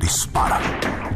[0.00, 0.60] dispara.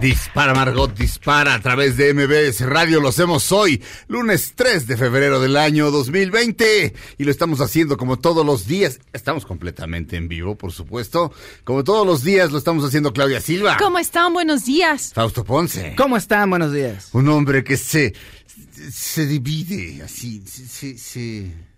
[0.01, 3.01] Dispara Margot, dispara a través de MBS Radio.
[3.01, 6.95] Lo hacemos hoy, lunes 3 de febrero del año 2020.
[7.19, 8.99] Y lo estamos haciendo como todos los días.
[9.13, 11.33] Estamos completamente en vivo, por supuesto.
[11.65, 13.77] Como todos los días lo estamos haciendo Claudia Silva.
[13.79, 14.33] ¿Cómo están?
[14.33, 15.13] Buenos días.
[15.15, 15.95] Fausto Ponce.
[15.97, 16.49] ¿Cómo están?
[16.49, 17.11] Buenos días.
[17.13, 18.15] Un hombre que se,
[18.91, 21.70] se divide así, se, se, se-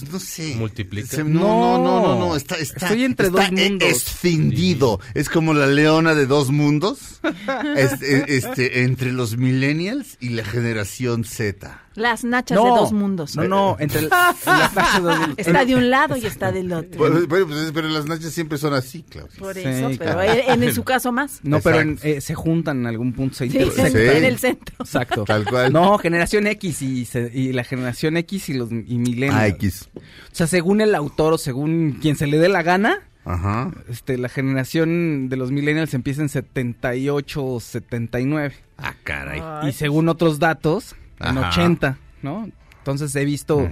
[0.00, 0.54] pues no sé.
[0.56, 1.08] ¿Multiplica?
[1.16, 2.36] Se- no, no, no, no, no, No.
[2.36, 3.88] está, está, Estoy entre está dos mundos.
[3.88, 5.00] escindido.
[5.14, 7.20] Es como la leona de dos mundos.
[7.76, 11.82] Es- es- este, entre los millennials y la generación Z.
[11.96, 13.34] Las nachas No, de dos mundos.
[13.36, 15.34] No, no, entre las nachas de dos mundos.
[15.38, 16.98] Está de un lado y está del otro.
[16.98, 19.38] Bueno, pues, pero las nachas siempre son así, Claudia.
[19.38, 20.40] Por Sí, eso, pero claro.
[20.48, 21.40] en, en su caso más.
[21.42, 23.34] No, pero en- eh, se juntan en algún punto.
[23.36, 24.76] Se Sí, en el centro.
[24.78, 25.24] Exacto.
[25.24, 25.72] Tal cual.
[25.72, 29.34] No, generación X y, se- y la generación X y los y millennials.
[29.34, 29.88] Ah, X.
[29.96, 30.00] O
[30.34, 33.72] sea, según el autor o según quien se le dé la gana, Ajá.
[33.88, 38.54] este, la generación de los millennials empieza en 78 o 79.
[38.78, 39.42] Ah, caray.
[39.68, 41.48] y según otros datos, en Ajá.
[41.50, 42.50] 80, ¿no?
[42.78, 43.68] Entonces he visto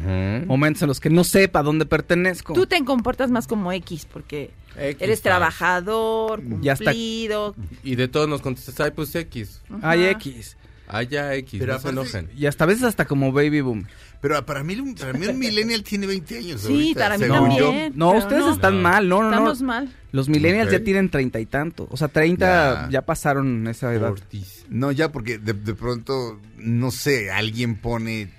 [0.47, 2.53] momentos en los que no sepa dónde pertenezco.
[2.53, 6.85] Tú te comportas más como X porque X, eres trabajador, Ya está.
[6.93, 7.55] cumplido.
[7.83, 9.63] Y de todos nos contestas, ay, pues X.
[9.83, 10.11] Hay Ajá.
[10.13, 10.57] X.
[10.91, 12.31] Ah, ya X, Pero no se enojen.
[12.37, 13.87] Y hasta a veces hasta como baby boom.
[14.21, 16.63] Pero para mí, un- para mí un millennial tiene 20 años.
[16.63, 17.65] Sí, ahorita, para mí según yo.
[17.67, 17.93] también.
[17.95, 18.53] No, pero ustedes no.
[18.53, 18.83] están No.
[18.89, 19.37] mal, no, no, no.
[19.37, 19.89] Estamos mal.
[20.13, 21.87] Los millennials ya tienen treinta y tanto.
[21.91, 22.89] O sea, treinta Ya.
[22.91, 23.03] ya.
[23.03, 24.11] pasaron esa edad.
[24.13, 24.58] Ortiz.
[24.69, 28.31] No, ya porque de, pronto, no sé, alguien pone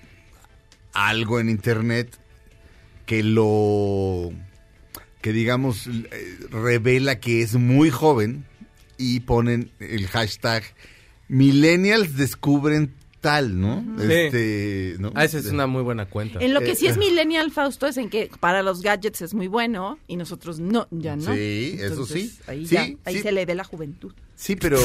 [0.93, 2.17] algo en internet
[3.05, 4.31] que lo,
[5.21, 8.45] que digamos, eh, revela que es muy joven
[8.97, 10.63] y ponen el hashtag
[11.27, 13.83] millennials descubren tal, ¿no?
[13.99, 14.11] Sí.
[14.11, 15.11] Este, ¿no?
[15.15, 16.39] Ah, esa es una muy buena cuenta.
[16.39, 19.33] En lo que sí Eh, es millennial, Fausto, es en que para los gadgets es
[19.33, 21.33] muy bueno y nosotros no, ya no.
[21.33, 22.33] Sí, eso sí.
[22.47, 23.21] Ahí, Sí, ya, ahí sí.
[23.21, 24.13] se le ve la juventud.
[24.35, 24.79] Sí, pero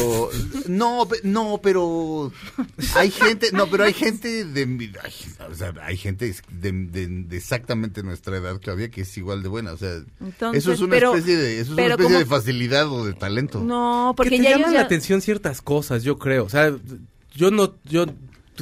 [0.66, 2.32] no, no, pero
[2.96, 5.12] hay gente, no, pero hay gente de, ay,
[5.48, 9.48] o sea, hay gente de, de- de exactamente nuestra edad, Claudia, que es igual de
[9.48, 12.18] buena, o sea, Entonces, eso es una pero- especie de, eso es una especie como-
[12.18, 13.60] de facilidad o de talento.
[13.62, 16.44] No, Porque porque te ya llaman la atención ciertas cosas, yo creo.
[16.46, 16.76] O sea,
[17.34, 18.06] yo no, yo,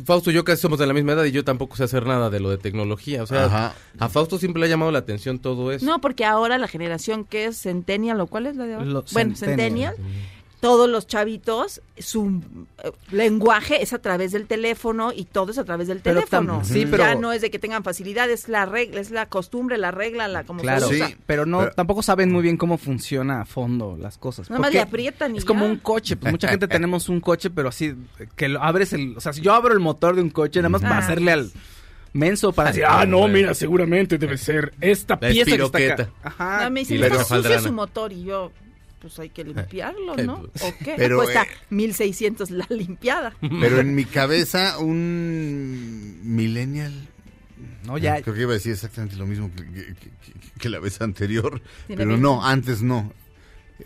[0.05, 2.31] Fausto y yo casi somos de la misma edad y yo tampoco sé hacer nada
[2.31, 3.23] de lo de tecnología.
[3.23, 3.75] O sea, Ajá.
[3.99, 5.85] a Fausto siempre le ha llamado la atención todo eso.
[5.85, 8.87] No, porque ahora la generación que es Centennial, ¿o cuál es la de ahora?
[8.87, 9.97] Lo- bueno, Centennial.
[9.97, 10.32] Centennial.
[10.63, 12.41] Todos los chavitos, su
[12.85, 16.63] eh, lenguaje es a través del teléfono y todo es a través del Pero teléfono.
[16.65, 19.91] sí, Ya no es de que tengan facilidad, es la regla, es la costumbre, la
[19.91, 21.03] regla, la como Claro, se Sí.
[21.03, 21.17] usa.
[21.27, 24.49] pero no, Pero- tampoco saben muy bien cómo funciona a fondo las cosas.
[24.51, 27.51] Nada más le aprietan y Es como un coche, pues mucha gente tenemos un coche,
[27.51, 27.95] pero así,
[28.37, 30.69] que lo abres el, o sea, si yo abro el motor de un coche, nada
[30.69, 31.01] más para Ah.
[31.01, 31.51] hacerle al
[32.13, 36.11] menso para decir, ah, no, mira, seguramente debe ser esta La pieza que está acá.
[36.23, 36.65] Ajá.
[36.65, 38.53] No, me dicen, está sucio su motor y yo,
[39.03, 40.35] pues hay que limpiarlo, ¿no?
[40.63, 40.95] ¿O qué?
[40.97, 43.35] Pero, Cuesta eh, 1600 la limpiada.
[43.41, 46.93] Pero en mi cabeza, un millennial,
[47.85, 50.13] No, ya, creo que iba a decir exactamente lo mismo que, que- que-
[50.59, 52.17] que la vez anterior, pero 20.
[52.23, 53.13] no, antes no.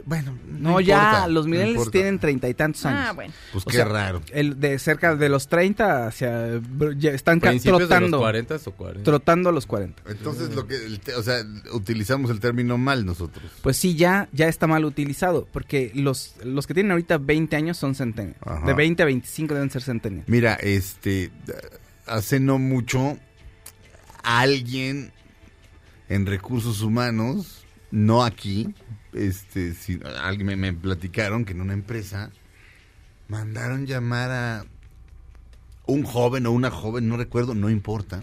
[0.05, 3.01] Bueno, no, no, ya, importa, los millennials tienen treinta y tantos años.
[3.09, 3.33] Ah, bueno.
[3.53, 4.23] Pues O qué sea, raro.
[4.33, 6.61] El de cerca de los 30 hacia
[6.97, 9.03] ya están Principios de los trotando, 40 o 40.
[9.05, 10.03] trotando a los 40.
[10.09, 10.77] Entonces, lo que,
[11.17, 13.51] o sea, utilizamos el término mal nosotros.
[13.62, 17.77] Pues sí, ya, ya está mal utilizado, porque los, los que tienen ahorita 20 años
[17.77, 18.39] son centennials.
[18.45, 18.66] Ajá.
[18.66, 20.28] De 20 a 25 deben ser centennials.
[20.28, 21.31] Mira, este,
[22.07, 23.19] hace no mucho,
[24.22, 25.13] alguien
[26.09, 28.75] en recursos humanos, no aquí,
[29.16, 32.30] este, si, alguien me, me platicaron que en una empresa
[33.28, 34.65] mandaron llamar a
[35.86, 38.22] un joven o una joven, no recuerdo, no importa,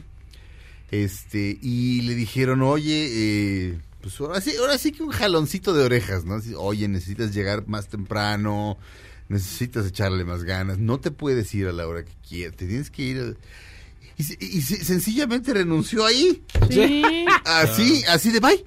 [0.92, 5.84] este, y le dijeron, oye, eh, pues ahora sí, ahora sí que un jaloncito de
[5.84, 6.36] orejas, ¿no?
[6.36, 8.78] Así, Oye, necesitas llegar más temprano,
[9.30, 12.90] necesitas echarle más ganas, no te puedes ir a la hora que quieras, te tienes
[12.92, 13.19] que ir.
[13.19, 13.34] a-
[14.18, 17.25] Y, y se- sencillamente renunció ahí, Sí.
[17.45, 18.63] así, así de bye.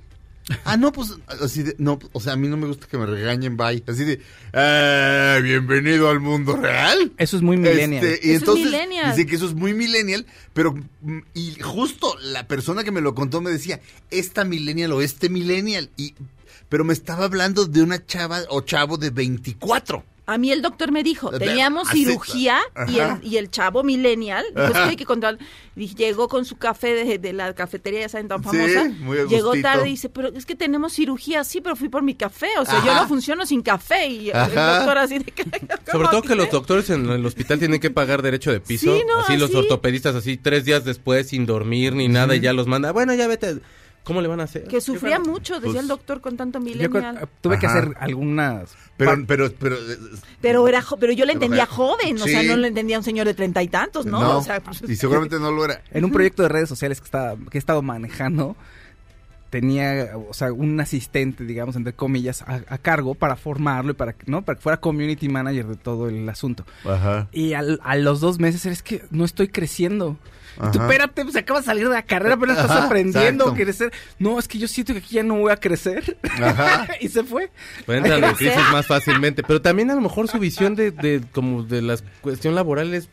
[0.65, 1.13] Ah, no, pues,
[1.43, 3.83] así de, no, o sea, a mí no me gusta que me regañen, bye.
[3.89, 4.21] Así de,
[4.53, 7.13] "Ah, bienvenido al mundo real.
[7.19, 8.05] Eso es muy millennial.
[8.05, 9.11] Este, y Eso es millennial.
[9.11, 10.73] dice que eso es muy millennial, pero
[11.03, 15.29] mm, y justo la persona que me lo contó me decía, esta millennial o este
[15.29, 16.15] millennial y
[16.69, 20.05] pero me estaba hablando de una chava o chavo de 24.
[20.29, 22.59] A mí el doctor me dijo, Ve- teníamos así- cirugía
[22.89, 25.39] y el, y el chavo millennial, dijo, es que hay que controlar.
[25.77, 28.85] Y llegó con su café de, de la cafetería, ya saben, tan Sí, famosa.
[29.01, 29.69] muy llegó gustito.
[29.69, 32.49] tarde y dice, pero es que tenemos cirugía, sí, pero fui por mi café.
[32.59, 34.09] O sea, yo no funciono sin café.
[34.09, 34.79] Y el Ajá.
[34.79, 35.45] doctor así de que...
[35.45, 38.97] Sobre ¿cómo todo que los doctores en el hospital tienen que pagar derecho de piso.
[38.97, 42.53] Sí, no, así los ortopedistas así tres días después sin dormir ni nada y ya
[42.53, 42.91] los manda.
[42.91, 43.59] Bueno, ya vete.
[44.07, 44.65] ¿Cómo le van a hacer?
[44.69, 47.29] Que sufría mucho, decía Pues- el doctor, con tanto Yo creo- millennial.
[47.41, 48.75] tuve que hacer algunas...
[48.97, 49.99] Pero pero pero eh,
[50.41, 53.01] Pero era jo- pero yo le entendía eh, joven, o sea, no le entendía a
[53.01, 54.39] un señor de treinta y tantos, ¿no?
[54.39, 55.83] O sea, pues, y seguramente no lo era.
[55.91, 58.57] En un proyecto de redes sociales que, estaba, que he estado manejando,
[59.51, 64.13] tenía, o sea, un asistente, digamos, entre comillas, a, a cargo para formarlo y para,
[64.13, 64.43] que- ¿no?
[64.43, 66.65] para que fuera community manager de todo el asunto.
[66.85, 67.29] Ajá.
[67.33, 70.17] Y al- a los dos meses es que no estoy creciendo.
[70.57, 70.83] Y tú, Ajá.
[70.85, 73.93] espérate, pues acabas de salir de la carrera, pero estás aprendiendo a crecer.
[74.19, 76.17] No, es que yo siento que aquí ya no voy a crecer.
[76.43, 76.89] Ajá.
[77.01, 77.51] y se fue.
[77.85, 79.43] Pues entran en crisis más fácilmente.
[79.43, 83.09] Pero también a lo mejor su visión de, de como de la cuestión laboral es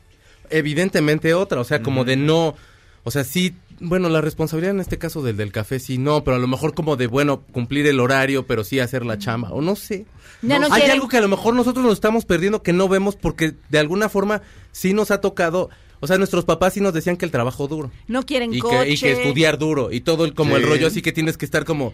[0.50, 1.60] evidentemente otra.
[1.60, 2.56] O sea, como de no,
[3.04, 6.38] o sea, sí, bueno, la responsabilidad en este caso del del café sí, no, pero
[6.38, 9.50] a lo mejor como de, bueno, cumplir el horario, pero sí hacer la chamba.
[9.52, 10.06] O no sé.
[10.42, 10.92] Ya no Hay quieren.
[10.92, 14.10] algo que a lo mejor nosotros nos estamos perdiendo que no vemos porque de alguna
[14.10, 14.42] forma
[14.72, 15.70] sí nos ha tocado.
[16.04, 17.90] O sea, nuestros papás sí nos decían que el trabajo duro.
[18.08, 18.84] no quieren Y coche.
[18.84, 19.90] que, y que estudiar duro.
[19.92, 21.94] Y todo el, como el rollo así que tienes que estar como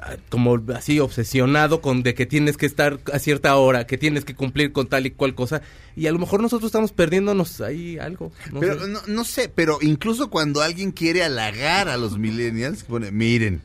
[0.00, 4.24] ah, como así obsesionado con de que tienes que estar a cierta hora, que tienes
[4.24, 5.60] que cumplir con tal y cual cosa.
[5.96, 8.32] Y a lo mejor nosotros estamos perdiéndonos ahí algo.
[8.52, 8.88] no Pero sé.
[8.88, 13.60] no, no sé, pero incluso cuando alguien quiere halagar a los millennials, pone, miren,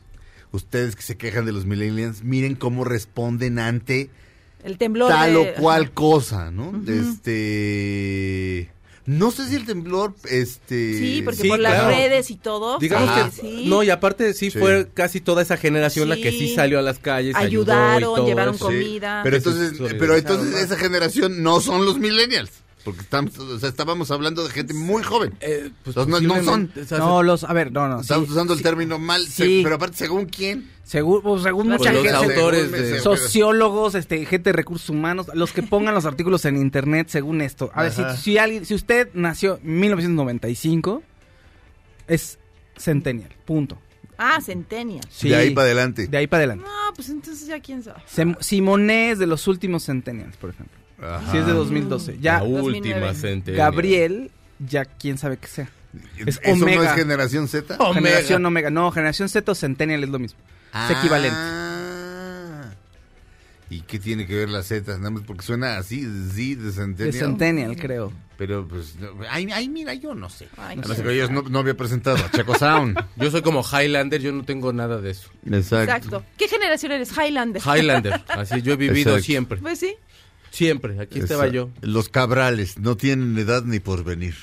[0.52, 4.10] ustedes que se quejan de los millennials, miren cómo responden ante
[4.64, 5.08] El temblor.
[5.10, 6.72] tal de- o cual cosa, ¿no?
[6.86, 8.70] Este
[9.04, 12.78] no sé si el temblor este Sí, porque Sí, por las redes y todo.
[12.78, 13.30] Digamos Ajá.
[13.30, 13.64] que sí.
[13.66, 14.58] no, y aparte sí, Sí.
[14.58, 18.14] fue casi toda esa generación la que sí salió a las calles, ayudó y Ayudaron,
[18.16, 18.64] todo llevaron eso.
[18.66, 19.20] comida.
[19.24, 22.50] Pero entonces, pero entonces esa generación no son los millennials,
[22.84, 25.34] porque estamos, o sea, estábamos hablando de gente muy joven.
[25.40, 26.44] Eh, pues Los no- no son.
[26.68, 27.98] posiblemente, o sea, No, los, a ver, no, no.
[27.98, 29.60] sí, Estamos usando el término mal, se- Sí.
[29.62, 30.70] pero aparte según quién.
[30.84, 35.28] Según, pues, según Pues mucha los gente, autores de- sociólogos, este, gente de recursos humanos,
[35.34, 37.70] los que pongan los artículos en internet según esto.
[37.74, 41.02] A ver, si, si alguien, si usted nació en 1995,
[42.08, 42.38] es
[42.76, 43.78] centennial, punto.
[44.18, 45.04] Ah, Centennial.
[45.10, 46.06] Sí, De ahí para adelante.
[46.06, 46.64] De ahí para adelante.
[46.64, 48.02] No, pues entonces ya quién sabe.
[48.06, 50.78] Es de los últimos centennials, por ejemplo.
[51.02, 51.30] Ajá.
[51.32, 52.18] Si es de 2012.
[52.20, 52.62] Ya, la última
[53.00, 53.14] 2009.
[53.14, 53.56] centennial.
[53.70, 55.68] Gabriel, ya quién sabe qué sea.
[56.16, 56.90] Es ¿Eso no Omega.
[56.90, 57.76] es generación Z?
[57.78, 57.94] Omega.
[57.94, 58.70] Generación Omega.
[58.70, 60.38] No, generación Z o centennial es lo mismo.
[60.88, 61.36] Es equivalente.
[61.38, 62.70] Ah.
[63.68, 64.98] ¿Y qué tiene que ver la Z?
[64.98, 67.12] Nada más porque suena así, Z de Centennial.
[67.12, 68.12] De centennial, creo.
[68.36, 70.48] Pero pues, no, ay, ay, mira, yo no sé.
[70.56, 72.98] Ay, no que yo no, no había presentado a Chaco Sound.
[73.16, 75.30] Yo soy como Highlander, yo no tengo nada de eso.
[75.50, 76.24] Exacto.
[76.36, 77.12] ¿Qué generación eres?
[77.16, 77.62] Highlander.
[77.64, 79.24] Highlander, así yo he vivido Exacto.
[79.24, 79.58] siempre.
[79.58, 79.94] Pues sí.
[80.52, 81.70] Siempre, aquí estaba yo.
[81.80, 84.34] Los cabrales no tienen edad ni porvenir.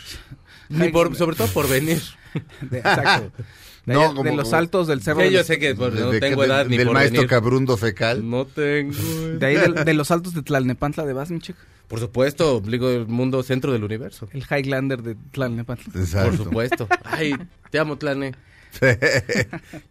[0.67, 2.01] Ni por, sobre todo por venir.
[2.61, 3.31] De- exacto.
[3.85, 5.19] De, No, allá- como- de los altos del cerro.
[5.21, 7.21] Sí, de yo sé que pues, no De- tengo de- edad ni Del por maestro
[7.21, 7.29] venir.
[7.29, 8.29] cabrundo fecal.
[8.29, 8.94] No tengo.
[9.39, 11.57] De ahí de, los altos de Tlalnepantla de Vas, mi chico.
[11.88, 14.29] Por supuesto, digo, el mundo centro del universo.
[14.31, 15.91] El Highlander de Tlalnepantla.
[16.00, 16.29] Exacto.
[16.38, 16.88] Por supuesto.
[17.03, 17.34] Ay,
[17.72, 18.36] te amo, Tlane.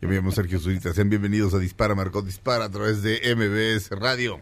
[0.00, 0.92] Yo me llamo Sergio Zurita.
[0.94, 4.40] Sean bienvenidos a Dispara, Marcó Dispara a través de MBS Radio.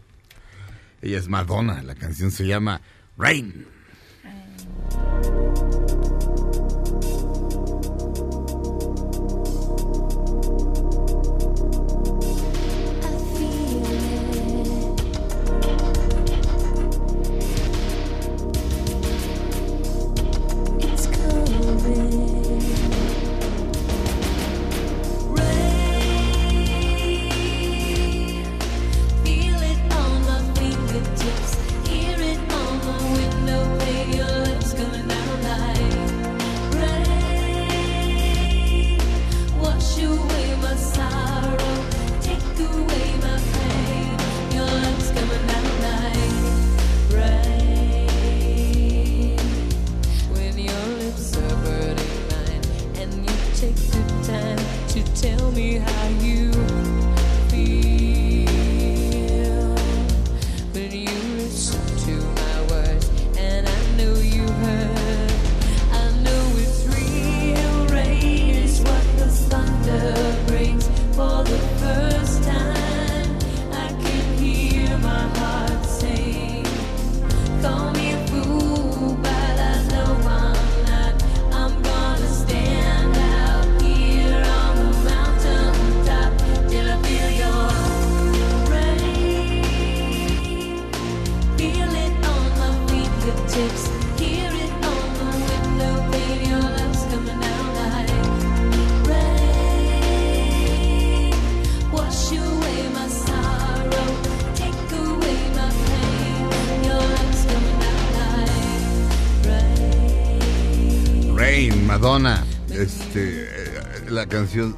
[1.02, 1.82] Ella es Madonna.
[1.82, 2.80] La canción se llama
[3.16, 3.66] Rain.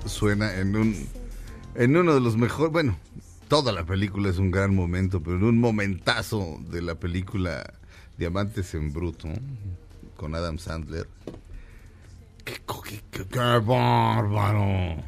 [0.07, 0.95] Suena en un,
[1.75, 2.97] en uno de los mejores, bueno,
[3.49, 7.75] toda la película es un gran momento, pero en un momentazo de la película
[8.17, 9.29] Diamantes en Bruto
[10.17, 11.09] con Adam Sandler.
[12.45, 15.03] ¡Qué, co- qué, qué- qué bárbaro!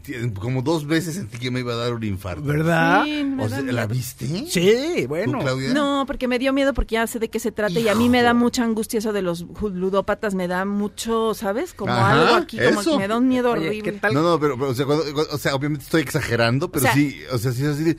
[0.40, 2.42] Como dos veces sentí que me iba a dar un infarto.
[2.42, 3.04] ¿Verdad?
[3.04, 4.26] Sí, me O sea, ¿La viste?
[4.48, 5.38] Sí, ¿Tú, bueno.
[5.40, 5.72] Claudia?
[5.72, 8.08] No, porque me dio miedo porque ya sé de qué se trata y a mí
[8.08, 11.74] me da mucha angustia eso de los ludópatas, me da mucho, ¿sabes?
[11.74, 13.92] Como Ajá, algo aquí, como que me da un miedo Oye, horrible.
[13.92, 14.14] ¿qué tal?
[14.14, 16.86] No, no, pero, pero, o, sea, cuando- cuando- o sea, obviamente estoy exagerando, pero O
[16.86, 17.96] sea- sí, o sea, sí es así de-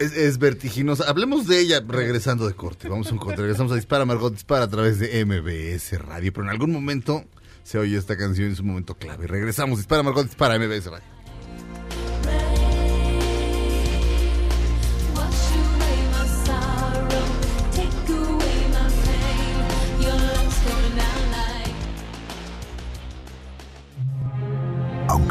[0.00, 1.04] es, es vertiginosa.
[1.08, 2.88] Hablemos de ella regresando de corte.
[2.88, 3.40] Vamos a un corte.
[3.40, 6.30] Regresamos a Dispara, Margot Dispara a través de MBS Radio.
[6.32, 7.24] Pero en algún momento
[7.62, 9.26] se oye esta canción en su momento clave.
[9.26, 9.78] Regresamos.
[9.78, 11.04] Dispara, Margot Dispara, MBS Radio.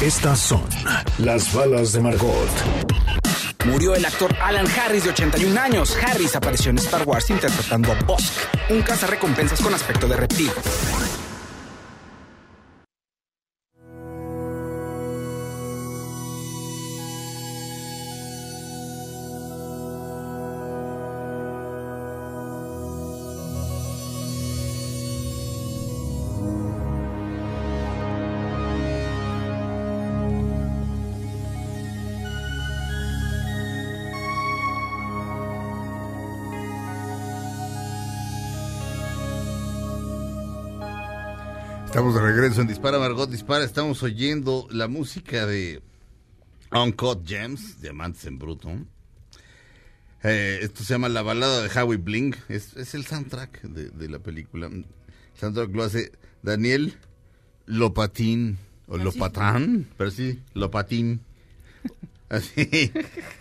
[0.00, 0.62] Estas son
[1.18, 2.50] las balas de Margot.
[3.64, 5.96] Murió el actor Alan Harris de 81 años.
[5.96, 8.32] Harris apareció en Star Wars interpretando a Bosk,
[8.70, 10.50] un cazarrecompensas con aspecto de reptil.
[42.36, 43.64] Regreso en Dispara, Margot Dispara.
[43.64, 45.82] Estamos oyendo la música de
[46.70, 48.68] Uncut Gems, Diamantes en Bruto.
[50.22, 52.36] Eh, esto se llama La balada de Howie Bling.
[52.50, 54.66] Es, es el soundtrack de, de la película.
[54.66, 54.84] El
[55.34, 56.12] soundtrack lo hace
[56.42, 56.98] Daniel
[57.64, 58.58] Lopatín.
[58.86, 59.88] O Lopatán.
[59.96, 61.22] Pero sí, Lopatín.
[62.28, 62.92] Así.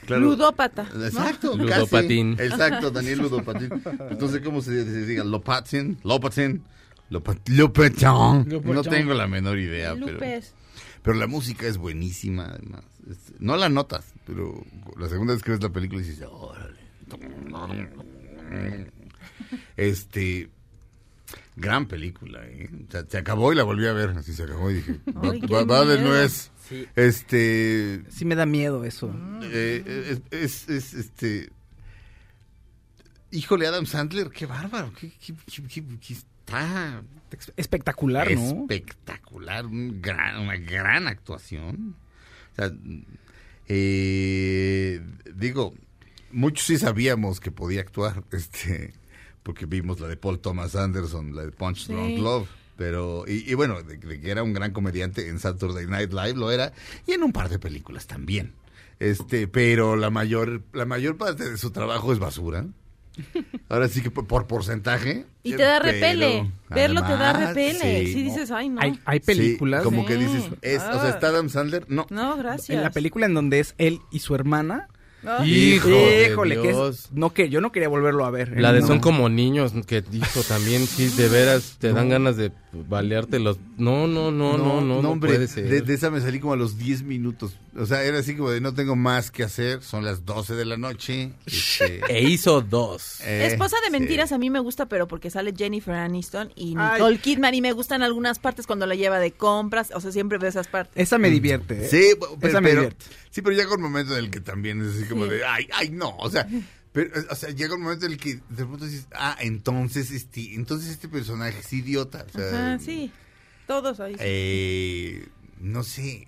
[0.05, 0.21] Claro.
[0.21, 0.89] Ludópata.
[0.93, 1.05] ¿no?
[1.05, 1.57] Exacto.
[1.57, 2.35] Ludopatín.
[2.35, 2.49] casi.
[2.49, 3.69] Exacto, Daniel Ludopatín.
[4.09, 5.25] Entonces, ¿cómo se, se diga?
[5.25, 6.63] Lopatin, Lopatin,
[7.09, 7.55] Lopetin.
[8.73, 10.53] No tengo la menor idea, pero, Lupes.
[11.03, 12.83] pero la música es buenísima, además.
[13.09, 14.63] Es- no la notas, pero
[14.97, 16.79] la segunda vez que ves la película dices, órale.
[19.77, 20.49] Este,
[21.55, 22.69] gran película, ¿eh?
[23.09, 25.47] Se acabó y la volví a ver, así se acabó y dije, va, Ay, qué
[25.53, 26.51] va- va de nuez.
[26.67, 26.85] Sí.
[26.95, 29.13] Este, Sí me da miedo eso.
[29.43, 31.49] eh, es, es- es, este.
[33.35, 34.91] Híjole, Adam Sandler, qué bárbaro.
[34.99, 35.33] Qué, qué-
[35.99, 37.01] qué- está
[37.57, 38.61] Espectacular, ¿no?
[38.61, 39.65] espectacular.
[39.65, 41.95] un gran- una gran actuación.
[42.53, 42.71] O sea,
[43.67, 45.01] eh,
[45.35, 45.73] digo,
[46.31, 48.93] muchos sí sabíamos que podía actuar, este,
[49.43, 51.93] porque vimos la de Paul Thomas Anderson, la de Punch Sí.
[51.93, 52.49] Drunk Love.
[52.77, 56.33] Pero, y, y bueno, de, de que era un gran comediante en Saturday Night Live
[56.33, 56.73] lo era,
[57.07, 58.53] y en un par de películas también.
[58.99, 62.65] Este, pero la mayor, la mayor parte de su trabajo es basura.
[63.69, 65.25] Ahora sí que por, por porcentaje.
[65.43, 66.51] Y te da pero repele.
[66.69, 68.05] Verlo te da además, repele.
[68.07, 68.81] sí, dices, ay, no.
[68.81, 70.07] Hay, hay Sí, películas como Sí.
[70.07, 71.09] que dices, es, o sea, Ah.
[71.09, 72.05] está Adam Sandler, no.
[72.09, 72.69] No, gracias.
[72.75, 74.87] en la película en donde es él y su hermana.
[75.45, 78.59] Hijo de Híjole, que es, no que yo no quería volverlo a ver.
[78.59, 78.87] La de No.
[78.87, 82.51] son como niños que dijo también, sí, de veras te dan ganas de
[82.87, 83.57] balearte los...
[83.77, 85.67] No, no, no, no, no, no, hombre, puede ser.
[85.69, 87.55] De, de esa me salí como a los 10 minutos.
[87.77, 90.65] O sea, era así como de no tengo más que hacer, son las 12 de
[90.65, 91.31] la noche.
[91.45, 93.19] este, E hizo dos.
[93.21, 93.91] eh, Esposa de sí.
[93.91, 96.93] mentiras a mí me gusta, pero porque sale Jennifer Aniston y Ay.
[96.93, 100.37] Nicole Kidman y me gustan algunas partes cuando la lleva de compras, o sea, siempre
[100.37, 100.93] veo esas partes.
[101.01, 101.85] Esa me divierte.
[101.85, 101.87] ¿eh?
[101.89, 103.05] Sí, pero, Esa me pero- divierte.
[103.35, 105.31] Sí, pero llega un momento en el que también es así como Sí.
[105.31, 106.47] de, ay, ay, no, o sea,
[106.93, 110.53] pero, o sea, llega un momento en el que de pronto dices, ah, entonces este,
[110.55, 112.25] entonces este personaje es idiota.
[112.29, 113.11] O sea, Ajá, sí.
[113.67, 114.15] Todos ahí.
[114.19, 115.27] eh,
[115.59, 116.27] no sé,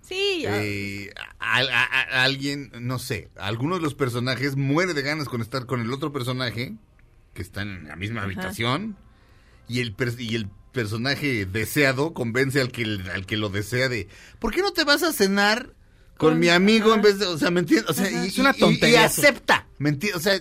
[0.00, 1.84] sí, eh, a- a-
[2.18, 5.92] a- alguien, no sé, alguno de los personajes muere de ganas con estar con el
[5.92, 6.74] otro personaje
[7.34, 8.26] que está en la misma Ajá.
[8.26, 8.96] habitación
[9.68, 12.82] y el y el personaje deseado convence al que
[13.14, 14.08] al que lo desea de
[14.40, 15.74] ¿por qué no te vas a cenar
[16.16, 16.96] con, Con- mi amigo ajá.
[16.96, 17.90] en vez de, o sea, ¿me entiendes?
[17.90, 19.20] O sea, y, Es una y- y- tontería y eso.
[19.22, 20.16] acepta, ¿me entiendes?
[20.20, 20.40] O sea,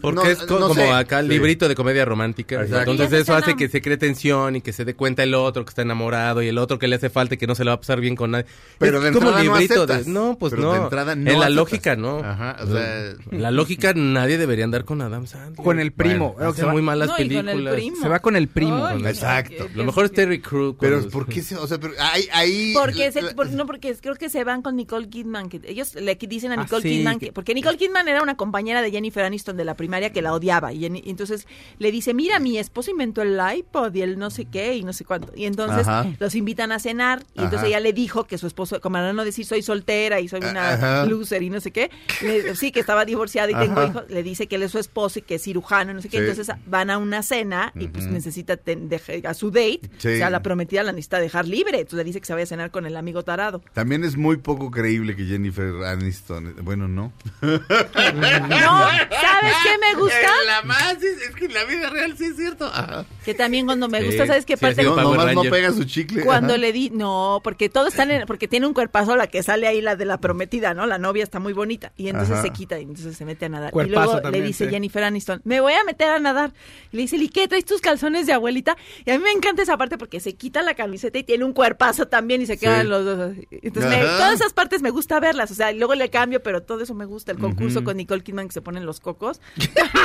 [0.00, 0.90] Porque no, es co- no como sé.
[0.90, 1.32] acá el Sí.
[1.32, 2.62] librito de comedia romántica.
[2.62, 2.90] Exacto.
[2.92, 5.70] Entonces eso hace que se cree tensión y que se dé cuenta el otro que
[5.70, 7.74] está enamorado y el otro que le hace falta y que no se le va
[7.74, 8.46] a pasar bien con nadie.
[8.78, 10.06] Pero Es de como entrada no librito de- aceptas.
[10.12, 10.72] No, pues Pero no.
[10.72, 11.54] de entrada no en la aceptas.
[11.54, 12.18] lógica no.
[12.18, 15.64] Ajá, o sea- la lógica nadie debería andar con Adam Sandler.
[15.64, 16.32] Con el primo.
[16.34, 17.74] Bueno, hace muy malas No, y con el películas.
[17.74, 17.96] primo.
[18.02, 18.86] Se va con el primo.
[18.86, 19.68] Ay, Exacto.
[19.74, 20.76] Lo mejor es Terry Crew.
[20.80, 24.14] Pero ¿por qué se, o sea, pero ahí, ahí Porque se- por- no porque creo
[24.14, 27.18] que se van con Nicole Kidman que ellos le dicen a Ah, Nicole sí, Kidman
[27.18, 30.20] que- que, porque Nicole Kidman era una compañera de Jennifer Aniston de la primaria que
[30.20, 31.46] la odiaba y, entonces
[31.78, 34.92] le dice mira mi esposo inventó el iPod y el no sé qué y no
[34.92, 36.06] sé cuánto y entonces Ajá.
[36.18, 39.46] los invitan a cenar y entonces ella le dijo que su esposo como no decir
[39.46, 41.06] soy soltera y soy una Ajá.
[41.06, 44.46] loser y no sé qué le- sí que estaba divorciada y tengo hijos le dice
[44.48, 46.24] que él es su esposo y que es cirujano y no sé qué Sí.
[46.28, 48.90] entonces van a una cena y pues necesita ten-
[49.24, 50.08] a su date Sí.
[50.08, 52.46] o sea la prometida la necesita dejar libre entonces le dice que se vaya a
[52.46, 57.12] cenar con el amigo tarado También es muy poco creíble que Jennifer Aniston, bueno, no.
[57.42, 57.48] No,
[57.90, 60.16] ¿sabes qué me gusta?
[60.46, 62.66] La más, es, es que en la vida real sí es cierto.
[62.66, 63.04] Ajá.
[63.24, 64.82] Que también cuando me Sí, gusta, ¿sabes qué parte?
[64.82, 66.24] No, nomás pega su chicle.
[66.24, 66.58] Cuando ajá.
[66.60, 69.80] le di, no, porque todos están en, porque tiene un cuerpazo la que sale ahí,
[69.80, 70.86] la de la prometida, ¿no?
[70.86, 71.92] La novia está muy bonita.
[71.96, 72.42] Y entonces Ajá.
[72.42, 73.70] se quita y entonces se mete a nadar.
[73.72, 74.70] Cuerpazo y luego también, le dice sí.
[74.70, 76.52] Jennifer Aniston, me voy a meter a nadar.
[76.92, 77.46] Y le dice, ¿y qué?
[77.48, 78.76] ¿Traes tus calzones de abuelita?
[79.04, 81.52] Y a mí me encanta esa parte porque se quita la camiseta y tiene un
[81.52, 82.88] cuerpazo también y se quedan Sí.
[82.88, 83.32] los dos.
[83.50, 85.50] Entonces, me- todas esas partes me gusta verlas.
[85.50, 87.32] O sea, luego le cambio, pero todo eso me gusta.
[87.32, 89.40] El concurso con Nicole Kidman que se ponen los cocos.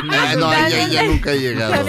[0.10, 1.88] Ah, no, ya, ya nunca he llegado.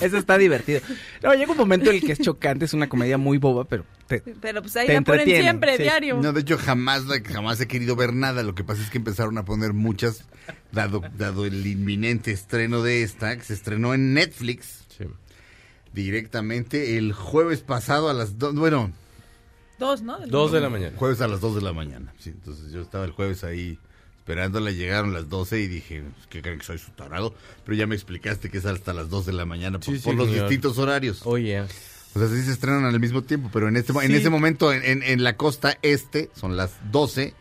[0.00, 0.80] Eso está divertido.
[1.22, 3.84] No, llega un momento en el que es chocante, es una comedia muy boba, pero
[4.06, 5.82] te- Pero pues ahí Te la ponen siempre, sí.
[5.82, 6.20] diario.
[6.22, 8.42] No, de hecho, jamás, jamás he querido ver nada.
[8.42, 10.24] Lo que pasa es que empezaron a poner muchas,
[10.72, 15.04] dado, dado el inminente estreno de esta, que se estrenó en Netflix Sí.
[15.92, 18.92] directamente el jueves pasado a las dos, bueno,
[19.78, 20.18] Dos, ¿no?
[20.20, 20.96] Del Dos de la mañana.
[20.96, 22.12] jueves a las dos de la mañana.
[22.18, 23.78] Sí, entonces yo estaba el jueves ahí
[24.24, 27.34] esperándola, llegaron las 12 y dije, pues, ¿qué creen que soy su tarado?
[27.66, 30.14] Pero ya me explicaste que es hasta las 2 de la mañana por, Sí, por
[30.14, 30.48] los señor.
[30.48, 31.20] distintos horarios.
[31.26, 31.60] Oye.
[31.60, 34.82] O sea, sí se estrenan al mismo tiempo, pero en este en ese momento en,
[34.82, 37.34] en- en la costa este son las 12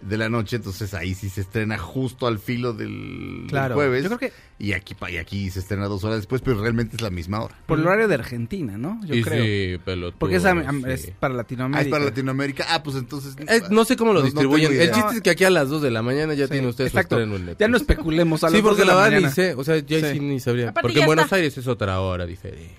[0.00, 4.02] de la noche, entonces ahí sí se estrena justo al filo del, del Claro, jueves.
[4.02, 6.96] yo creo que- y aquí pa- y aquí se estrena dos horas después, pero realmente
[6.96, 7.54] es la misma hora.
[7.66, 9.00] por el horario de Argentina, ¿no?
[9.06, 9.44] Yo Y creo.
[9.44, 10.48] sí, pelotudo, Porque es, sí.
[10.86, 11.82] es para Ah, Latinoamérica.
[11.82, 12.66] es para Latinoamérica.
[12.70, 14.68] Ah, pues entonces Eh, no sé cómo lo No- no distribuyen.
[14.70, 16.68] tengo el chiste es que aquí a las 2 de la mañana ya Sí, tiene
[16.68, 17.16] usted exacto.
[17.16, 17.60] su estreno en Netflix.
[17.60, 19.28] Ya no especulemos a las Sí, dos porque de la verdad mañana.
[19.28, 19.54] ni sé.
[19.54, 20.06] O sea, ya Sí.
[20.14, 20.70] sí ni sabría.
[20.70, 21.36] Aparte Porque en Buenos está.
[21.36, 22.74] Aires es otra hora diferente.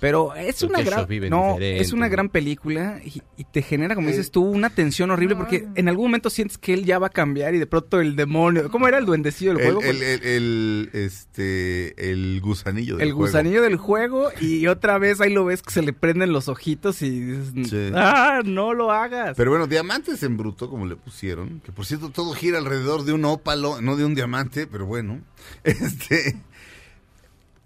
[0.00, 1.80] Pero es Porque una gran no, diferente.
[1.80, 5.64] es una gran película y, y te genera, como dices tú, una tensión horrible porque
[5.68, 5.72] Ah.
[5.76, 8.70] en algún momento sientes que él ya va a cambiar y de pronto el demonio,
[8.70, 9.90] ¿cómo era el duendecillo del el, juego?
[9.90, 13.26] el, el- el, este el gusanillo del el juego.
[13.26, 17.02] gusanillo del juego y otra vez ahí lo ves que se le prenden los ojitos
[17.02, 17.92] y dices, Sí.
[17.94, 19.36] ah, no lo hagas.
[19.36, 23.12] Pero bueno, diamantes en bruto, como le pusieron, que por cierto todo gira alrededor de
[23.12, 25.20] un ópalo, no de un diamante, pero bueno.
[25.64, 26.36] Este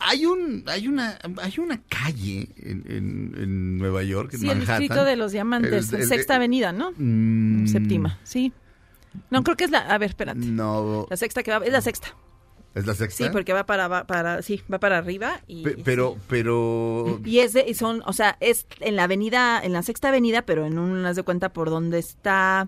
[0.04, 4.54] hay un hay una hay una calle en, en- en Nueva York, en Sí, el
[4.58, 4.80] Manhattan.
[4.80, 6.92] distrito de los diamantes, El- el- sexta avenida, ¿no?
[6.96, 8.52] Mm, Séptima, sí.
[9.30, 10.40] No, creo que es la, a ver, espérate.
[10.40, 12.14] No, La sexta que va, es la sexta.
[12.74, 13.24] es la sexta.
[13.24, 15.62] Sí, porque va para, va para, sí, va para arriba y...
[15.62, 19.72] Pe- pero pero Y es de, y son, o sea, es en la avenida, en
[19.72, 22.66] la sexta avenida, pero en un, haz de cuenta por donde está,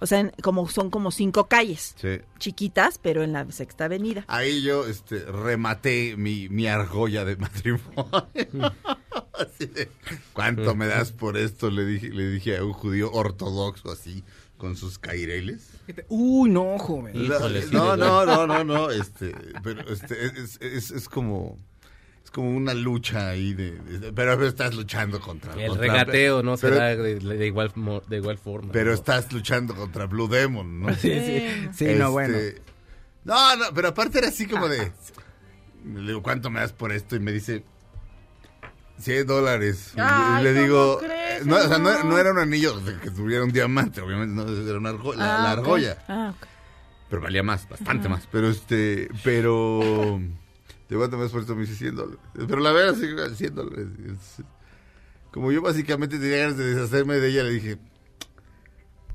[0.00, 2.20] o sea, en- como son como cinco calles sí.
[2.38, 4.24] chiquitas, pero en la sexta avenida.
[4.28, 7.84] Ahí yo este, rematé mi, mi argolla de matrimonio.
[9.32, 9.90] Así de,
[10.32, 11.70] ¿Cuánto me das por esto?
[11.70, 14.22] Le dije, le dije a un judío ortodoxo así,
[14.56, 15.70] con sus caireles.
[16.08, 17.16] Uy, no, joven.
[17.16, 19.34] Híjole, sí, no, no, no, no, no, este,
[19.64, 21.58] pero este, es, es, es como,
[22.24, 26.56] es como una lucha ahí de, de- pero estás luchando contra El contra- regateo no
[26.56, 27.72] se pero- da de, de igual,
[28.08, 28.72] de igual forma.
[28.72, 28.94] Pero ¿no?
[28.94, 30.94] estás luchando contra Blue Demon, ¿no?
[30.94, 32.36] Sí, sí, sí, no, bueno.
[32.36, 32.62] Este,
[33.24, 34.90] No, no, pero aparte era así como de.
[35.84, 37.14] Le digo, ¿cuánto me das por esto?
[37.16, 37.64] Y me dice.
[38.98, 39.92] 100 dólares.
[39.96, 40.98] Ay, le ¿cómo digo.
[41.00, 44.46] crees, no, o sea, no, no era un anillo que tuviera un diamante, obviamente, no,
[44.68, 45.98] era una argo- la, la Ah, argolla.
[46.08, 46.46] Ah, ok.
[47.10, 48.26] Pero valía más, bastante más.
[48.30, 49.08] Pero este.
[49.24, 50.20] Pero.
[50.88, 51.54] ¿De cuánto me das por esto?
[51.54, 52.20] Me dice 100 dólares.
[52.34, 53.86] Pero la verdad, sí, 100 dólares.
[54.06, 54.44] Es-
[55.32, 57.78] Como yo básicamente tenía ganas de deshacerme de ella, le dije.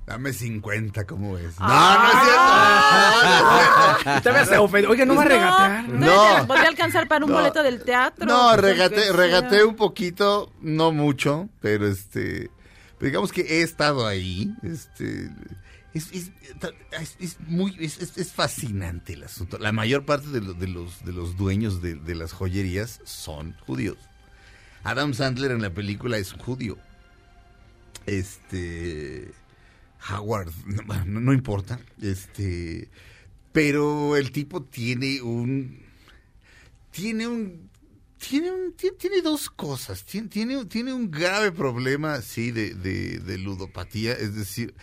[0.05, 1.59] Dame 50, ¿cómo ves?
[1.59, 2.41] No, no es cierto.
[2.43, 3.59] No, no
[3.97, 4.21] es cierto.
[4.23, 4.91] Te ves ofendido.
[4.91, 5.89] Oiga, no va a regatear.
[5.89, 6.37] No, No.
[6.39, 6.47] no.
[6.47, 7.37] Podría alcanzar para un No.
[7.37, 8.25] boleto del teatro.
[8.25, 12.49] No, Lo regateé, un poquito, no mucho, pero este,
[12.97, 15.29] pero digamos que he estado ahí, este,
[15.93, 16.31] es, es,
[17.19, 17.97] es- muy, es,
[18.31, 19.57] fascinante el asunto.
[19.57, 23.55] La mayor parte de, lo- de los, de los dueños de, de las joyerías son
[23.65, 23.97] judíos.
[24.83, 26.77] Adam Sandler en la película es judío.
[28.05, 29.31] Este,
[30.09, 32.89] Howard, no, no- importa, este,
[33.51, 35.81] pero el tipo tiene un
[36.91, 37.69] tiene un
[38.17, 43.37] tiene un tiene, tiene dos cosas tiene, tiene tiene un grave problema sí de, de
[43.37, 44.73] ludopatía es decir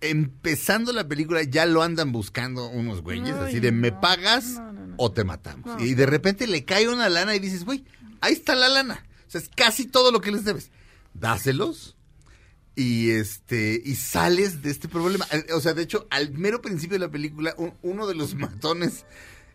[0.00, 4.46] empezando la película ya lo andan buscando unos güeyes Ay, así de me no, pagas
[4.50, 4.94] no, no, no.
[4.98, 7.84] o te matamos y de repente le cae una lana y dices güey
[8.20, 9.04] ahí está la lana.
[9.26, 10.70] O sea es casi todo lo que les debes.
[11.14, 11.96] Dáselos
[12.74, 16.96] y este y sales de este problema Eh, o sea de hecho al mero principio
[16.96, 19.06] de la película un- uno de los matones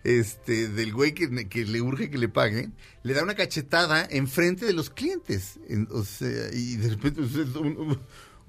[0.04, 2.70] este del güey que, que le urge que le pague
[3.04, 5.60] le da una cachetada enfrente de los clientes.
[5.70, 7.22] En- o sea y de repente
[7.60, 8.00] un-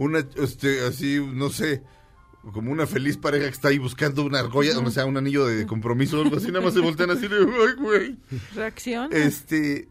[0.02, 1.82] una este así no sé
[2.52, 5.66] como una feliz pareja que está ahí buscando una argolla, o sea, un anillo de
[5.66, 8.16] compromiso o algo así, nada más se voltean así de, ay, güey.
[8.54, 9.12] Reacción.
[9.12, 9.88] Este,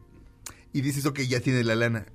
[0.74, 2.08] y dices, ok, ya tiene la lana,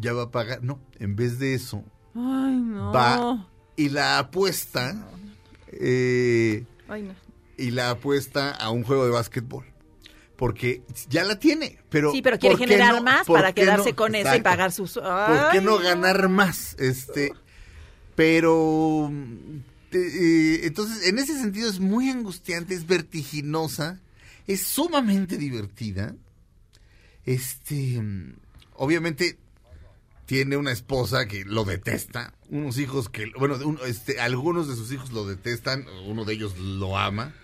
[0.00, 0.62] ya va a pagar.
[0.64, 2.92] No, en vez de eso, Ay, no.
[2.92, 5.06] va y la apuesta,
[5.68, 7.14] eh, Ay, no.
[7.56, 9.64] y la apuesta a un juego de básquetbol.
[10.36, 12.10] Porque ya la tiene, pero...
[12.10, 14.94] sí, pero quiere ¿por qué generar más ¿Por para quedarse con eso y pagar sus.
[14.94, 16.74] ¿Por qué no ganar más?
[16.80, 17.32] Este,
[18.14, 19.10] pero
[19.90, 19.98] te-
[20.54, 24.00] eh, entonces en ese sentido es muy angustiante, es vertiginosa,
[24.46, 26.14] es sumamente divertida.
[27.24, 28.34] Este, mm,
[28.74, 29.38] obviamente
[30.26, 34.90] tiene una esposa que lo detesta, unos hijos que, bueno, un- este, algunos de sus
[34.92, 37.34] hijos lo detestan, uno de ellos lo ama.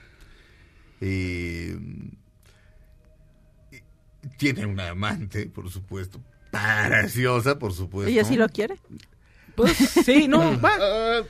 [1.03, 1.79] Eh,
[4.37, 8.11] tiene una amante, por supuesto, preciosa, por supuesto.
[8.11, 8.79] ¿Ella sí lo quiere?
[9.55, 10.73] Pues sí, no, va.
[10.81, 11.23] Ah,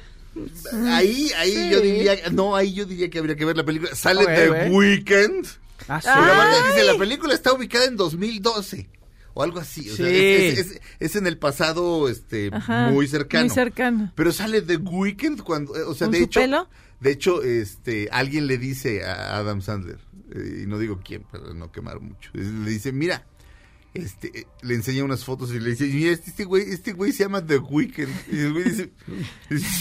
[0.96, 1.70] ahí, ahí Sí.
[1.70, 3.94] yo diría, no, ahí yo diría que habría que ver la película.
[3.94, 4.70] Sale Ok, The ve.
[4.70, 5.46] Weeknd.
[5.88, 6.08] Ah, sí.
[6.14, 6.72] Pero aparte Ay.
[6.74, 8.88] dice, la película está ubicada en 2012
[9.34, 9.90] o algo así.
[9.90, 10.14] O sea, Sí.
[10.16, 13.44] es, es- es- es en el pasado este, Ajá, muy cercano.
[13.46, 14.12] Muy cercano.
[14.14, 16.68] Pero sale The Weeknd cuando, o sea, ¿Con de hecho, pelo?
[17.00, 19.98] de hecho, este, alguien le dice a Adam Sandler,
[20.34, 23.24] eh, y no digo quién, para no quemar mucho, le dice, mira,
[23.94, 27.24] este, le enseña unas fotos y le dice, mira, este, este güey, este güey se
[27.24, 28.08] llama The Weeknd.
[28.32, 28.90] Y el güey dice,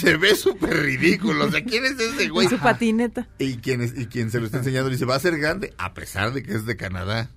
[0.01, 2.47] se ve súper ridículo, o sea, ¿quién es ese güey?
[2.47, 3.27] Su patineta.
[3.39, 5.73] Y quien, es- y quien se lo está enseñando le dice, va a ser grande,
[5.77, 7.29] a pesar de que es de Canadá.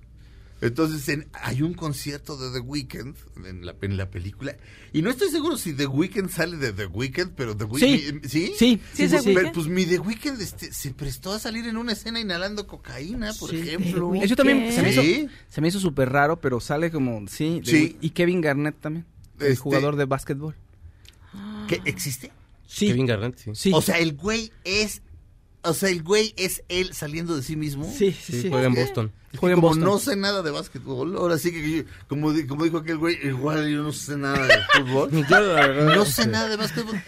[0.65, 4.55] Entonces, en- hay un concierto de The Weeknd en la, en la película.
[4.93, 7.65] Y no estoy seguro si The Weeknd sale de The Weeknd, pero The.
[7.65, 8.25] Weeknd...
[8.27, 8.53] ¿Sí?
[8.57, 9.51] Sí, Sí, sí, Weeknd.
[9.53, 13.49] pues mi The Weeknd este, se prestó a salir en una escena inhalando cocaína, por
[13.51, 13.57] Sí.
[13.57, 14.11] ejemplo.
[14.13, 15.27] The Eso también se me hizo, Sí.
[15.49, 17.59] se me hizo súper raro, pero sale como, sí.
[17.59, 17.97] de- Sí.
[18.01, 19.05] Y Kevin Garnett también,
[19.39, 20.55] el Este- jugador de básquetbol.
[21.67, 22.31] ¿Qué existe?
[22.65, 22.87] Sí.
[22.87, 23.51] Kevin Garnett, sí.
[23.53, 23.71] Sí.
[23.73, 25.02] O sea, el güey es...
[25.65, 27.85] O sea, el güey es él saliendo de sí mismo.
[27.85, 29.13] sí, sí, Sí, juega en Boston.
[29.27, 29.85] Es que Juega en como Boston.
[29.85, 33.17] no sé nada de básquetbol, ahora sí que, yo- como, di- como dijo aquel güey,
[33.25, 35.09] igual yo no sé nada de fútbol.
[35.11, 37.01] No sé nada de básquetbol.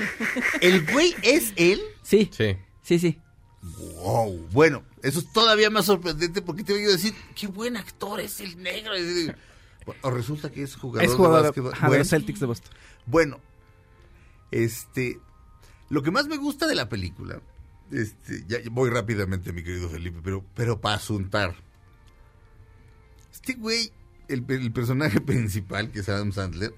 [0.62, 1.82] El güey es él.
[2.02, 2.56] Sí, Sí.
[2.82, 3.20] sí, sí.
[3.62, 4.48] Wow.
[4.52, 8.40] Bueno, eso es todavía más sorprendente porque te voy a decir, qué buen actor es
[8.40, 8.94] el negro.
[10.02, 11.74] O resulta que es jugador, Es jugador de de, básquetbol.
[11.74, 12.72] ajá, de Bueno, los Celtics de Boston.
[13.06, 13.40] bueno,
[14.52, 15.20] este,
[15.90, 17.42] lo que más me gusta de la película,
[17.92, 21.56] este, ya voy rápidamente, mi querido Felipe, pero, pero para asuntar.
[23.32, 23.92] Este güey,
[24.28, 26.74] el, el personaje principal, que es Adam Sandler,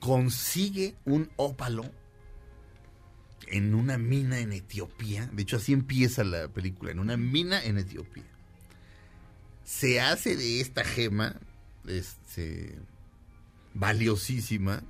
[0.00, 1.90] consigue un ópalo
[3.46, 5.26] en una mina en Etiopía.
[5.32, 8.24] De hecho, así empieza la película, en una mina en Etiopía.
[9.64, 11.36] Se hace de esta gema,
[11.86, 12.78] este,
[13.74, 14.82] valiosísima,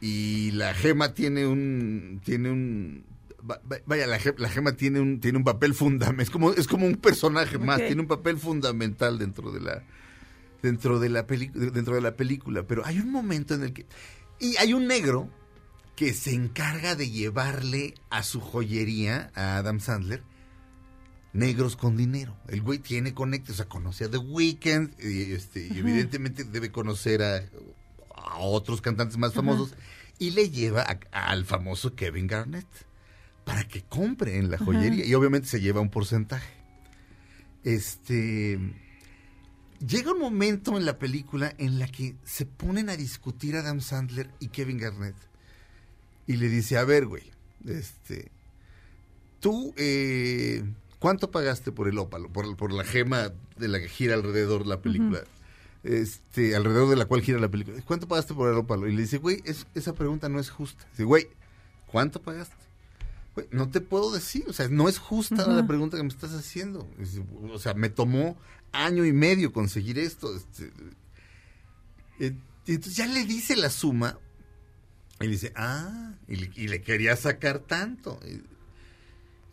[0.00, 3.04] y la gema tiene un tiene un
[3.86, 6.96] vaya la, la gema tiene un tiene un papel fundamental es como es como un
[6.96, 9.82] personaje más tiene un papel fundamental dentro de la
[10.62, 13.86] dentro de la película dentro de la película pero hay un momento en el que
[14.40, 15.30] y hay un negro
[15.94, 20.22] que se encarga de llevarle a su joyería a Adam Sandler
[21.32, 22.36] negros con dinero.
[22.48, 26.70] El güey tiene conecte, o sea, conoce a The Weeknd y, este, y evidentemente debe
[26.70, 27.36] conocer a,
[28.14, 29.74] a otros cantantes más famosos
[30.18, 32.66] y le lleva a- al famoso Kevin Garnett
[33.46, 36.52] para que compre en la joyería y obviamente se lleva un porcentaje.
[37.64, 38.58] Este
[39.86, 44.30] llega un momento en la película en la que se ponen a discutir Adam Sandler
[44.40, 45.16] y Kevin Garnett
[46.26, 47.22] y le dice, a ver, güey,
[47.66, 48.30] este,
[49.38, 50.64] tú, eh,
[50.98, 54.80] ¿cuánto pagaste por el ópalo, por, por la gema de la que gira alrededor la
[54.80, 55.20] película?
[55.84, 57.80] Este, alrededor de la cual gira la película.
[57.86, 58.88] ¿Cuánto pagaste por el ópalo?
[58.88, 60.84] Y le dice, güey, es- esa pregunta no es justa.
[60.90, 61.28] Dice, güey,
[61.86, 62.56] ¿cuánto pagaste?
[63.50, 66.88] No te puedo decir, o sea, no es justa la pregunta que me estás haciendo.
[67.52, 68.36] O sea, me tomó
[68.72, 70.34] año y medio conseguir esto.
[70.34, 70.72] este,
[72.20, 72.34] eh,
[72.66, 74.18] y entonces ya le dice la suma
[75.20, 78.18] y le dice, ah, y le, y le quería sacar tanto.
[78.26, 78.42] Y,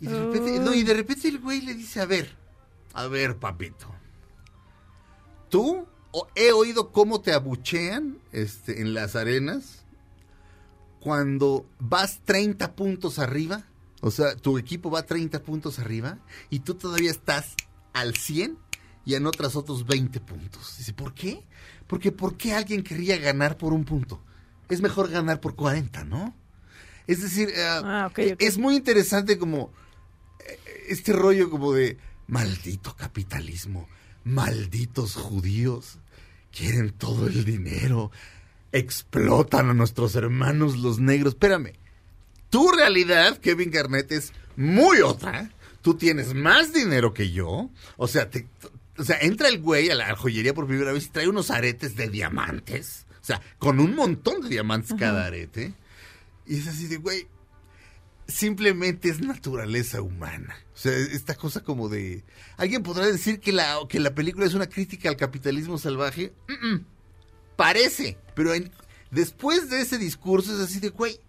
[0.06, 2.36] y de repente, no, y de repente el güey le dice, a ver,
[2.94, 3.88] A ver, papito.
[5.50, 9.84] Tú o- he oído cómo te abuchean este, en las arenas
[11.00, 13.66] cuando vas 30 puntos arriba.
[14.06, 17.56] O sea, tu equipo va 30 puntos arriba y tú todavía estás
[17.94, 18.58] al 100
[19.06, 20.76] y anotas otros 20 puntos.
[20.78, 21.42] Dice, ¿por qué?
[21.88, 24.22] Porque ¿por qué alguien querría ganar por un punto?
[24.68, 26.36] Es mejor ganar por 40, ¿no?
[27.08, 28.20] Es decir, eh, Ah, ok.
[28.40, 29.72] es muy interesante como
[30.46, 33.88] eh, este rollo como de maldito capitalismo,
[34.26, 35.98] malditos judíos,
[36.52, 38.12] quieren todo el dinero,
[38.74, 41.36] explotan a nuestros hermanos los negros.
[41.36, 41.74] Espérame,
[42.54, 45.50] tu realidad, Kevin Garnett, es muy otra.
[45.82, 47.72] Tú tienes más dinero que yo.
[47.98, 48.46] O sea, te-
[48.96, 51.96] o sea, entra el güey a la joyería por primera vez y trae unos aretes
[51.96, 53.08] de diamantes.
[53.24, 55.74] O sea, con un montón de diamantes cada arete.
[56.46, 57.26] Y es así de, güey,
[58.28, 60.56] simplemente es naturaleza humana.
[60.76, 62.24] O sea, esta cosa como de...
[62.58, 66.34] ¿Alguien podrá decir que la, que la película es una crítica al capitalismo salvaje?
[66.48, 66.86] Mm, mm.
[67.56, 68.72] Parece, pero en-
[69.10, 71.20] después de ese discurso es así de, güey,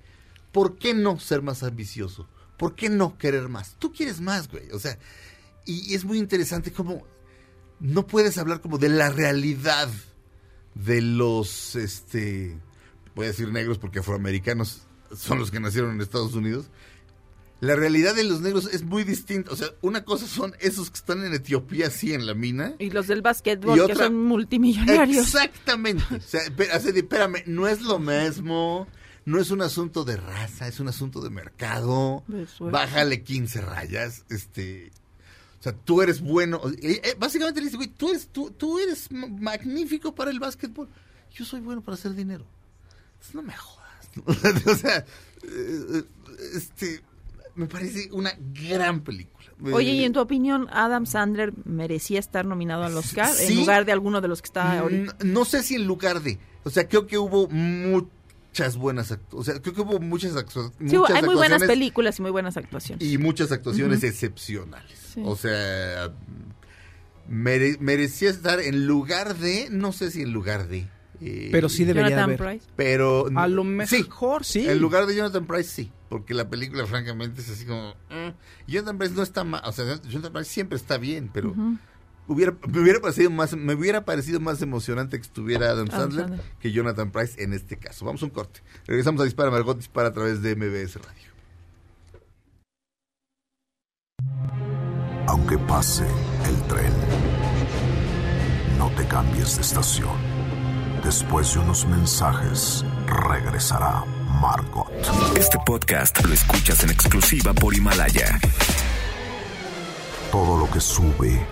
[0.55, 2.29] ¿por qué no ser más ambicioso?
[2.57, 3.75] ¿Por qué no querer más?
[3.81, 4.71] Tú quieres más, güey.
[4.71, 4.97] O sea,
[5.67, 7.05] y, y es muy interesante como
[7.81, 9.89] no puedes hablar como de la realidad
[10.77, 12.57] de los, este,
[13.17, 14.83] voy a decir negros porque afroamericanos
[15.17, 16.71] son los que nacieron en Estados Unidos.
[17.61, 19.51] La realidad de los negros es muy distinta.
[19.51, 22.75] O sea, una cosa son esos que están en Etiopía, sí, en la mina.
[22.79, 25.27] Y los del básquetbol, que son multimillonarios.
[25.27, 26.05] Exactamente.
[26.15, 28.87] O sea, espérame, no es lo mismo.
[29.27, 32.23] No es un asunto de raza, es un asunto de mercado.
[32.27, 32.47] De.
[32.61, 34.25] Bájale 15 rayas.
[34.29, 34.91] Este.
[35.61, 36.61] O sea, tú eres bueno.
[36.83, 40.39] Eh, eh, básicamente le dice, güey, tú eres, tú, tú eres ma- magnífico para el
[40.41, 40.89] básquetbol.
[41.33, 42.45] Yo soy bueno para hacer dinero.
[43.19, 44.11] Pues no me jodas.
[44.67, 45.05] o sea,
[45.43, 46.05] eh,
[46.55, 47.01] este.
[47.55, 49.33] Me parece una gran película.
[49.73, 53.53] Oye, y en tu opinión, Adam Sandler merecía estar nominado al Oscar Sí.
[53.53, 55.17] en lugar de alguno de los que está ahorita.
[55.25, 56.39] Mm, No sé si en lugar de.
[56.65, 57.49] O sea, creo que hubo
[58.55, 61.55] muchas buenas actu- O sea, creo que hubo muchas, actu- Sí, muchas hay muy buenas
[61.57, 63.07] actuaciones películas y muy buenas actuaciones.
[63.09, 64.97] Y muchas actuaciones excepcionales.
[65.13, 65.23] Sí.
[65.25, 66.13] O sea,
[67.29, 69.69] mere- merecía estar en lugar de.
[69.71, 70.87] No sé si en lugar de.
[71.21, 72.59] eh, Pero sí debería de Jonathan haber.
[72.61, 72.73] Price.
[72.77, 73.27] Pero.
[73.35, 74.69] A lo mejor, sí.
[74.69, 75.93] En lugar de Jonathan Price, sí.
[76.09, 77.95] Porque la película, francamente, es así como.
[78.11, 78.33] eh,
[78.69, 79.63] Jonathan Price no está mal.
[79.65, 81.55] O sea, Jonathan Price siempre está bien, pero.
[82.27, 86.41] Hubiera, me hubiera parecido más me hubiera parecido más emocionante que estuviera Adam Sandler.
[86.59, 88.07] que Jonathan Price en este caso.
[88.07, 88.61] Vamos a un corte.
[88.87, 91.35] Regresamos a Dispara Margot Dispara a través de MBS Radio.
[95.27, 96.05] Aunque pase
[96.47, 96.93] el tren,
[98.79, 100.17] no te cambies de estación.
[101.03, 104.05] Después de unos mensajes, regresará
[104.41, 104.91] Margot.
[105.37, 108.39] Este podcast lo escuchas en exclusiva por Himalaya.
[110.31, 111.47] Todo lo que sube,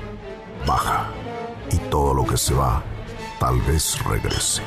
[0.67, 1.07] baja.
[1.71, 2.83] Y todo lo que se va,
[3.41, 4.63] tal vez regrese.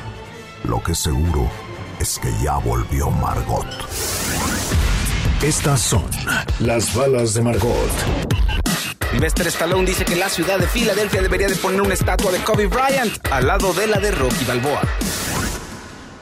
[0.64, 1.48] Lo que seguro
[2.00, 3.66] es que ya volvió Margot.
[5.42, 6.04] Estas son
[6.60, 7.74] las balas de Margot.
[9.12, 12.66] Sylvester Stallone dice que la ciudad de Filadelfia debería de poner una estatua de Kobe
[12.66, 14.80] Bryant al lado de la de Rocky Balboa.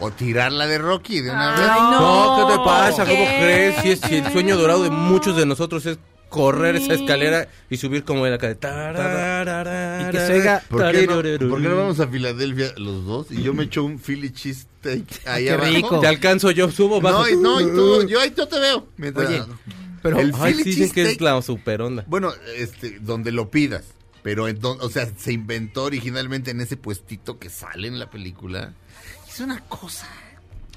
[0.00, 1.68] O tirarla de Rocky de una vez.
[1.72, 2.46] Ay, No, no.
[2.48, 3.04] ¿qué te pasa?
[3.04, 3.38] ¿Cómo ¿Qué?
[3.40, 3.80] crees?
[3.82, 5.98] Si, es, si el sueño dorado de muchos de nosotros es
[6.34, 8.54] correr esa escalera y subir como en la calle.
[8.54, 13.26] Y que se oiga- ¿Por qué, no, por qué no vamos a Filadelfia los dos?
[13.30, 15.70] Y yo me echo un Philly cheesesteak ahí Qué abajo.
[15.72, 16.00] rico.
[16.00, 17.22] Te alcanzo yo, subo, bajo.
[17.22, 18.86] No, y, no, y tú, yo ahí yo te veo.
[18.96, 19.42] Mientras- Oye,
[20.02, 22.04] pero el Ay, Philly sí, que es la super onda.
[22.08, 23.84] bueno, este, donde lo pidas.
[24.22, 28.08] Pero, en don- o sea, se inventó originalmente en ese puestito que sale en la
[28.10, 28.72] película.
[29.28, 30.08] Es una cosa.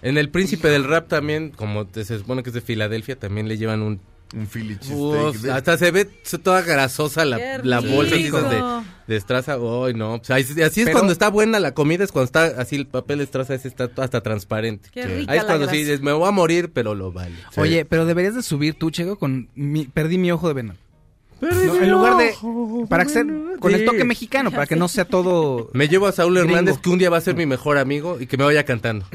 [0.02, 3.48] En El Príncipe del Rap también, como te- se supone que es de Filadelfia, también
[3.48, 4.00] le llevan un...
[4.36, 4.78] Un Philly.
[4.92, 6.06] Uf, hasta se ve
[6.44, 9.54] toda grasosa la, la bolsa de, de estraza.
[9.54, 10.18] Ay, no.
[10.26, 12.88] Pues, así así es Pero- cuando está buena la comida, es cuando está así el
[12.88, 14.90] papel de estraza, ese está hasta transparente.
[14.92, 15.72] Qué rica Ahí es la cuando grasa.
[15.72, 17.36] sí dices, me voy a morir, pero lo vale.
[17.54, 17.62] Sí.
[17.62, 20.80] Oye, pero deberías de subir tú, Chego, con mi, perdí mi ojo de venado.
[21.40, 22.34] No, en lugar de
[22.90, 23.24] para que sea
[23.60, 26.50] con el toque mexicano, para que no sea todo Me llevo a Saúl Gringo.
[26.50, 29.06] Hernández, que un día va a ser mi mejor amigo y que me vaya cantando.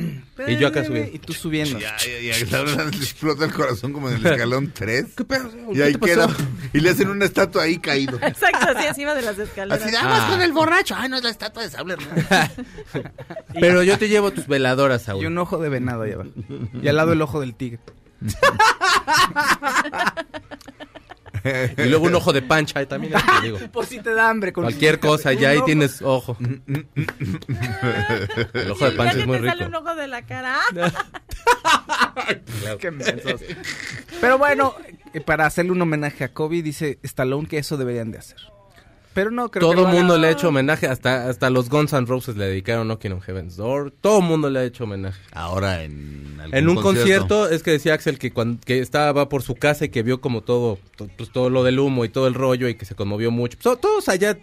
[0.46, 1.20] y yo acá y subiendo.
[1.26, 1.78] tú subiendo.
[1.78, 5.06] Ya, ya, ya, la verdad, le explota el corazón como en el escalón 3.
[5.16, 5.72] ¿Qué pedo, Saúl?
[5.72, 6.28] Y ¿Qué ahí queda.
[6.72, 8.18] Y le hacen una estatua ahí caído.
[8.22, 9.80] Exacto, así encima de las escaleras.
[9.82, 10.28] Así de, aguas Ah.
[10.30, 10.94] con el borracho.
[10.96, 12.26] Ay, no es la estatua de Sable Hernández.
[13.60, 15.26] Pero yo te llevo tus veladoras, Y Saúl.
[15.26, 16.30] un ojo de venado allá abajo.
[16.82, 17.80] Y al lado el ojo del tigre.
[21.44, 23.58] Y luego un ojo de pancha, ahí también eso te digo.
[23.72, 25.66] Por si te da hambre con Cualquier cosa, ya ahí ojo.
[25.66, 26.36] tienes ojo.
[28.52, 29.84] El ojo de pancha que es muy te sale un rico.
[29.84, 30.58] ojo de la cara.
[32.78, 33.40] Qué mensos.
[34.20, 34.74] Pero bueno,
[35.14, 38.38] eh, para hacerle un homenaje a Kobe, dice Stallone que eso deberían de hacer.
[39.14, 41.92] Pero no creo que Todo el mundo le ha hecho homenaje, hasta, hasta los Guns
[41.92, 43.92] N' Roses le dedicaron Knocking on Heaven's Door.
[44.00, 45.20] Todo el mundo le ha hecho homenaje.
[45.32, 49.42] Ahora en algún En un concierto, es que decía Axel que cuando que estaba por
[49.42, 52.26] su casa y que vio como todo, to- pues, todo lo del humo y todo
[52.26, 53.58] el rollo y que se conmovió mucho.
[53.62, 54.38] Pues, todos allá,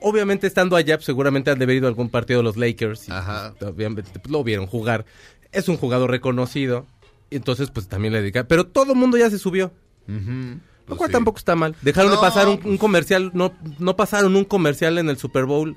[0.00, 3.08] obviamente estando allá, pues, seguramente han de haber ido a algún partido de los Lakers.
[3.08, 3.54] Y, Ajá.
[3.58, 5.04] pues, pues, lo vieron jugar.
[5.50, 6.86] Es un jugador reconocido.
[7.28, 8.44] y Entonces, pues también le dedica.
[8.44, 9.72] Pero todo el mundo ya se subió.
[10.08, 10.60] Ujú.
[10.92, 11.12] Lo cual sí.
[11.12, 11.74] tampoco está mal.
[11.82, 15.16] Dejaron de No, pasar un, pues- un comercial, no, no pasaron un comercial en el
[15.18, 15.76] Super Bowl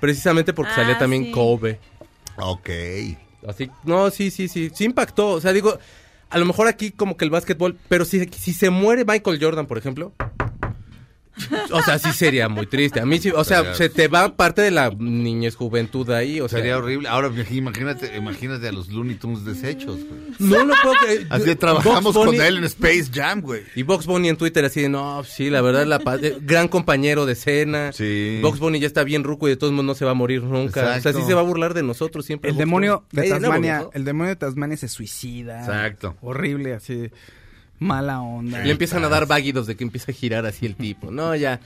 [0.00, 1.30] precisamente porque Ah, salía también sí.
[1.32, 1.78] Kobe.
[2.36, 2.70] Ok.
[3.48, 5.30] Así, no, sí, sí, sí, sí impactó.
[5.30, 5.78] O sea, digo,
[6.30, 9.66] a lo mejor aquí como que el básquetbol, pero si, si se muere Michael Jordan,
[9.66, 10.12] por ejemplo,
[11.70, 13.00] o sea, sí sería muy triste.
[13.00, 16.40] A mí sí, o sea, Sería- se te va parte de la niñez juventud ahí,
[16.40, 17.08] o sea, Sería horrible.
[17.08, 20.20] Ahora imagínate, imagínate a los Looney Tunes deshechos, güey.
[20.38, 21.26] no lo puedo creer.
[21.30, 23.62] Así trabajamos con él en Space Jam, güey.
[23.74, 26.68] Y Box Bunny en Twitter así de, no, sí, la verdad, la pa- eh, gran
[26.68, 27.92] compañero de escena.
[27.92, 28.38] Sí.
[28.42, 30.42] Box Bunny ya está bien ruco y de todos modos no se va a morir
[30.42, 30.96] nunca.
[30.96, 32.50] O sea, sí se va a burlar de nosotros siempre.
[32.50, 33.22] El Box demonio Bunny.
[33.22, 35.60] de Tasmania, el demonio de Tasmania se suicida.
[35.60, 36.16] Exacto.
[36.20, 37.10] Horrible, así.
[37.78, 38.58] Mala onda.
[38.64, 41.10] Le empiezan a dar váguidos de que empieza a girar así el tipo.
[41.10, 41.60] No, ya,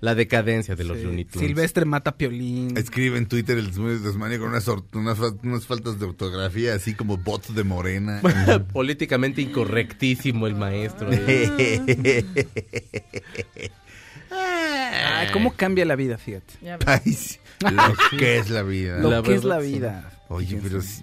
[0.00, 1.04] la decadencia de los Sí.
[1.04, 1.46] Looney Tunes.
[1.46, 2.76] Silvestre mata Piolín.
[2.76, 7.54] Escribe en Twitter el Tasmania con unas, unas, unas faltas de ortografía, así como bots
[7.54, 8.20] de morena.
[8.72, 11.10] Políticamente incorrectísimo el maestro.
[14.30, 16.54] Ay, ¿Cómo cambia la vida, fíjate?
[16.62, 16.86] Ya ves.
[16.88, 17.38] Ay, sí.
[17.60, 18.98] Lo que es la vida.
[18.98, 19.72] Lo La que es la sí.
[19.72, 20.12] vida.
[20.28, 21.02] Oye, pero sí,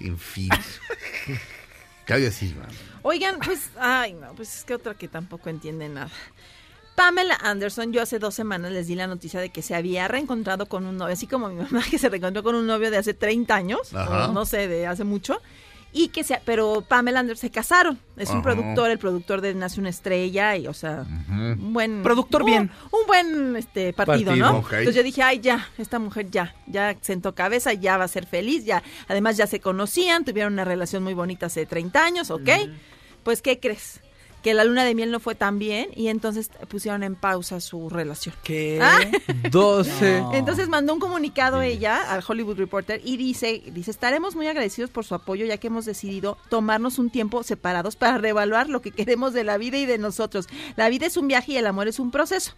[0.00, 0.16] en,
[2.30, 2.66] Silva.
[3.02, 6.10] Oigan, pues, ay, no, pues es que otra que tampoco entiende nada.
[6.94, 10.66] Pamela Anderson, yo hace dos semanas les di la noticia de que se había reencontrado
[10.66, 13.14] con un novio, así como mi mamá que se reencontró con un novio de hace
[13.14, 15.40] 30 años, o no sé, de hace mucho,
[15.92, 17.98] y que se, pero Pamela Anderson se casaron.
[18.16, 22.42] Es un productor, el productor de Nace una estrella y, o sea, un buen Productor
[22.42, 22.70] un- bien.
[22.90, 24.58] un buen este partido, Partido, ¿no?
[24.58, 28.26] Entonces yo dije, ay, ya, esta mujer ya, ya sentó cabeza, ya va a ser
[28.26, 32.48] feliz, ya, además ya se conocían, tuvieron una relación muy bonita hace 30 años, ¿ok?
[33.22, 34.00] Pues, ¿qué crees?
[34.42, 37.90] Que la luna de miel no fue tan bien y entonces pusieron en pausa su
[37.90, 38.34] relación.
[38.44, 38.78] ¿Qué?
[38.80, 39.00] Ah.
[39.50, 40.20] 12.
[40.20, 40.34] No.
[40.38, 45.04] Entonces mandó un comunicado ella al Hollywood Reporter y dice, dice, estaremos muy agradecidos por
[45.04, 49.32] su apoyo ya que hemos decidido tomarnos un tiempo separados para reevaluar lo que queremos
[49.32, 50.46] de la vida y de nosotros.
[50.76, 52.52] La vida es un viaje y el amor es un proceso.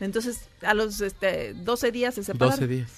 [0.00, 2.60] Entonces, a los este, 12 días se separaron.
[2.60, 2.90] 12 días.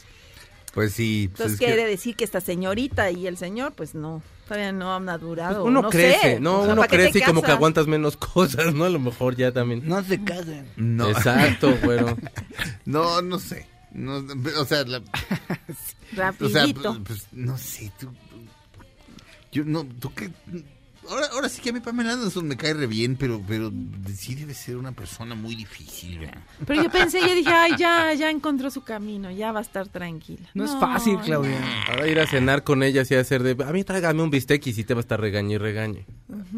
[0.75, 1.29] Pues sí.
[1.31, 4.93] pues Entonces que- quiere decir que esta señorita y el señor, pues no, todavía no
[4.95, 5.61] han madurado.
[5.63, 6.41] Pues uno no crece, sé.
[6.41, 8.85] no, O sea, uno ¿para qué te crece y como que aguantas menos cosas, ¿no?
[8.85, 9.83] A lo mejor ya también.
[9.89, 10.67] No se casen.
[10.77, 12.17] No, Exacto, bueno.
[12.85, 13.69] no, no sé.
[13.93, 14.25] No,
[14.59, 15.03] o sea, la- o
[16.49, 17.01] sea, Rapidito.
[17.05, 18.13] pues, no sé, tú.
[19.53, 20.31] Yo no, tú qué.
[21.09, 23.73] Ahora, ahora sí que a mí Pamela Anderson me cae re bien, pero, pero
[24.15, 26.43] sí debe ser una persona muy difícil, ¿verdad?
[26.67, 29.89] Pero yo pensé, yo dije, ay, ya, ya encontró su camino, ya va a estar
[29.89, 30.49] tranquila.
[30.55, 31.59] No, es fácil, Claudia.
[31.89, 34.73] Ahora ir a cenar con ella y hacer de, a mí tráigame un bistec y
[34.73, 36.07] si te va a estar regañe y regañe.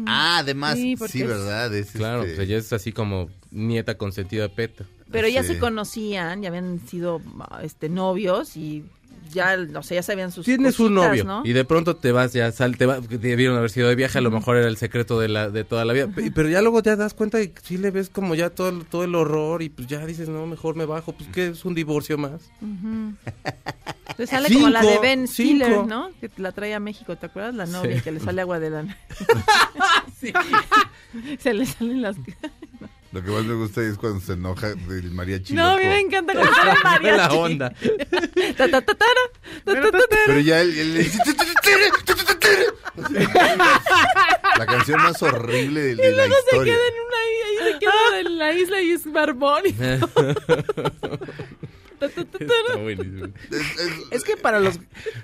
[0.05, 1.73] Ah, además, Sí, sí, es- ¿verdad?
[1.73, 4.85] Es, Claro, este, pues ella es así como nieta consentida de peta.
[5.11, 5.53] Pero ya Sí.
[5.53, 7.21] se conocían, ya habían sido
[7.61, 8.83] este novios y
[9.31, 11.41] ya, o sea, ya sabían sus Tienes un novio ¿no?
[11.45, 14.21] y de pronto te vas, ya sal, te va, debieron haber sido de viaje, a
[14.21, 16.81] lo mejor era el secreto de la de toda la vida, Pe- pero ya luego
[16.83, 19.69] te das cuenta y sí le ves como ya todo, el- todo el horror y
[19.69, 22.41] pues ya dices, no, mejor me bajo, pues que es un divorcio más.
[24.17, 25.65] Te sale como la de Cinco, Ben cinco.
[25.65, 26.09] Stiller, ¿no?
[26.19, 27.55] Que la trae a México, ¿te acuerdas?
[27.55, 28.01] La novia Sí.
[28.03, 28.83] que le sale agua de la...
[31.39, 32.15] se le salen las...
[33.13, 35.53] Lo que más me gusta es cuando se enoja del mariachi.
[35.53, 37.17] No, a mí me encanta cuando sale el mariachi.
[37.17, 37.71] la onda.
[40.25, 41.19] Pero ya él, él le dice...
[44.57, 46.73] La canción más horrible de, de la Luego se historia.
[46.73, 49.63] queda en una isla, y se queda en la isla y es barbón.
[52.05, 53.25] Está buenísimo.
[53.51, 54.75] Es, es- Es que para los...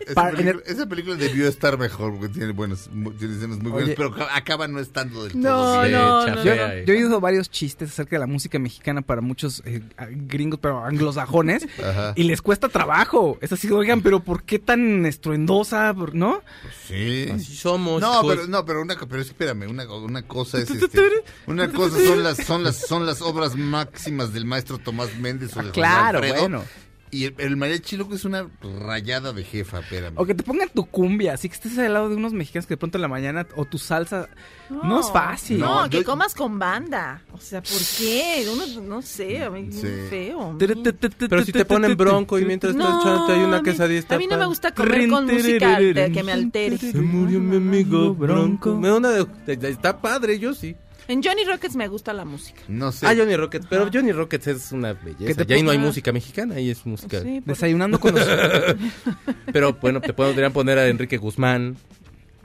[0.02, 3.60] esa, para- película, el- esa película debió estar mejor porque tiene buenas, mu- tiene escenas
[3.60, 3.96] muy buenas, Oye.
[3.98, 6.44] pero acaba- no estando del todo No, no.
[6.44, 9.82] Yo he oído varios chistes acerca de la música mexicana para muchos eh,
[10.28, 12.14] gringos, pero anglosajones, Ajá.
[12.16, 13.38] y les cuesta trabajo.
[13.42, 15.94] Es así, oigan, pero ¿por qué tan estruendosa?
[15.94, 16.42] Por- ¿No?
[16.88, 17.28] Sí.
[17.32, 18.02] Así somos.
[18.02, 21.02] No, pero no, pero una pero espérame, una, una cosa es este,
[21.48, 25.60] una cosa son las son las son las obras máximas del maestro Tomás Méndez o
[25.60, 26.64] de José Claro, Alfredo, bueno.
[27.12, 28.48] Y el, el mariachi loco es una
[28.82, 30.14] rayada de jefa, espérame.
[30.16, 32.74] O que te pongan tu cumbia, así que estés al lado de unos mexicanos que
[32.74, 34.30] de pronto en la mañana, o tu salsa.
[34.70, 35.60] No, es fácil.
[35.60, 37.24] No, No, que yo- comas con banda.
[37.34, 38.46] O sea, ¿por qué?
[38.54, 39.88] Uno, no sé, a mí Sí.
[39.88, 40.56] muy feo.
[40.60, 44.16] Pero si te ponen bronco y mientras estás echándote ahí a una mí- quesadilla está
[44.16, 44.48] A mí no me padre.
[44.48, 46.78] gusta comer con música que me altere.
[46.78, 48.76] Se murió mi amigo bronco.
[48.76, 50.76] Me onda de- de- de- está padre, yo sí.
[51.10, 52.62] En Johnny Rockets me gusta la música.
[52.68, 53.06] No sé.
[53.08, 55.44] Ah, Johnny Rockets, pero Johnny Rockets es una ¿Qué belleza.
[55.44, 57.20] Ya ahí no hay música mexicana, ahí es música.
[57.22, 58.26] Sí, por- Desayunando con los...
[59.52, 61.78] Pero bueno, te podrían poner a Enrique Guzmán,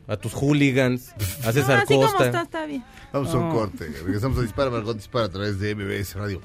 [0.08, 1.10] a tus hooligans,
[1.42, 2.24] a No, César así como Costa.
[2.26, 2.82] está, está bien.
[3.12, 3.54] Vamos a un No.
[3.54, 3.86] corte.
[4.04, 6.40] Regresamos a Dispara, Margot Dispara a través de MBS Radio.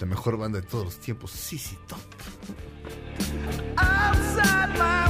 [0.00, 1.30] La mejor banda de todos los tiempos.
[1.30, 1.98] Sí, sí, top.
[3.76, 5.09] outside my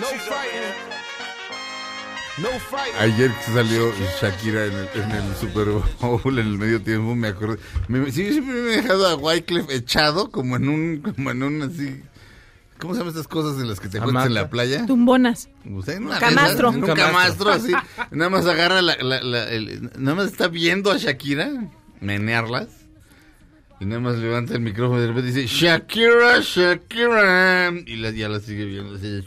[0.00, 0.74] No fighting.
[2.42, 2.94] No fighting.
[3.00, 5.68] Ayer que salió Shakira en el, en el Super
[6.00, 7.58] Bowl en el medio tiempo, me acordé.
[7.88, 11.62] Me, sí, siempre me he dejado a Wyclef echado como en un, como en un
[11.62, 12.02] así.
[12.78, 14.84] ¿Cómo se llaman estas cosas en las que te encuentras en la playa?
[14.84, 15.48] Tumbonas.
[15.74, 16.72] O sea, en una Camastro.
[16.72, 17.72] de esas, en un camastro así.
[18.10, 21.50] Nada más agarra la, la- la- el- nada más está viendo a Shakira
[22.00, 22.66] menearlas.
[23.84, 27.70] Y nada más levanta el micrófono y de repente dice Shakira, Shakira.
[27.84, 29.22] Y la, ya la sigue viendo así.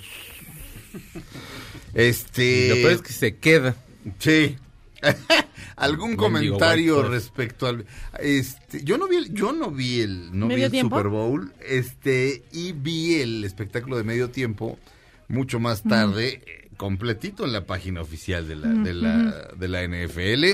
[1.93, 2.69] Este.
[2.69, 3.75] Lo peor es que se queda.
[4.17, 4.57] Sí.
[5.75, 7.85] ¿Algún comentario respecto al
[8.19, 10.97] este yo no vi el, yo no vi el no vi ¿Medio el tiempo?
[10.97, 14.79] Super Bowl, este y vi el espectáculo de medio tiempo
[15.27, 16.41] mucho más tarde
[16.77, 20.45] completito en la página oficial de la de la de la NFL.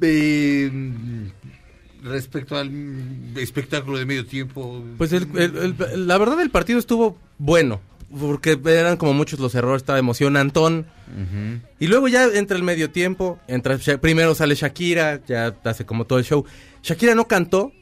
[0.00, 0.70] Eh,
[2.02, 2.70] respecto al
[3.36, 7.80] espectáculo de medio tiempo, Pues el- el- el- la verdad el partido estuvo bueno,
[8.18, 10.86] porque eran como muchos los errores, estaba emocionantón.
[11.80, 16.18] Y luego ya entra el medio tiempo, entra primero sale Shakira, ya hace como todo
[16.18, 16.44] el show.
[16.82, 17.72] Shakira no cantó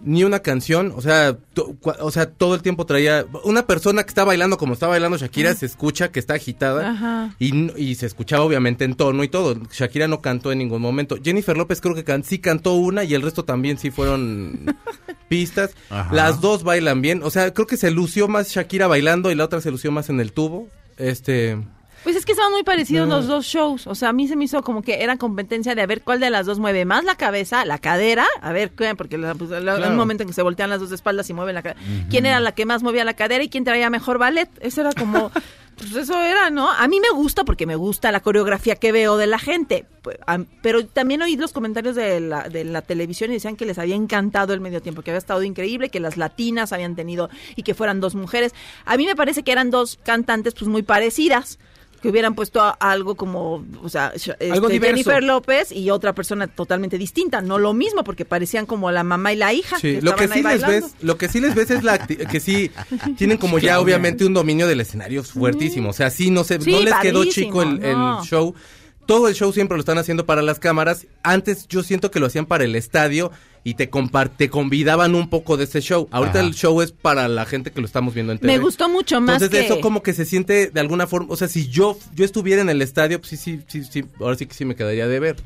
[0.00, 4.10] ni una canción, o sea, to- o sea, todo el tiempo traía una persona que
[4.10, 7.34] está bailando como está bailando Shakira, se escucha que está agitada Ajá.
[7.38, 9.56] y, y se escuchaba obviamente en tono y todo.
[9.72, 11.16] Shakira no cantó en ningún momento.
[11.24, 14.76] Jennifer López creo que can- sí cantó una y el resto también sí fueron
[15.28, 15.70] pistas.
[15.90, 16.14] Ajá.
[16.14, 19.44] Las dos bailan bien, o sea, creo que se lució más Shakira bailando y la
[19.44, 20.68] otra se lució más en el tubo.
[20.98, 21.58] Este,
[22.06, 23.16] Pues es que estaban muy parecidos No.
[23.16, 23.88] los dos shows.
[23.88, 26.20] O sea, a mí se me hizo como que era competencia de a ver cuál
[26.20, 28.24] de las dos mueve más la cabeza, la cadera.
[28.42, 31.28] A ver, porque la- pues, la- un momento en que se voltean las dos espaldas
[31.30, 31.80] y mueven la cadera.
[32.08, 34.48] ¿Quién era la que más movía la cadera y quién traía mejor ballet?
[34.60, 35.32] Eso era como...
[35.76, 36.70] Pues eso era, ¿no?
[36.70, 39.84] A mí me gusta porque me gusta la coreografía que veo de la gente.
[40.00, 40.16] Pues,
[40.62, 43.94] Pero también oí los comentarios de la, de la televisión y decían que les había
[43.94, 47.74] encantado el medio tiempo, que había estado increíble, que las latinas habían tenido y que
[47.74, 48.54] fueran dos mujeres.
[48.86, 51.58] A mí me parece que eran dos cantantes pues muy parecidas
[52.02, 54.86] que hubieran puesto a- algo como, o sea, Algo este.
[54.86, 59.32] Jennifer López y otra persona totalmente distinta, no lo mismo, porque parecían como la mamá
[59.32, 59.76] y la hija.
[59.78, 60.86] Sí, que lo que sí ahí les bailando.
[60.86, 62.70] ves, lo que sí les ves es la que sí
[63.16, 66.70] tienen como ya obviamente un dominio del escenario fuertísimo, o sea, sí no se Sí,
[66.72, 67.80] no les quedó chico el,
[68.24, 68.54] show.
[69.06, 71.06] Todo el show siempre lo están haciendo para las cámaras.
[71.22, 73.30] Antes yo siento que lo hacían para el estadio
[73.68, 76.06] y te compar- te convidaban un poco de ese show.
[76.12, 76.46] Ahorita Ajá.
[76.46, 78.52] el show es para la gente que lo estamos viendo en TV.
[78.52, 79.66] Me gustó mucho más Entonces que...
[79.66, 82.68] eso como que se siente de alguna forma, o sea, si yo yo estuviera en
[82.68, 85.36] el estadio, pues sí, sí, sí, sí, ahora sí que sí me quedaría de ver.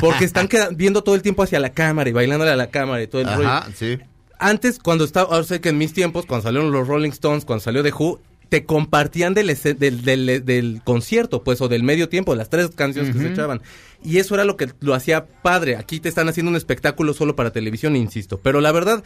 [0.00, 3.06] Porque están viendo todo el tiempo hacia la cámara y bailándole a la cámara y
[3.06, 3.98] todo el rollo Ajá, sí.
[4.38, 7.62] antes, cuando estaba, ahora sé que en mis tiempos, cuando salieron los Rolling Stones, cuando
[7.62, 12.08] salió The Who, te compartían del, esce- del, del- del concierto, pues, o del medio
[12.08, 13.60] tiempo, las tres canciones que se echaban.
[14.04, 15.76] Y eso era lo que lo hacía padre.
[15.76, 18.38] Aquí te están haciendo un espectáculo solo para televisión, insisto.
[18.42, 19.02] Pero la verdad,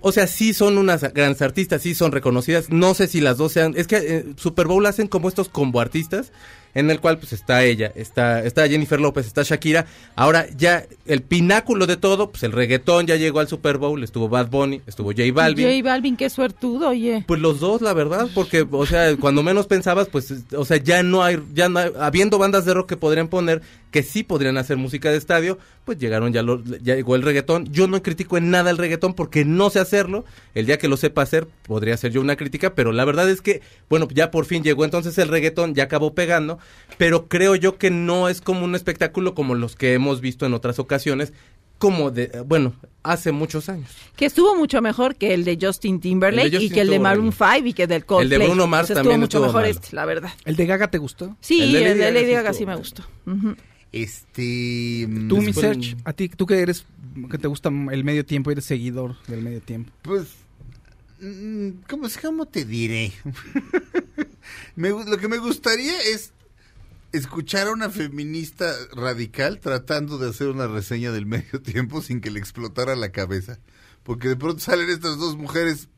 [0.00, 2.70] o sea, sí son unas grandes artistas, sí son reconocidas.
[2.70, 3.74] No sé si las dos sean.
[3.76, 6.32] Es que eh, Super Bowl hacen como estos combo artistas,
[6.76, 9.86] en el cual pues está ella, está, está Jennifer López, está Shakira.
[10.16, 14.28] Ahora ya el pináculo de todo, pues el reggaetón ya llegó al Super Bowl, estuvo
[14.28, 15.68] Bad Bunny, estuvo J Balvin.
[15.68, 17.22] J Balvin, qué suertudo, oye.
[17.28, 20.78] Pues los dos, la verdad, porque, o sea, cuando menos pensabas, pues, es- o sea,
[20.78, 23.62] ya no hay, ya no hay- habiendo bandas de rock que podrían poner,
[23.94, 27.66] que sí podrían hacer música de estadio, pues llegaron ya, lo- ya llegó el reggaetón.
[27.72, 30.24] Yo no critico en nada el reggaetón porque no sé hacerlo.
[30.52, 33.40] El día que lo sepa hacer, podría hacer yo una crítica, pero la verdad es
[33.40, 36.58] que, bueno, ya por fin llegó entonces el reggaetón, ya acabó pegando,
[36.98, 40.54] pero creo yo que no es como un espectáculo como los que hemos visto en
[40.54, 41.32] otras ocasiones,
[41.78, 42.72] como de, bueno,
[43.02, 43.90] hace muchos años.
[44.16, 46.88] Que estuvo mucho mejor que el de Justin Timberlake El de Justin y que el
[46.88, 47.46] de Maroon horrible.
[47.58, 48.46] 5 y que del Coldplay.
[48.48, 49.80] Bruno Mars O sea, también estuvo mucho estuvo mejor malo.
[49.84, 50.30] este, la verdad.
[50.44, 51.36] ¿El de Gaga te gustó?
[51.40, 53.02] Sí, El el de de Lady Gaga sí Gaga estuvo sí me gustó.
[54.02, 55.06] Este.
[55.08, 56.84] mm, Tú, mi Serge, a ti, tú que eres,
[57.30, 59.92] que te gusta el medio tiempo, eres seguidor del medio tiempo.
[60.02, 60.28] Pues,
[61.20, 63.12] mm, ¿cómo, es- cómo te diré?
[64.76, 66.32] Me lo que me gustaría es
[67.12, 72.30] escuchar a una feminista radical tratando de hacer una reseña del medio tiempo sin que
[72.30, 73.58] le explotara la cabeza.
[74.02, 75.88] Porque de pronto salen estas dos mujeres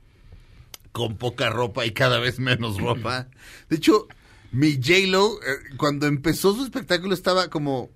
[0.92, 3.28] con poca ropa y cada vez menos ropa.
[3.68, 4.07] De hecho,
[4.53, 7.90] mi J-Lo, eh, cuando empezó su espectáculo, estaba como,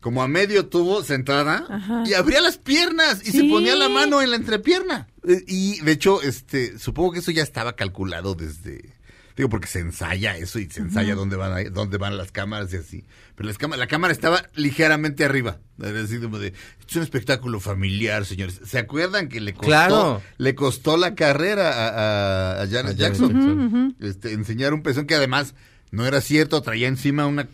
[0.00, 2.04] como a medio tubo sentada Ajá.
[2.06, 5.08] y abría las piernas y se ponía la mano en la entrepierna.
[5.26, 8.94] Eh, Y de hecho, este, supongo que eso ya estaba calculado desde.
[9.36, 12.72] Digo, porque se ensaya eso y se ensaya dónde van a- dónde van las cámaras
[12.72, 13.04] y así.
[13.34, 15.58] Pero las cámaras, la cámara estaba ligeramente arriba.
[15.82, 16.48] Es decir, como de,
[16.88, 18.60] es un espectáculo familiar, señores.
[18.64, 20.22] ¿Se acuerdan que le costó, Claro.
[20.38, 23.32] le costó la carrera a, a- a Janet A Janet Jackson?
[23.32, 23.96] Jackson.
[24.00, 25.54] Este, enseñar un pezón que además
[25.90, 27.48] no era cierto, traía encima una,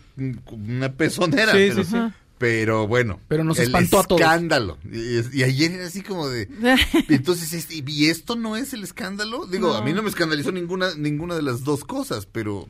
[0.47, 1.51] una pezonera.
[1.53, 1.97] Sí, pero, sí, sí.
[2.39, 3.19] Pero bueno.
[3.27, 4.21] Pero nos el espantó a todos.
[4.21, 4.79] escándalo.
[4.89, 6.49] Y, y ayer era así como de...
[7.09, 9.45] Entonces, este, ¿y esto no es el escándalo?
[9.45, 12.67] Digo, a mí no me escandalizó ninguna, ninguna de las dos cosas, pero...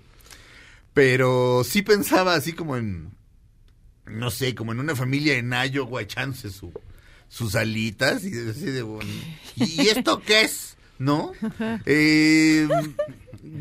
[0.95, 3.11] Pero sí pensaba así como en...
[4.07, 6.73] No sé, como en una familia en Iowa echándose su,
[7.27, 8.81] sus alitas y así de...
[8.81, 9.11] bueno,
[9.55, 10.77] ¿Y esto qué es?
[10.97, 11.31] ¿No?
[11.85, 12.67] Eh,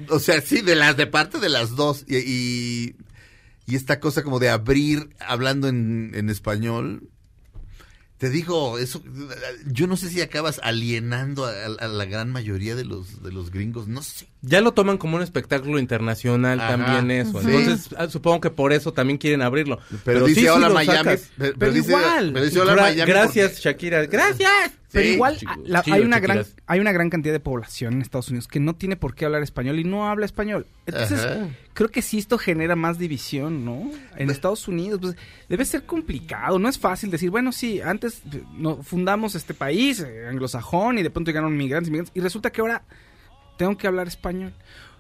[0.09, 2.05] o sea, sí, de las de parte de las dos.
[2.09, 2.97] Y, y,
[3.69, 7.11] y esta cosa como de abrir hablando en, en español.
[8.17, 9.05] Te digo, eso,
[9.67, 13.51] yo no sé si acabas alienando a, a la gran mayoría de los, de los
[13.51, 14.27] gringos, no sé.
[14.41, 16.77] Ya lo toman como un espectáculo internacional Ajá.
[16.77, 17.41] también eso.
[17.43, 17.49] Sí.
[17.49, 19.81] Entonces, ah, supongo que por eso también quieren abrirlo.
[20.05, 20.97] Pero, dice sí, hola Miami.
[20.99, 21.31] sacas.
[21.37, 22.31] Pero, Pero dice, igual.
[22.33, 23.11] pero dice hola Gra- Miami.
[23.13, 24.07] gracias, porque- Shakira.
[24.07, 24.73] Gracias.
[24.91, 27.95] Pero Sí, igual chico, la- chido, hay una gran hay una gran cantidad de población
[27.95, 30.67] en Estados Unidos que no tiene por qué hablar español y no habla español.
[30.87, 31.47] Entonces, Ajá.
[31.75, 33.91] creo que sí esto genera más división, ¿no?
[34.17, 35.17] En Estados Unidos pues,
[35.51, 40.01] debe ser complicado, no es fácil decir, bueno, sí, antes eh, no, fundamos este país
[40.01, 42.83] eh, anglosajón y de pronto llegaron migrantes, migrantes y resulta que ahora
[43.59, 44.55] tengo que hablar español.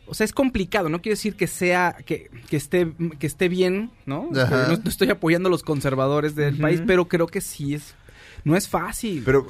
[0.06, 3.90] O sea, es complicado, no quiere decir que sea, que, que esté, que esté bien,
[4.06, 4.30] ¿no?
[4.34, 4.68] Ajá.
[4.68, 7.94] No, no estoy apoyando a los conservadores del país, pero creo que sí es,
[8.42, 9.22] no es fácil.
[9.22, 9.46] Pero,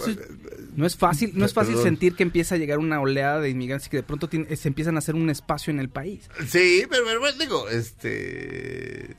[0.74, 1.84] No es fácil, no es fácil Perdón.
[1.90, 4.66] sentir que empieza a llegar una oleada de inmigrantes y que de pronto tiene- se
[4.66, 6.28] empiezan a hacer un espacio en el país.
[6.48, 9.14] Sí, pero, pero, bueno, digo, este...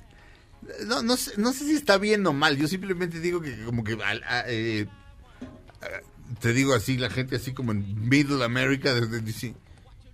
[0.87, 3.85] No, no, sé, no sé si está bien o mal, yo simplemente digo que como
[3.85, 3.93] que...
[4.03, 4.87] a- eh,
[5.81, 9.55] a- te digo así, la gente así como en Middle America, desde dice,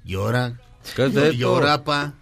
[0.06, 0.53] llora,
[0.95, 1.32] ¿Qué es esto?
[1.32, 2.14] llora, pa.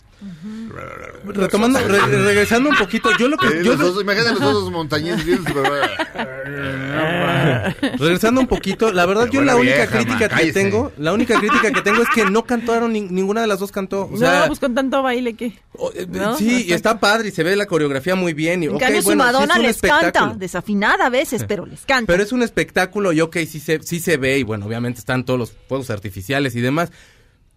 [1.25, 3.47] Retomando, re- regresando un poquito, yo lo que...
[3.47, 5.53] Eh, yo los osos- imagínate los osos montañeses su-
[7.99, 11.11] Regresando un poquito, la verdad yo Buena la única vieja, crítica man, que tengo, la
[11.13, 14.09] única crítica que tengo es que no cantaron, ni- ninguna de las dos cantó.
[14.11, 15.53] O sea, no, pues con tanto baile que...
[15.73, 16.37] o- eh, ¿no?
[16.37, 16.75] sí, y Exacto.
[16.75, 18.63] está padre y se ve la coreografía muy bien.
[18.63, 21.43] Y, En ok, cambio, su bueno, sí es Madonna un les canta, desafinada a veces,
[21.47, 22.11] pero les canta.
[22.11, 25.25] Pero es un espectáculo y ok, sí se, sí se ve y bueno, obviamente están
[25.25, 26.91] todos los fuegos artificiales y demás.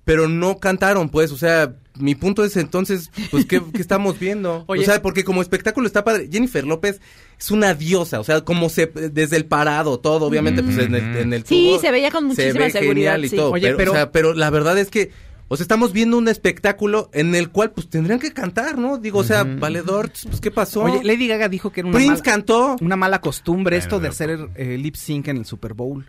[0.06, 4.62] Pero no cantaron, pues, o sea, mi punto es entonces, pues, ¿qué, qué estamos viendo?
[4.68, 4.82] Oye.
[4.82, 6.28] o sea, porque como espectáculo está padre.
[6.32, 7.00] Jennifer López
[7.38, 11.16] es una diosa, o sea, como se, desde el parado, todo, obviamente, pues, en el,
[11.16, 13.36] en el Sí, tubo, se veía con se muchísima ve seguridad, genial y sí.
[13.36, 13.50] todo.
[13.50, 15.10] Oye, pero, pero- o sea, pero la verdad es que,
[15.48, 18.98] o sea, estamos viendo un espectáculo en el cual, pues, tendrían que cantar, ¿no?
[18.98, 20.82] Digo, o sea, valedor, pues, ¿qué pasó?
[20.84, 22.76] Oye, Lady Gaga dijo que era una, Prince mala, cantó.
[22.80, 26.08] una mala costumbre esto de hacer eh, lip sync en el Super Bowl.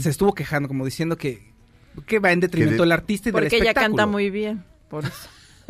[0.00, 1.51] Se estuvo quejando, como diciendo que,
[2.06, 3.96] que va en detrimento de- del artista y del Porque ella espectáculo.
[3.96, 4.64] canta muy bien.
[4.88, 5.12] Por eso.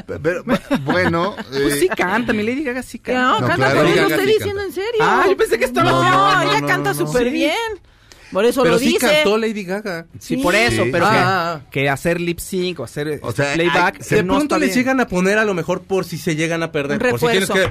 [0.23, 0.43] Pero,
[0.85, 3.41] bueno, Pues eh, sí canta, mi Lady Gaga sí canta.
[3.41, 4.65] No, canta claro, Gaga lo estoy sí diciendo canta.
[4.65, 5.01] en serio.
[5.01, 7.07] Ah, yo pensé que estaba No, ella no, canta no, no.
[7.07, 7.33] súper Sí.
[7.33, 7.53] bien.
[8.33, 8.99] Por eso pero lo sí dice.
[9.07, 10.07] cantó Lady Gaga.
[10.19, 10.43] Sí, Sí.
[10.43, 10.89] por eso, Sí.
[10.91, 11.61] pero Ah.
[11.71, 14.59] que, que hacer lip sync o hacer O sea, playback hay- que De no pronto
[14.59, 14.79] les bien.
[14.79, 17.03] llegan a poner a lo mejor por si se llegan a perder.
[17.03, 17.69] Un por si tienes que.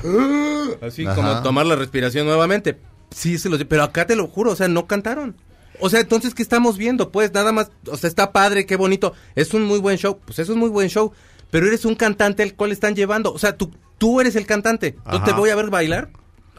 [0.86, 1.16] así Ajá.
[1.16, 2.78] como tomar la respiración nuevamente.
[3.10, 3.64] Sí, se los.
[3.66, 5.36] Pero acá te lo juro, o sea, no cantaron.
[5.80, 7.12] O sea, entonces, ¿qué estamos viendo?
[7.12, 7.72] Pues nada más.
[7.88, 9.14] O sea, está padre, qué bonito.
[9.36, 10.20] Es un muy buen show.
[10.26, 11.12] Pues eso es muy buen show.
[11.50, 13.34] Pero eres un cantante al cual están llevando.
[13.34, 14.96] O sea, tú, tú eres el cantante.
[15.12, 16.10] Yo te voy a ver bailar.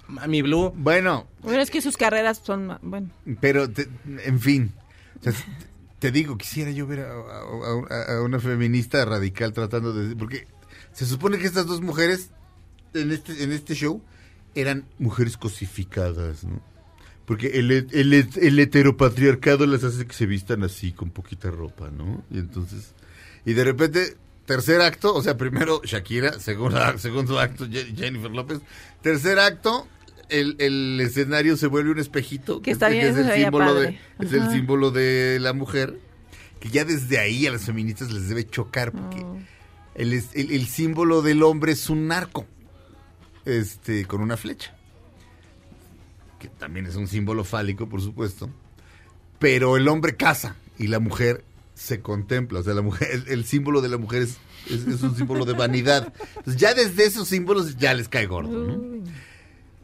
[0.08, 0.72] Mami Blue.
[0.76, 3.08] bueno, Bueno, es que sus carreras son, bueno.
[3.40, 3.88] Pero, te-
[4.24, 4.72] en fin,
[5.20, 5.32] o sea,
[5.98, 10.14] te digo, quisiera yo ver a, a- a- a una feminista radical tratando de...
[10.16, 10.46] Porque
[10.92, 12.28] se supone que estas dos mujeres
[12.92, 14.02] en este, en este show
[14.54, 16.60] eran mujeres cosificadas, ¿no?
[17.26, 22.24] Porque el, el, el heteropatriarcado las hace que se vistan así, con poquita ropa, ¿no?
[22.30, 22.92] Y entonces...
[23.44, 24.16] Y de repente,
[24.46, 28.58] tercer acto, o sea, primero Shakira, segundo, segundo acto Je- Jennifer López,
[29.02, 29.86] tercer acto,
[30.28, 33.98] el, el escenario se vuelve un espejito, Que está bien, es eso el símbolo de,
[34.20, 35.98] es el símbolo de la mujer,
[36.60, 39.38] que ya desde ahí a las feministas les debe chocar, porque Oh.
[39.94, 42.46] el, es- el, el símbolo del hombre es un narco.
[43.44, 44.74] este, con una flecha.
[46.42, 48.50] Que también es un símbolo fálico, por supuesto.
[49.38, 52.58] Pero el hombre caza y la mujer se contempla.
[52.58, 54.38] O sea, la mujer, el, el símbolo de la mujer es,
[54.68, 56.12] es- es un símbolo de vanidad.
[56.36, 58.66] Entonces, ya desde esos símbolos ya les cae gordo.
[58.66, 59.04] ¿no?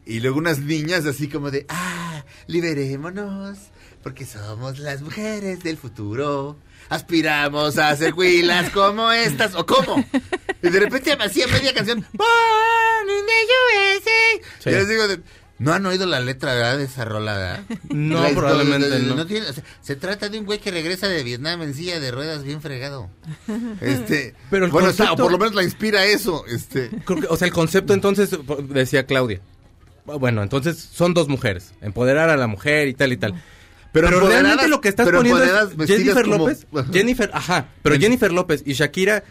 [0.05, 3.57] Y luego unas niñas así como de, ah, liberémonos,
[4.03, 6.57] porque somos las mujeres del futuro.
[6.89, 10.03] Aspiramos a ser huilas como estas, o cómo.
[10.61, 14.47] Y de repente hacía media canción, Born in the USA.
[14.59, 14.69] Sí.
[14.69, 15.21] Y les digo, de,
[15.59, 17.37] ¿no han oído la letra ¿verdad, de esa rola?
[17.37, 17.59] verdad?
[17.89, 19.25] No, La- probablemente no.
[19.27, 22.11] tiene- o sea, se trata de un güey que regresa de Vietnam en silla de
[22.11, 23.09] ruedas bien fregado.
[23.81, 26.45] Este, Pero el bueno, está- o concepto- por lo menos la inspira eso.
[26.47, 28.29] Este, Creo que- o sea, el concepto entonces,
[28.69, 29.41] decía Claudia.
[30.05, 31.73] Bueno, entonces son dos mujeres.
[31.81, 33.33] Empoderar a la mujer y tal y tal.
[33.91, 36.65] Pero, Pero realmente lo que estás pero poniendo empoderadas es Jennifer como- López.
[36.93, 37.67] Jennifer, ajá.
[37.83, 39.23] Pero Jennifer López y Shakira,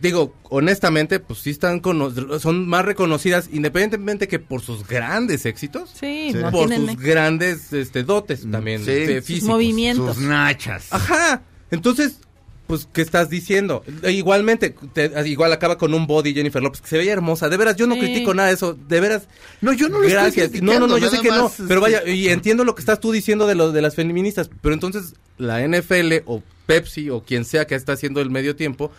[0.00, 5.90] digo, honestamente, pues sí están cono- son más reconocidas independientemente que por sus grandes éxitos.
[5.98, 9.06] Sí, por sus grandes este, dotes también sí.
[9.16, 9.48] Sus físicos.
[9.48, 10.16] movimientos.
[10.16, 10.92] sus nachas.
[10.92, 11.42] Ajá.
[11.70, 12.18] Entonces,
[12.66, 13.84] pues, ¿qué estás diciendo?
[14.02, 17.48] E igualmente, te- igual acaba con un body Jennifer López, que se veía hermosa.
[17.48, 18.00] De veras, yo no Sí.
[18.00, 18.74] critico nada de eso.
[18.74, 19.28] De veras.
[19.60, 20.62] No, yo no lo estoy Gracias.
[20.62, 21.50] No, no, no, yo sé que no.
[21.68, 24.50] Pero este- vaya, y entiendo lo que estás tú diciendo de lo de las feministas.
[24.62, 28.90] Pero entonces, la NFL o Pepsi o quien sea que está haciendo el medio tiempo.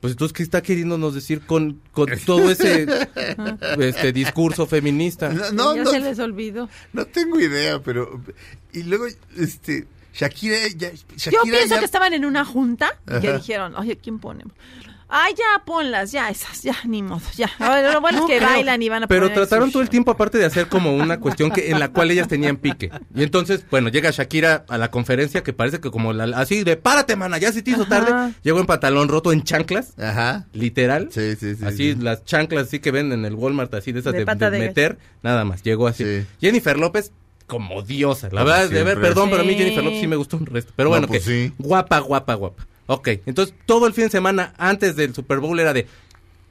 [0.00, 2.86] Pues entonces, ¿qué está queriéndonos decir con, con todo ese
[3.80, 5.30] este discurso feminista?
[5.30, 6.68] No, no, ya no, se les olvidó.
[6.92, 8.20] no tengo idea, pero...
[8.72, 9.86] Y luego, este...
[10.12, 10.90] Shakira, ya,
[11.30, 14.54] Yo pienso ya- que estaban en una junta y que dijeron, oye, ¿quién ponemos?
[15.08, 17.48] Ay, ya, ponlas, ya, esas, ya, ni modo, ya.
[17.60, 18.48] Ahora, lo bueno No es que creo.
[18.48, 21.52] bailan y van a Pero trataron todo el tiempo, aparte de hacer como una cuestión
[21.52, 22.90] que en la cual ellas tenían pique.
[23.14, 26.76] Y entonces, bueno, llega Shakira a la conferencia que parece que como la, así de
[26.76, 27.88] párate, mana, ya se te hizo Ajá.
[28.04, 28.34] tarde.
[28.42, 30.46] Llegó en pantalón roto en chanclas, Ajá.
[30.52, 31.08] literal.
[31.12, 31.64] Sí, sí, sí.
[31.64, 31.98] así sí.
[32.00, 34.58] las chanclas así que venden en el Walmart, así de esas De de, pata de
[34.58, 36.02] de meter, nada más, llegó así.
[36.04, 36.26] Sí.
[36.40, 37.12] Jennifer López
[37.46, 39.54] como diosa, la Como verdad, de ver, perdón, pero a mí.
[39.54, 40.72] Jennifer López sí me gustó un resto.
[40.74, 41.52] Pero No, bueno, pues que sí.
[41.58, 42.66] guapa, guapa, guapa.
[42.86, 45.86] Ok, entonces todo el fin de semana antes del Super Bowl era de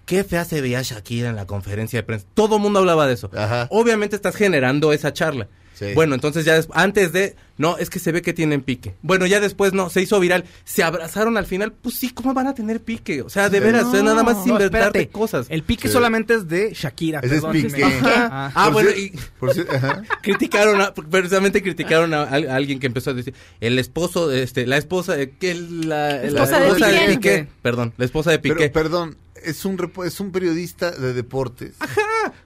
[0.05, 2.25] qué fea se veía Shakira en la conferencia de prensa.
[2.33, 3.29] Todo el mundo hablaba de eso.
[3.33, 3.67] Ajá.
[3.71, 5.47] Obviamente estás generando esa charla.
[5.77, 5.87] Sí.
[5.93, 8.95] Bueno, entonces ya antes de, no, es que se ve que tienen pique.
[9.01, 12.47] Bueno, ya después no, se hizo viral, se abrazaron al final, pues sí, ¿cómo van
[12.47, 13.21] a tener pique?
[13.21, 15.09] O sea, de veras, o sea, nada más No, inventarte espérate.
[15.09, 15.47] cosas.
[15.49, 15.93] El pique Sí.
[15.93, 17.19] solamente es de Shakira.
[17.19, 17.51] Ese es perdón.
[17.61, 17.83] pique.
[17.83, 18.51] Ajá.
[18.55, 20.03] Ah, Por bueno, y por ajá.
[20.23, 24.65] criticaron, a- precisamente criticaron a, al- a alguien que empezó a decir, el esposo, este,
[24.65, 26.59] la esposa, de que la, la Esposa
[26.89, 27.47] de Piqué.
[27.61, 28.55] perdón, la esposa de Piqué.
[28.69, 31.73] Pero, perdón, es un, es un periodista de deportes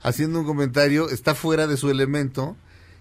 [0.02, 2.58] haciendo un comentario, está fuera de su elemento.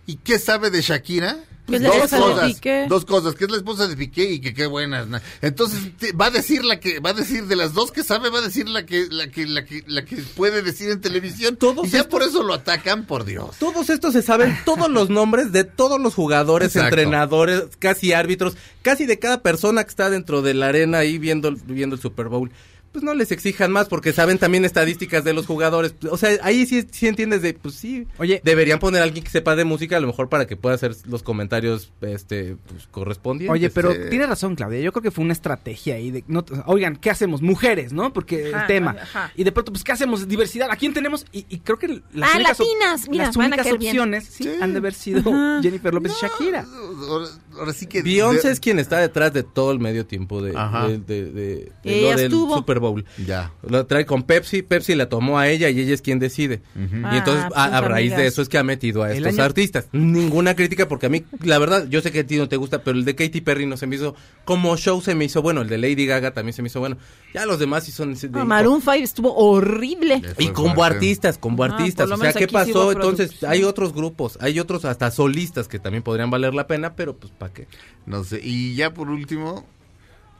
[0.09, 1.36] ¿Y qué sabe de Shakira?
[1.68, 2.86] Que es la dos esposa de cosas, Piqué.
[2.88, 5.06] dos cosas, que es la esposa de Piqué y que qué buenas.
[5.06, 8.02] na- Entonces te- va a decir la que va a decir de las dos que
[8.02, 11.02] sabe, va a decir la que la que la que la que puede decir en
[11.02, 11.56] televisión.
[11.56, 13.56] Todos y ya estos- por eso lo atacan, por Dios.
[13.59, 16.88] Todos estos se saben todos los nombres de todos los jugadores, Exacto.
[16.88, 21.54] entrenadores, casi árbitros, casi de cada persona que está dentro de la arena ahí viendo,
[21.66, 22.50] viendo el Super Bowl.
[22.93, 25.95] Pues no les exijan más porque saben también estadísticas de los jugadores.
[26.11, 28.41] O sea, ahí sí, sí entiendes de, pues sí, Oye.
[28.45, 30.97] deberían poner a alguien que sepa de música a lo mejor para que pueda hacer
[31.07, 33.53] los comentarios este pues, correspondientes.
[33.53, 33.99] Oye, pero Sí.
[34.11, 34.80] tiene razón, Claudia.
[34.80, 37.43] Yo creo que fue una estrategia ahí de, no, oigan, ¿qué hacemos?
[37.43, 38.12] Mujeres, ¿no?
[38.12, 38.97] Porque Ajá, el tema.
[39.03, 39.32] ajá.
[39.36, 40.26] Y de pronto, pues, ¿qué hacemos?
[40.26, 40.70] Diversidad.
[40.70, 41.26] ¿A quién tenemos?
[41.30, 44.51] Y, y creo que las Ah, únicas, latinas, mira, las únicas opciones sí, Sí.
[44.61, 45.61] han de haber sido Ajá.
[45.62, 46.64] Jennifer López y Shakira.
[47.09, 47.26] Ahora,
[47.59, 50.52] ahora sí que Beyoncé de- es quien está detrás de todo el medio tiempo de,
[50.52, 52.56] de- de- de- de Ella lo del estuvo.
[52.56, 53.04] Super Bowl.
[53.26, 53.52] ya.
[53.68, 56.61] Lo trae con Pepsi, Pepsi la tomó a ella y ella es quien decide.
[57.04, 58.18] Ah, y entonces pues, a, a raíz amigas.
[58.18, 59.86] de eso es que ha metido a estos año- artistas.
[59.92, 62.82] Ninguna crítica porque a mí, la verdad, yo sé que a ti no te gusta,
[62.82, 65.62] pero el de Katy Perry no se me hizo, como show se me hizo bueno,
[65.62, 66.96] el de Lady Gaga también se me hizo bueno.
[67.34, 68.14] Ya los demás sí son...
[68.14, 70.22] de- Maroon 5 estuvo horrible.
[70.38, 70.82] Y fuerte.
[70.82, 72.11] artistas, combo Ah, artistas.
[72.11, 72.92] O sea, ¿qué pasó?
[72.92, 77.16] Entonces, hay otros grupos, hay otros hasta solistas que también podrían valer la pena, pero
[77.16, 77.66] pues, ¿para qué?
[78.07, 78.40] No sé.
[78.42, 79.66] Y ya por último,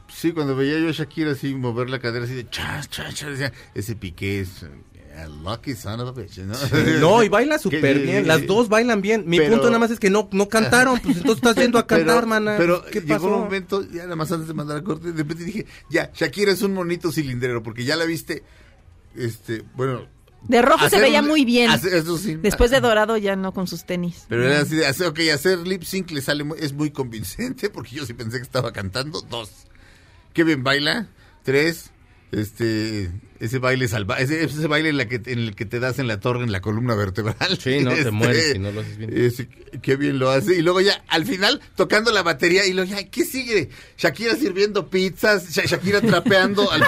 [0.07, 3.31] sí, cuando veía yo a Shakira así mover la cadera así de chas, chas, chas,
[3.31, 4.65] decía, ese piqué es
[5.17, 6.55] a lucky son of a bitch, ¿no?
[7.01, 8.25] No, y baila súper bien.
[8.25, 9.23] Las dos bailan bien.
[9.27, 10.97] Mi Pero- punto nada más es que no, no cantaron.
[10.99, 12.55] Pues entonces estás yendo a cantar, pero, mana.
[12.57, 13.27] Pero ¿Qué llegó pasó?
[13.35, 16.53] un momento, ya nada más antes de mandar a corte, de repente dije, ya, Shakira
[16.53, 18.43] es un monito cilindrero, porque ya la viste,
[19.15, 20.07] este, bueno...
[20.47, 21.69] De rojo se veía un- muy bien.
[21.69, 22.35] hacer- eso sí.
[22.35, 24.25] Después de dorado ya no con sus tenis.
[24.29, 27.69] Pero era así de, hacer, ok, hacer lip sync le sale, muy- es muy convincente,
[27.71, 29.21] porque yo sí pensé que estaba cantando.
[29.21, 29.51] Dos.
[30.33, 31.07] Qué bien baila.
[31.43, 31.91] Tres.
[32.31, 33.09] Este,
[33.39, 36.07] ese baile salvaje, ese, ese baile en, la que, en el que te das en
[36.07, 37.57] la torre, en la columna vertebral.
[37.59, 39.79] Sí, no, te Este, mueres si no lo haces bien.
[39.81, 40.55] qué bien lo hace.
[40.57, 43.69] Y luego ya, al final, tocando la batería, y luego ya, ¿qué sigue?
[43.97, 46.83] Shakira sirviendo pizzas, Sha- Shakira trapeando, al-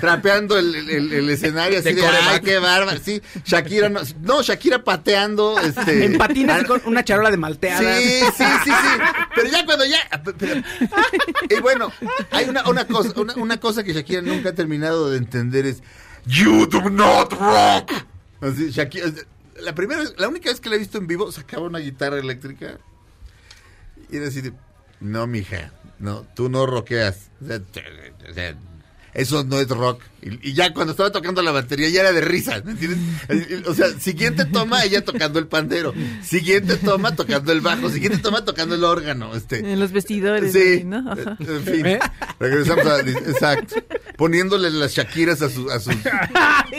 [0.00, 2.98] trapeando el, el- el escenario, así De de, ay, qué bárbaro.
[3.04, 6.04] Sí, Shakira, no, no, Shakira pateando, este.
[6.04, 7.98] En patines con una charola de malteada.
[8.00, 9.02] Sí, sí, sí, sí.
[9.36, 9.98] Pero ya cuando ya.
[10.38, 10.62] pero-
[11.48, 11.92] y bueno,
[12.30, 15.82] hay una, una cosa, una, una cosa que Shakira nunca ha terminado de entender es
[16.26, 17.92] You do not rock.
[18.40, 19.12] Así, Shakira,
[19.60, 22.78] la primera, la única vez que la he visto en vivo sacaba una guitarra eléctrica
[24.10, 24.42] y era así
[25.00, 27.30] no, mija, no, tú no rockeas.
[27.42, 28.54] O sea,
[29.14, 30.02] eso no es rock.
[30.22, 32.60] Y, y ya cuando estaba tocando la batería ya era de risa.
[32.64, 32.98] ¿me entiendes?
[33.66, 35.94] O sea, siguiente toma ella tocando el pandero.
[36.22, 37.88] Siguiente toma tocando el bajo.
[37.90, 39.34] Siguiente toma tocando el órgano.
[39.34, 39.58] Este.
[39.60, 40.84] En los vestidores, Sí.
[40.84, 41.10] ¿no?
[41.10, 41.36] Ajá.
[41.40, 41.86] En fin.
[41.86, 41.98] ¿Eh?
[42.38, 43.00] Regresamos a.
[43.00, 43.76] Exacto.
[44.16, 45.94] Poniéndole las Shakiras a, su- a sus,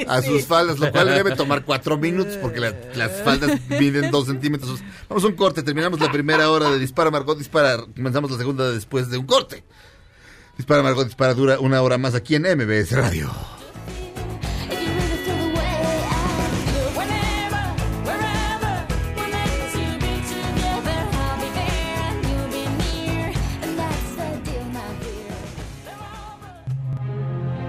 [0.08, 4.28] a sus faldas, lo cual debe tomar cuatro minutos porque la- las faldas miden dos
[4.28, 4.80] centímetros.
[5.10, 7.78] Vamos a un corte, terminamos la primera hora de Dispara Margot Dispara.
[7.96, 9.64] Comenzamos la segunda después de un corte.
[10.58, 13.32] Dispara Margot Dispara dura una hora más aquí en MBS Radio.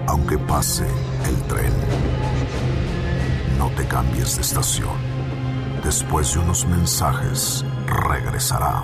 [0.07, 0.85] Aunque pase
[1.27, 1.73] el tren,
[3.57, 5.13] no te cambies de estación.
[5.83, 8.83] Después de unos mensajes, regresará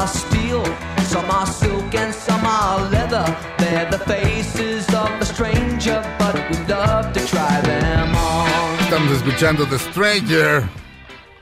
[0.00, 0.64] Are steel,
[1.12, 3.24] some are silk, and some are leather.
[3.58, 8.48] They're the faces of the stranger, but we love to try them on.
[8.80, 10.62] Estamos escuchando The Stranger.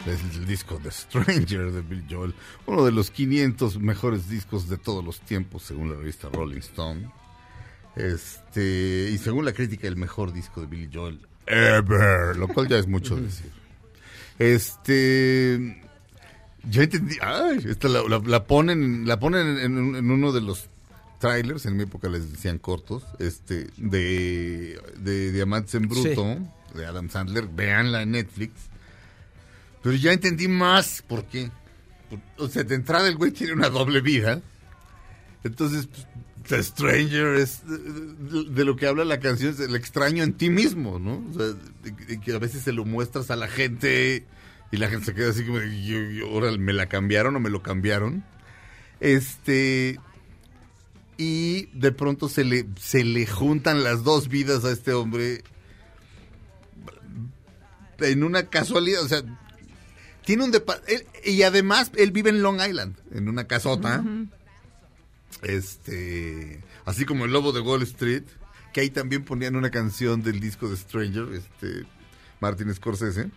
[0.07, 2.35] Es el disco The Stranger de Bill Joel.
[2.67, 7.11] Uno de los 500 mejores discos de todos los tiempos, según la revista Rolling Stone.
[7.95, 12.37] Este, y según la crítica, el mejor disco de Billy Joel ever.
[12.37, 13.53] Lo cual ya es mucho decir.
[14.39, 15.88] Este.
[16.71, 17.17] Ya entendí.
[17.21, 20.69] Ay, esta la, la- la ponen, la ponen en, uno de los
[21.19, 26.39] trailers, en mi época les decían cortos, este, de, de Diamantes en Bruto,
[26.75, 27.49] de Adam Sandler.
[27.49, 28.53] Veanla en Netflix.
[29.83, 31.51] Pero ya entendí más por qué.
[32.37, 34.41] O sea, de entrada el güey tiene una doble vida.
[35.45, 36.07] Entonces, pues,
[36.49, 40.99] The Stranger es de, lo que habla la canción, es el extraño en ti mismo,
[40.99, 41.23] ¿no?
[41.31, 41.55] O sea,
[42.25, 44.25] que a veces se lo muestras a la gente
[44.71, 47.41] y la gente se queda así como, de, yo, yo, órale, ¿me la cambiaron o
[47.41, 48.25] me lo cambiaron?
[49.01, 49.99] Este...
[51.21, 55.43] Y de pronto se le, se le juntan las dos vidas a este hombre
[57.99, 59.23] en una casualidad, o sea,
[60.25, 64.05] tiene un depa- él- y además él vive en Long Island, en una casota.
[65.43, 68.23] Este, así como el lobo de Wall Street,
[68.73, 71.85] que ahí también ponían una canción del disco de Stranger, este
[72.41, 73.31] Martin Scorsese.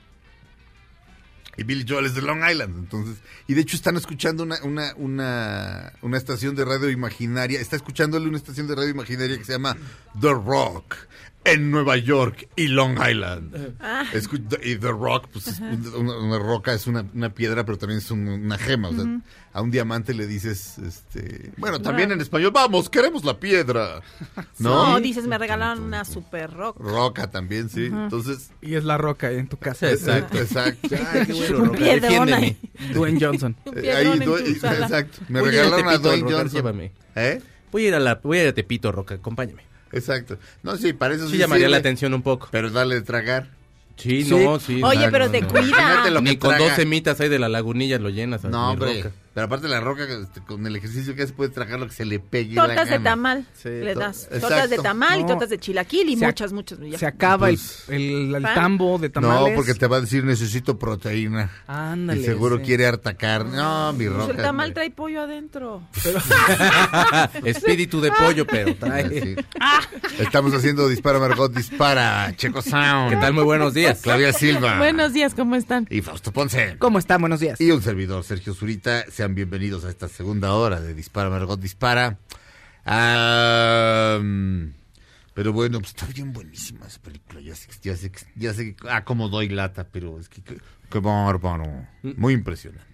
[1.58, 4.94] Y Billy Joel es de Long Island, entonces, y de hecho están escuchando una, una,
[4.96, 9.52] una, una estación de radio imaginaria, está escuchándole una estación de radio imaginaria que se
[9.52, 9.76] llama
[10.20, 10.96] The Rock.
[11.44, 13.76] En Nueva York y Long Island.
[13.80, 14.06] Ah.
[14.14, 17.98] Escu- y The Rock, pues es una, una roca es una, una piedra, pero también
[18.00, 18.90] es un- una gema.
[18.90, 19.06] O sea,
[19.54, 24.02] a un diamante le dices, este, bueno, también en español, vamos, queremos la piedra.
[24.60, 25.00] No, ¿No?
[25.00, 26.78] dices, me regalaron una super rock.
[26.80, 27.86] Roca también, sí.
[27.86, 29.90] Entonces, Y es la roca ahí en tu casa.
[29.90, 30.38] Exacto.
[30.38, 30.90] exacto.
[31.12, 32.58] Ay, qué bueno, Roca, defiéndeme.
[32.94, 33.56] Dwayne Johnson.
[33.76, 34.86] Eh, ahí, en Dwayne- tu sala.
[34.86, 35.18] exacto.
[35.28, 36.56] Me Voy regalaron a Dwayne Roca, Johnson.
[36.56, 36.92] llévame.
[37.16, 37.42] ¿Eh?
[37.72, 39.64] Voy a ir a la, voy a ir a Tepito, Roca, acompáñame.
[39.92, 40.38] Exacto.
[40.64, 42.48] No, sí, para eso Sí sí llamaría sirve, la atención un poco.
[42.52, 43.50] Pero dale de tragar.
[43.98, 44.32] Sí, Sí.
[44.34, 44.82] no, sí.
[44.84, 45.48] Oye, no, pero no, te no.
[45.50, 46.10] cuida.
[46.10, 46.66] Lo Ni con traga.
[46.66, 48.44] dos semitas ahí de la lagunilla lo llenas.
[48.46, 49.04] a No, hombre.
[49.04, 49.16] Roca.
[49.34, 52.04] Pero aparte la roca, este, con el ejercicio que hace, puede tragar lo que se
[52.04, 54.24] le pegue la Tortas de tamal, Sí, le to- das.
[54.26, 54.48] exacto.
[54.50, 56.80] Tortas de tamal y tortas de chilaquil y Se muchas, muchas.
[56.80, 56.98] ya.
[56.98, 59.52] Se acaba el, Pues- el, tambo de tamales.
[59.52, 61.50] No, porque te va a decir necesito proteína.
[61.68, 62.20] Ándale.
[62.20, 62.64] y seguro sí.
[62.64, 63.56] quiere harta carne.
[63.56, 64.32] No, mi Pues roca.
[64.34, 65.82] el tamal trae pollo adentro.
[67.46, 69.36] Espíritu de pollo, pero trae.
[70.20, 73.12] Estamos haciendo Dispara Margot, Dispara, Checo Sound.
[73.12, 73.34] ¿Qué tal?
[73.34, 74.02] Muy buenos días.
[74.02, 74.78] Claudia Silva.
[74.78, 75.88] Buenos días, ¿cómo están?
[75.90, 76.76] Y Fausto Ponce.
[76.80, 77.22] ¿Cómo están?
[77.22, 77.60] Buenos días.
[77.62, 79.06] Y un servidor, Sergio Zurita.
[79.22, 82.18] Sean bienvenidos a esta segunda hora de Dispara Margot Dispara.
[82.86, 84.64] Ah, mm,
[85.36, 87.40] pero bueno, pues está bien buenísima esa película.
[87.40, 90.58] Ya sé, ya sé, ya sé, ah, cómo doy lata, pero es que, que-
[90.90, 91.88] qué bárbaro.
[92.02, 92.88] Muy impresionante.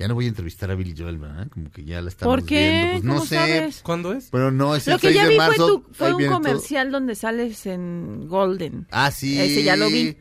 [0.00, 1.46] Ya no voy a entrevistar a Billy Joel, ¿verdad?
[1.50, 2.58] Como que ya la estamos ¿Por qué?
[2.70, 2.90] viendo.
[2.94, 3.36] Pues no ¿Cómo sé.
[3.36, 3.80] sabes?
[3.84, 4.30] ¿Cuándo es?
[4.32, 6.32] Pero no, es Lo el que 6 ya de vi fue, tu- fue un todo.
[6.32, 8.88] comercial donde sales en Golden.
[8.90, 9.40] Ah, sí.
[9.40, 10.16] Ese ya lo vi.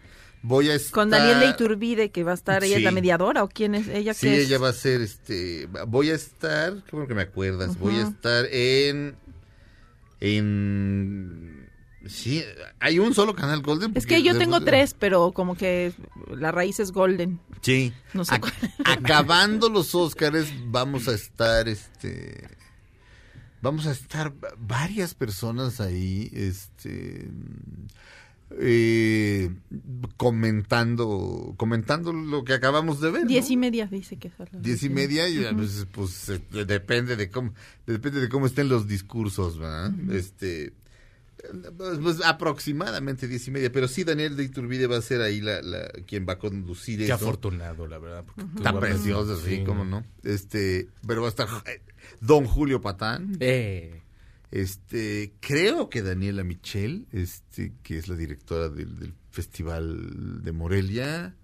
[0.46, 0.92] Voy a estar...
[0.92, 3.88] Con Daniela Iturbide, que va a estar, ella es la mediadora, ¿o quién es?
[3.88, 4.48] ¿Ella Sí, qué es?
[4.48, 8.02] ella va a ser, este, voy a estar, qué bueno que me acuerdas, voy a
[8.04, 9.16] estar en,
[10.20, 11.70] en,
[12.06, 12.44] sí,
[12.80, 13.92] hay un solo canal Golden.
[13.96, 15.94] Es que yo de- tengo tres, pero como que
[16.36, 17.40] la raíz es Golden.
[17.62, 17.94] Sí.
[18.14, 18.54] No sé Ac- cuál.
[18.86, 22.48] acabando los Óscares, vamos a estar, este,
[23.62, 27.30] vamos a estar varias personas ahí, este,
[28.60, 29.50] eh,
[30.18, 33.28] comentando, comentando lo que acabamos de ver.
[33.28, 33.54] Diez ¿no?
[33.54, 37.54] y media dice que las Diez y media, y veces, pues eh, depende de cómo,
[37.86, 39.92] depende de cómo estén los discursos, ¿verdad?
[40.12, 40.74] Este,
[41.78, 45.42] pues, pues, aproximadamente diez y media, pero sí Daniel de Iturbide va a ser ahí
[45.42, 47.16] la, la quien va a conducir Qué eso.
[47.16, 48.24] afortunado, la verdad.
[48.26, 49.64] porque Tan guardas- precioso, sí, Sí.
[49.66, 50.06] cómo no.
[50.24, 51.82] Este, pero va a estar eh,
[52.22, 53.36] Don Julio Patán.
[53.40, 54.03] Eh,
[54.56, 61.36] Este, creo que Daniela Michel, este, que es la directora del, del Festival de Morelia.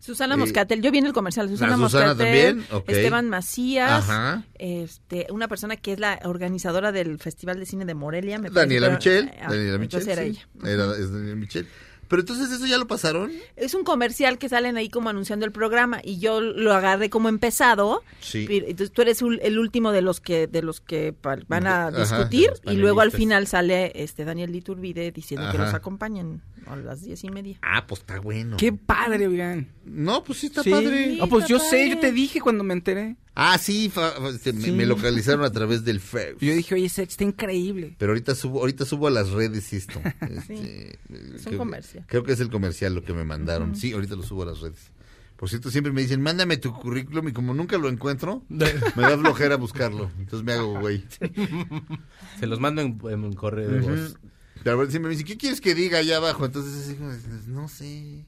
[0.00, 2.84] Susana Eh, Moscatel, yo vi en el comercial, Susana, ¿la Susana Moscatel, también?
[2.88, 4.44] Esteban Macías, Ajá.
[4.58, 8.38] este, una persona que es la organizadora del Festival de Cine de Morelia.
[8.40, 9.30] Me parece, Daniela Michel.
[9.40, 10.08] ah, Daniela Michel.
[10.08, 10.28] era sí.
[10.30, 10.48] ella.
[10.64, 11.68] Era- es Daniela Michel.
[12.12, 13.32] Pero entonces eso ya lo pasaron.
[13.56, 17.30] Es un comercial que salen ahí como anunciando el programa y yo lo agarré como
[17.30, 18.02] empezado.
[18.20, 18.46] Sí.
[18.50, 21.14] Entonces tú eres el último de los que de los que
[21.48, 26.42] van a discutir y luego al final sale este Daniel Liturbide diciendo que los acompañen
[26.72, 27.58] a las diez y media.
[27.62, 28.56] Ah, pues está bueno.
[28.58, 29.68] Qué padre, oigan.
[29.84, 30.70] No, pues sí está Sí.
[30.70, 31.18] padre.
[31.20, 33.16] Ah, pues yo sé, yo te dije cuando me enteré.
[33.34, 34.72] Ah, sí, fa- fa- este, me- Sí.
[34.72, 36.36] Me, localizaron a través del Face.
[36.40, 37.94] Yo dije, oye, ese está increíble.
[37.98, 40.00] Pero ahorita subo, ahorita subo a las redes esto.
[40.30, 42.04] Este, Es un creo- comercial.
[42.08, 43.74] Creo que es el comercial lo que me mandaron.
[43.74, 44.90] Sí, ahorita lo subo a las redes.
[45.36, 48.64] Por cierto, siempre me dicen, mándame tu currículum y como nunca lo encuentro, me
[49.02, 50.08] da flojera buscarlo.
[50.18, 51.04] Entonces me hago güey.
[52.38, 54.16] se los mando en, en correo de voz.
[54.62, 56.44] Pero a ver, siempre me dicen, ¿qué quieres que diga allá abajo?
[56.44, 57.12] Entonces, como,
[57.48, 58.24] no sé.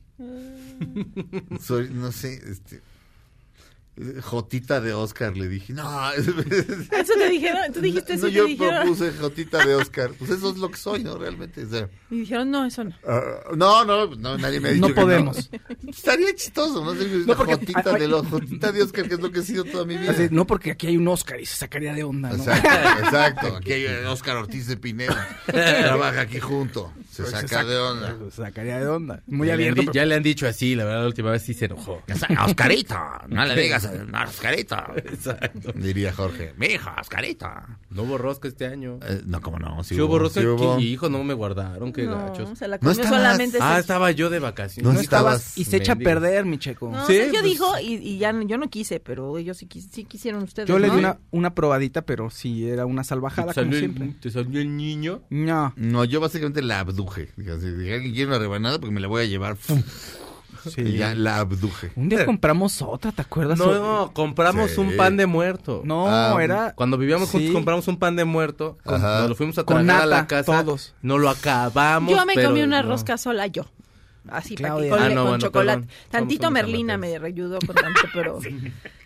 [1.60, 2.82] Soy, no sé, este...
[4.22, 5.72] Jotita de Oscar, le dije.
[5.72, 6.32] No, Eso
[7.16, 8.80] te dijeron, tú dijiste eso no, y yo te dijeron.
[8.82, 10.10] propuse Jotita de Oscar.
[10.18, 11.16] Pues eso es lo que soy, ¿no?
[11.16, 11.64] Realmente.
[11.64, 12.92] o sea, Y dijeron, no, eso no.
[13.06, 13.20] ah,
[13.54, 15.48] no, no, no, nadie me ha dicho No que podemos.
[15.86, 16.92] Estaría chistoso, ¿no?
[16.94, 18.00] No, porque- Jotita, ay, ay.
[18.00, 20.10] de los, Jotita de Oscar, que es lo que he sido toda mi vida.
[20.10, 22.34] Así, no porque aquí hay un Oscar y se sacaría de onda, ¿no?
[22.36, 22.68] Exacto,
[23.04, 23.56] exacto.
[23.64, 25.38] Aquí hay Oscar Ortiz de Pineda.
[25.46, 26.92] Trabaja aquí junto.
[27.14, 28.16] Se saca de onda.
[28.30, 29.22] Se sacaría de onda.
[29.26, 29.80] Muy ya, abierto.
[29.82, 32.02] pero- ya le han dicho así, la verdad, la última vez sí se enojó.
[32.46, 32.96] Oscarito,
[33.28, 34.76] no le digas a Oscarito.
[34.96, 35.72] Exacto.
[35.74, 36.52] Diría Jorge.
[36.56, 37.48] Mi hija, Oscarito.
[37.90, 38.98] No hubo rosca este año.
[39.02, 39.82] Eh, no, cómo no.
[39.84, 40.40] Sí Sí hubo rosca.
[40.40, 40.76] sí hubo.
[40.76, 42.58] ¿Qué hijo, no me guardaron, qué no, gachos.
[42.58, 43.58] se la No estabas- solamente.
[43.60, 44.86] Ah, estaba yo de vacaciones.
[44.86, 46.90] No no estabas estabas y se echa a perder, mi checo.
[46.90, 49.66] No, Sí, Sergio pues- dijo y, y ya no- yo no quise, pero ellos sí,
[49.66, 50.68] quis- sí quisieron ustedes.
[50.68, 54.04] Yo le di una, una probadita, pero sí era una salvajada, ¿Te como siempre.
[54.06, 55.22] el, ¿Te salió el niño?
[55.30, 55.72] No.
[55.76, 57.30] No, yo básicamente la abduje.
[57.94, 59.56] Alguien quiere una rebanada porque me la voy a llevar.
[59.56, 59.82] ¡fum!
[60.78, 61.92] Y ya la abduje.
[61.94, 63.58] Un día compramos otra, ¿te acuerdas?
[63.58, 64.80] No, no, compramos Sí.
[64.80, 65.82] un pan de muerto.
[65.84, 66.72] No, Ah, era...
[66.74, 67.52] Cuando vivíamos juntos Sí.
[67.52, 68.78] compramos un pan de muerto.
[68.82, 69.20] Con- Ajá.
[69.20, 70.64] Nos lo fuimos a tragar a la casa.
[70.64, 70.94] todos.
[71.02, 72.10] No lo acabamos.
[72.10, 72.88] Yo me pero comí una no.
[72.88, 73.66] rosca sola yo.
[74.30, 75.80] Así, para que con, Ah, le- no, con bueno, chocolate.
[75.82, 75.96] perdón.
[76.10, 78.38] Tantito Merlina me ayudó con tanto, pero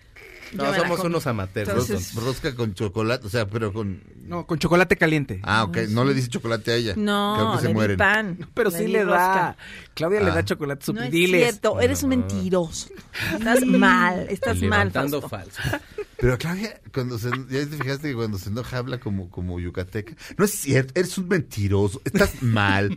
[0.53, 1.69] No, somos unos amateurs.
[1.69, 4.03] Entonces- Rosca con chocolate, o sea, pero con...
[4.25, 5.41] No, con chocolate caliente.
[5.43, 6.95] Ah, ok, no le dice chocolate a ella.
[6.97, 7.97] No, Creo que se mueren.
[7.97, 8.39] pan.
[8.55, 9.17] Pero Le sí le rosca.
[9.17, 9.57] da.
[9.95, 10.35] Claudia le Ah.
[10.35, 10.93] da chocolate.
[10.93, 11.43] No es Diles.
[11.43, 12.89] cierto, eres un mentiroso.
[13.39, 15.29] Estás mal, estás mal, Fausto.
[15.29, 15.61] falso.
[16.21, 20.15] Pero Claudia, cuando se, ya te fijaste que cuando se enoja habla como, como yucateca.
[20.37, 22.97] No es cierto, eres un mentiroso, estás mal.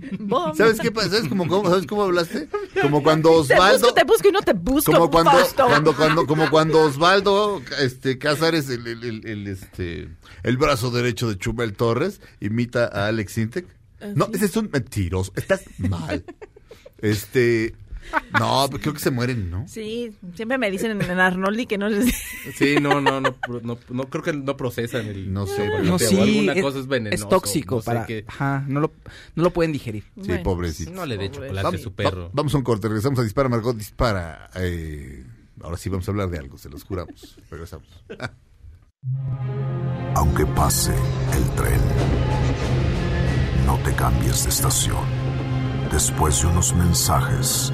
[0.58, 1.10] ¿Sabes qué pasa?
[1.12, 2.50] ¿Sabes cómo, cómo- ¿Sabes cómo hablaste?
[2.82, 3.80] Como cuando Te Osvaldo...
[3.80, 8.18] busco, te busco y no te busco, como cuando, cuando, cuando, como cuando Osvaldo este,
[8.18, 10.10] Cázares, el, el, el, el, este,
[10.42, 13.68] el brazo derecho de Chumel Torres, imita a Alex Intec.
[14.16, 16.24] No, ese es un mentiroso, estás mal.
[17.04, 17.74] Este,
[18.40, 19.68] no, creo que se mueren, ¿no?
[19.68, 22.14] Sí, siempre me dicen en Arnoldi que no les...
[22.56, 25.32] Sí, no, no, no, no, no creo que no procesan el.
[25.32, 26.18] No sé, No, sí.
[26.20, 27.24] alguna es, cosa es venenoso.
[27.24, 28.06] es tóxico no sé para.
[28.06, 28.26] qué.
[28.28, 28.92] Ajá, no lo,
[29.36, 30.04] no lo pueden digerir.
[30.16, 30.44] Sí, Bueno.
[30.44, 30.92] pobrecito.
[30.92, 32.24] No le dé chocolate a su perro.
[32.26, 34.50] Va- vamos a un corte, regresamos a Dispara, Margot Dispara.
[34.56, 35.24] Eh,
[35.62, 37.38] ahora sí vamos a hablar de algo, se los juramos.
[37.50, 37.88] Regresamos.
[40.16, 40.94] Aunque pase
[41.34, 41.80] el tren,
[43.66, 45.06] no te cambies de estación.
[45.92, 47.74] Después de unos mensajes,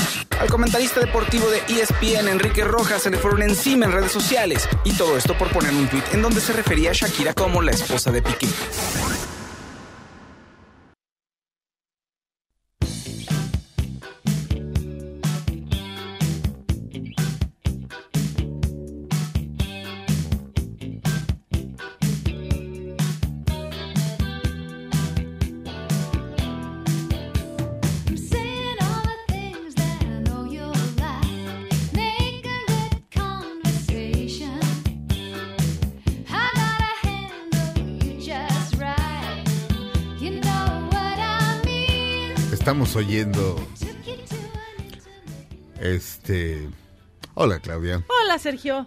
[0.41, 4.67] Al comentarista deportivo de ESPN, Enrique Rojas, se le fueron encima en redes sociales.
[4.83, 7.69] Y todo esto por poner un tuit en donde se refería a Shakira como la
[7.69, 8.47] esposa de Piqué.
[42.91, 43.67] Estamos oyendo,
[45.79, 46.67] este...
[47.35, 48.03] Hola, Claudia.
[48.25, 48.85] Hola, Sergio.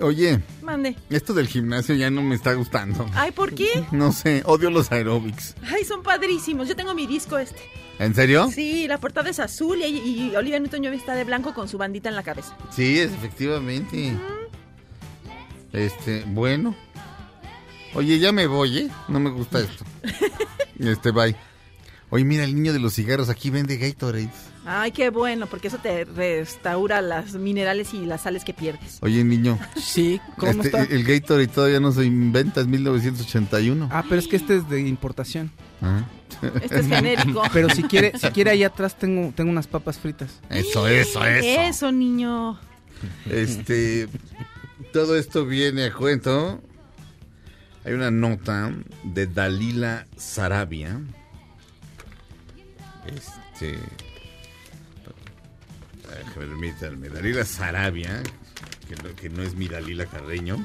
[0.00, 0.96] Oye, Mande.
[1.10, 3.04] esto del gimnasio ya no me está gustando.
[3.12, 3.84] Ay, ¿por qué?
[3.92, 5.56] No sé, odio los aeróbics.
[5.62, 6.68] Ay, son padrísimos.
[6.68, 7.60] Yo tengo mi disco este.
[7.98, 8.48] ¿En serio?
[8.50, 9.84] Sí, la portada es azul y,
[10.30, 12.56] y Olivia Newton-John está de blanco con su bandita en la cabeza.
[12.70, 14.16] Sí, es- efectivamente.
[15.74, 16.74] Este, bueno.
[17.92, 18.90] Oye, ya me voy, ¿eh?
[19.08, 19.84] No me gusta esto.
[20.78, 21.34] Este, bye.
[22.10, 24.30] Oye, mira, el niño de los cigarros aquí vende Gatorades.
[24.64, 28.98] Ay, qué bueno, porque eso te restaura las minerales y las sales que pierdes.
[29.02, 30.82] Oye, niño, Sí, ¿cómo este, está?
[30.82, 33.88] el Gatorade todavía no se inventa, es 1981.
[33.90, 35.50] Ah, pero es que este es de importación.
[35.82, 36.04] Ah.
[36.62, 37.42] Este es genérico.
[37.52, 40.40] Pero si quiere, si quiere allá atrás tengo, tengo unas papas fritas.
[40.50, 41.60] Eso, eso, eso.
[41.60, 42.58] Eso, niño.
[43.30, 44.08] Este,
[44.92, 46.60] todo esto viene a cuento.
[47.84, 48.72] Hay una nota
[49.04, 51.00] de Dalila Sarabia.
[53.14, 53.78] Este,
[56.34, 58.22] permítanme, Dalila Sarabia,
[58.88, 60.64] que no, que no es mi Dalila Carreño.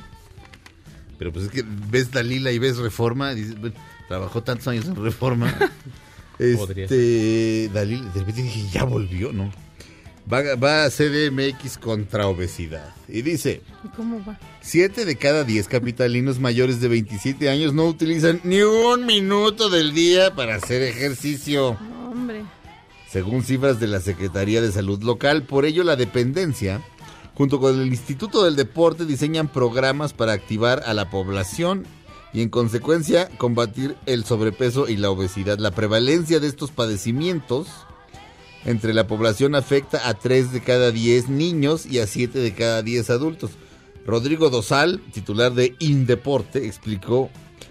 [1.17, 3.75] Pero pues es que ves Dalila y ves Reforma, dices, bueno,
[4.07, 5.53] trabajó tantos años en Reforma.
[6.57, 9.51] Podría Este, Dalila, de repente dije, ya volvió, ¿no?
[10.31, 12.93] Va, va a CDMX contra obesidad.
[13.07, 14.39] Y dice, ¿Y cómo va?
[14.61, 19.93] 7 de cada 10 capitalinos mayores de 27 años no utilizan ni un minuto del
[19.93, 21.77] día para hacer ejercicio.
[23.13, 25.43] Según cifras de la Secretaría de Salud Local.
[25.43, 26.81] Por ello, la dependencia,
[27.35, 31.85] junto con el Instituto del Deporte, diseñan programas para activar a la población
[32.33, 35.59] y, en consecuencia, combatir el sobrepeso y la obesidad.
[35.59, 37.67] La prevalencia de estos padecimientos
[38.65, 42.81] entre la población afecta a 3 de cada 10 niños y a 7 de cada
[42.81, 43.51] 10 adultos.
[44.07, 47.29] Rodrigo Dosal, titular de Indeporte, explicó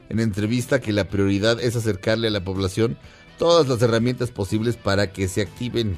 [0.09, 2.97] en entrevista que la prioridad es acercarle a la población
[3.39, 5.97] todas las herramientas posibles para que se activen.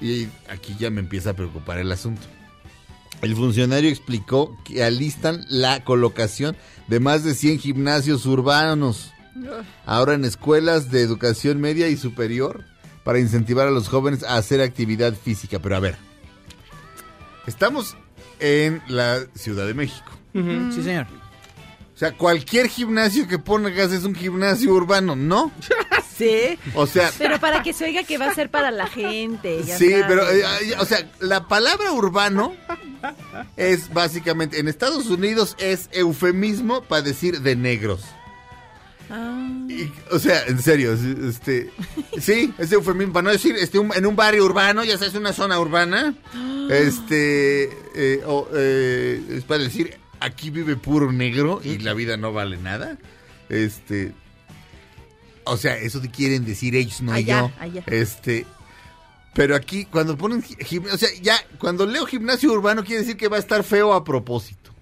[0.00, 2.22] Y aquí ya me empieza a preocupar el asunto.
[3.22, 6.56] El funcionario explicó que alistan la colocación
[6.88, 9.12] de más de 100 gimnasios urbanos,
[9.86, 12.64] ahora en escuelas de educación media y superior,
[13.02, 15.58] para incentivar a los jóvenes a hacer actividad física.
[15.58, 15.96] Pero a ver,
[17.46, 17.96] estamos
[18.40, 20.10] en la Ciudad de México.
[20.34, 21.06] Sí, señor.
[21.94, 25.52] O sea, cualquier gimnasio que pongas es un gimnasio urbano, ¿no?
[26.16, 26.56] Sí.
[26.76, 29.64] O sea, Pero para que se oiga que va a ser para la gente.
[29.64, 30.04] ya sí, sabes.
[30.06, 30.44] pero, eh,
[30.78, 32.54] o sea, la palabra urbano
[33.56, 38.02] es básicamente, en Estados Unidos es eufemismo para decir de negros.
[39.10, 39.48] Ah.
[39.68, 41.72] Y, o sea, en serio, sí, este,
[42.20, 45.32] sí, es eufemismo, para no decir, este, un- en un barrio urbano, ya sabes, una
[45.32, 46.14] zona urbana,
[46.70, 47.64] este,
[47.96, 52.56] eh, o, eh, es para decir, aquí vive puro negro y la vida no vale
[52.56, 52.98] nada,
[53.48, 54.12] este,
[55.44, 57.84] o sea, eso te quieren decir ellos, no Allá, yo, allá.
[57.86, 58.46] este,
[59.34, 60.42] pero aquí cuando ponen,
[60.92, 64.04] o sea, ya, cuando leo gimnasio urbano quiere decir que va a estar feo a
[64.04, 64.73] propósito,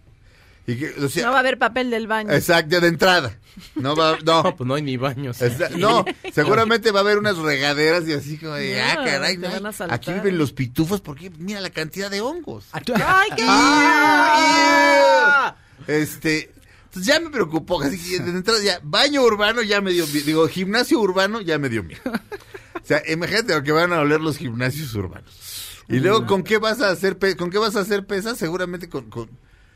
[0.67, 2.31] y que, o sea, No va a haber papel del baño.
[2.33, 3.37] exacto, de entrada,
[3.75, 5.39] no va, no, No, pues no hay ni baños.
[5.77, 9.67] No, seguramente va a haber unas regaderas y así como de, ah, caray, no van
[9.67, 12.67] a aquí viven los pitufos porque mira la cantidad de hongos.
[12.73, 12.83] Ay,
[13.37, 15.57] qué ¡Ah!
[15.87, 16.51] Este,
[16.85, 20.27] entonces ya me preocupó, así que de entrada ya, baño urbano ya me dio miedo,
[20.27, 22.01] digo, gimnasio urbano ya me dio miedo.
[22.07, 25.35] O sea, imagínate lo que van a oler los gimnasios urbanos.
[25.89, 28.39] Y luego, ¿con qué vas a hacer, pe- con qué vas a hacer pesas?
[28.39, 29.29] Seguramente con, con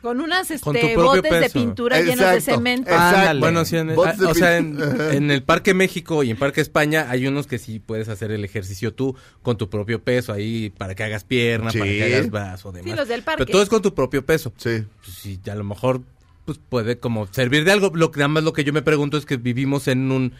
[0.03, 2.91] Con unas Con tu este, botes de pintura llenos de cemento.
[2.91, 3.39] exacto.
[3.41, 7.27] Bueno, sí, en el- o sea, en, el Parque México y en Parque España hay
[7.27, 11.03] unos que sí puedes hacer el ejercicio tú con tu propio peso ahí para que
[11.03, 11.79] hagas pierna, Sí.
[11.79, 12.97] para que hagas brazo, demás.
[12.97, 13.45] los del parque.
[13.45, 14.53] Pero todo es con tu propio peso.
[14.59, 14.85] Sí.
[15.05, 16.03] Pues sí, a lo mejor
[16.45, 17.91] pues puede como servir de algo.
[17.95, 20.33] Lo que nada más lo que yo me pregunto es que vivimos en un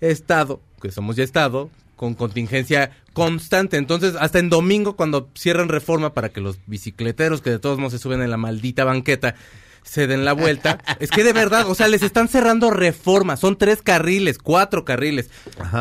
[0.00, 3.76] estado, que somos ya estado, con contingencia constante.
[3.76, 7.92] Entonces, hasta en domingo, cuando cierran reforma para que los bicicleteros, que de todos modos
[7.92, 9.34] se suben en la maldita banqueta,
[9.84, 10.78] se den la vuelta.
[10.98, 13.36] es que de verdad, o sea, les están cerrando reforma.
[13.36, 15.28] Son tres carriles, cuatro carriles.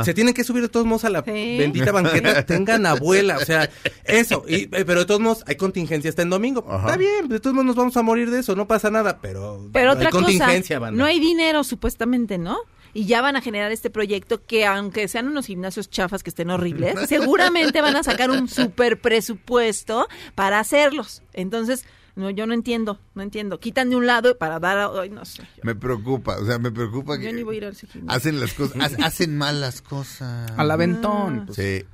[0.03, 1.57] Se tienen que subir de todos modos a la Sí.
[1.57, 2.45] bendita banqueta.
[2.45, 3.69] Tengan abuela, o sea,
[4.03, 4.43] eso.
[4.47, 6.65] Y, eh, pero de todos modos, hay contingencia hasta en domingo.
[6.69, 6.87] Ajá.
[6.87, 9.69] Está bien, de todos modos nos vamos a morir de eso, no pasa nada, pero,
[9.71, 10.97] Pero hay otra contingencia, cosa, banda.
[10.99, 12.57] no hay dinero supuestamente, ¿no?
[12.93, 16.49] Y ya van a generar este proyecto que aunque sean unos gimnasios chafas que estén
[16.51, 21.23] horribles, seguramente van a sacar un super presupuesto para hacerlos.
[21.33, 21.85] Entonces,
[22.15, 23.59] no, yo no entiendo, no entiendo.
[23.59, 25.41] Quitan de un lado para dar a, ay, no sé.
[25.57, 27.87] Yo, Me preocupa, o sea, me preocupa yo que ni voy a ir a ese
[27.87, 28.15] gimnasio.
[28.15, 30.51] hacen las cosas, ha- hacen mal las cosas.
[30.55, 31.47] Al aventón.
[31.47, 31.55] pues.
[31.57, 31.85] Sí.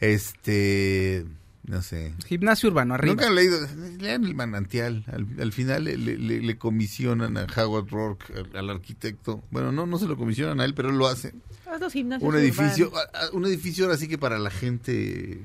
[0.00, 1.24] Este,
[1.64, 2.12] no sé.
[2.26, 3.14] Gimnasio urbano, arriba.
[3.14, 3.58] Nunca han leído,
[4.00, 5.04] lean el manantial.
[5.06, 9.42] Al, al final le, le- le- le comisionan a Howard Rourke, al, al arquitecto.
[9.50, 11.32] Bueno, no, no se lo comisionan a él, pero él lo hace.
[11.66, 13.30] Haz los gimnasios Un edificio, urbanos.
[13.32, 15.40] un edificio ahora sí que para la gente,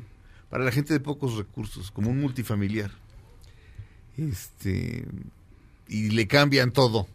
[0.49, 2.91] para la gente de pocos recursos, como un multifamiliar.
[4.18, 5.05] Este,
[5.88, 7.07] y le cambian todo.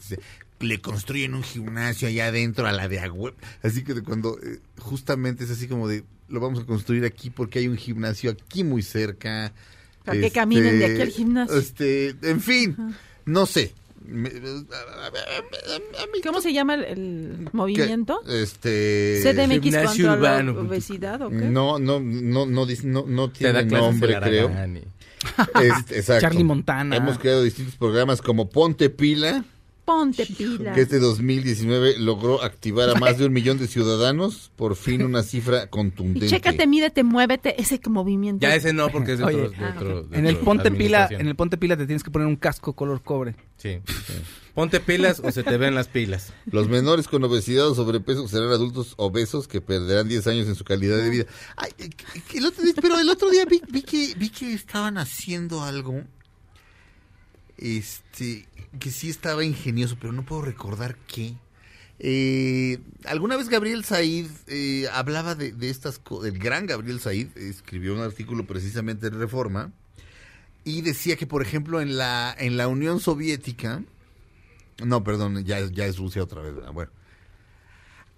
[0.00, 0.20] Este,
[0.60, 3.34] le construyen un gimnasio allá adentro a la de Agüe.
[3.62, 7.30] Así que de cuando eh, justamente es así como de lo vamos a construir aquí
[7.30, 9.52] porque hay un gimnasio aquí muy cerca.
[10.04, 11.58] Para que caminen de aquí al gimnasio.
[11.58, 12.76] Este, en fin,
[13.24, 13.74] no sé.
[16.22, 18.20] ¿Cómo se llama el, movimiento?
[18.26, 20.52] Este CDMX Gimnasio contra urbano.
[20.54, 21.36] la obesidad o qué?
[21.36, 24.50] no, no, no, no, no, no Te da tiene nombre, creo.
[25.60, 26.20] Este, exacto.
[26.20, 26.96] Charlie Montana.
[26.96, 29.44] Hemos creado distintos programas como Ponte Pila,
[29.88, 30.74] Ponte pila.
[30.74, 35.22] que este 2019 logró activar a más de un millón de ciudadanos, por fin una
[35.22, 36.28] cifra Y contundente.
[36.28, 38.42] chécate, mídete, muévete, ese movimiento.
[38.46, 40.08] Ya ese no, porque es de Oye, otro, de ah, otro- ok.
[40.10, 42.74] de En el ponte pila, en el ponte pila te tienes que poner un casco
[42.74, 43.34] color cobre.
[43.56, 43.78] Sí.
[44.54, 46.32] Ponte pilas o se te ven las pilas.
[46.50, 50.64] Los menores con obesidad o sobrepeso serán adultos obesos que perderán 10 años en su
[50.64, 51.24] calidad de vida.
[51.56, 51.88] Ay, eh,
[52.30, 55.62] que- el otro día- pero el otro día vi, vi que, vi que estaban haciendo
[55.62, 56.02] algo
[57.56, 58.46] este
[58.78, 61.34] que sí estaba ingenioso, pero no puedo recordar qué.
[62.00, 67.36] Eh, alguna vez Gabriel Said eh, hablaba de, de estas cosas, el gran Gabriel Said
[67.36, 69.72] escribió un artículo precisamente en Reforma
[70.62, 73.82] y decía que por ejemplo en la en la Unión Soviética
[74.84, 76.54] no, perdón, ya, ya es Rusia otra vez.
[76.54, 76.72] ¿verdad?
[76.72, 76.90] Bueno.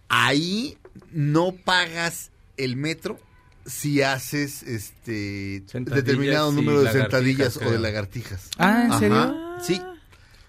[0.09, 0.76] Ahí
[1.12, 3.18] no pagas el metro
[3.64, 8.51] si haces este determinado número de sentadillas o de lagartijas.
[8.59, 9.36] Ah, ¿en Ajá, serio?
[9.62, 9.82] Sí.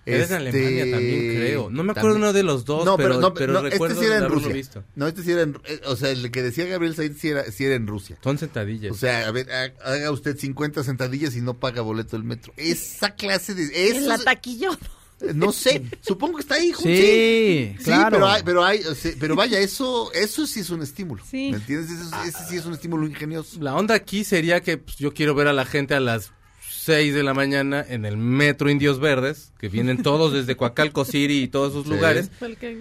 [0.05, 1.69] Era en Este, Alemania también, creo.
[1.69, 2.23] No me acuerdo también.
[2.23, 4.53] uno de los dos, No, pero, no, pero no, recuerdo este sí era en Rusia.
[4.53, 4.83] visto.
[4.95, 7.43] No, este sí era en, eh, o sea, el que decía Gabriel Said sí era,
[7.51, 8.17] sí era en Rusia.
[8.23, 8.91] Son sentadillas.
[8.91, 12.51] O sea, a ver, ha- haga usted 50 sentadillas y no paga boleto del metro.
[12.57, 13.89] Esa clase de...
[13.91, 14.69] En la taquilla.
[15.35, 16.71] no sé, supongo que está ahí.
[16.71, 18.09] ju- Sí, Sí, claro.
[18.17, 21.23] pero hay, pero hay, o sea, pero vaya, eso, eso sí es un estímulo.
[21.29, 21.49] Sí.
[21.51, 21.91] ¿Me entiendes?
[21.91, 23.59] Eso, ese sí es un estímulo ingenioso.
[23.61, 26.31] La onda aquí sería que pues, yo quiero ver a la gente a las
[26.91, 31.43] 6 de la mañana en el metro Indios Verdes, que vienen todos desde Coacalco City
[31.43, 31.89] y todos esos Sí.
[31.91, 32.29] lugares,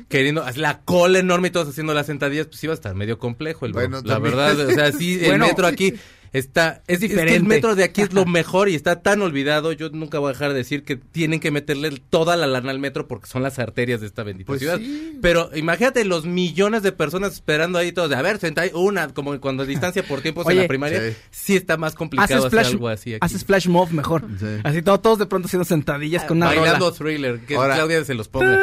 [0.08, 3.18] queriendo hacer la cola enorme y todos haciendo las sentadillas, pues iba a estar medio
[3.18, 3.72] complejo el.
[3.72, 4.36] Bueno, La también.
[4.36, 5.46] verdad, o sea, sí, el Bueno.
[5.46, 5.94] metro aquí
[6.32, 7.48] está es, es que el diferente.
[7.48, 10.50] metro de aquí es lo mejor y está tan olvidado, yo nunca voy a dejar
[10.50, 14.00] de decir que tienen que meterle toda la lana al metro porque son las arterias
[14.00, 14.78] de esta bendita Pues ciudad.
[14.78, 15.18] sí.
[15.20, 19.38] Pero imagínate los millones de personas esperando ahí todos de, a ver, senta una, como
[19.40, 21.16] cuando distancia por tiempos en Oye, la primaria, sí.
[21.30, 23.18] sí, está más complicado Haces hacer flash, algo así aquí.
[23.24, 24.24] haces flash mob mejor.
[24.38, 24.46] Sí.
[24.64, 26.96] Así todo- todos de pronto haciendo sentadillas con una Bailando rola.
[26.96, 28.58] thriller, que Ahora- Claudia se los ponga.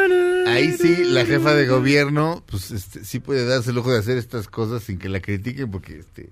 [0.46, 4.16] ahí sí, la jefa de gobierno, pues este, sí puede darse el lujo de hacer
[4.16, 6.30] estas cosas sin que la critiquen, porque este,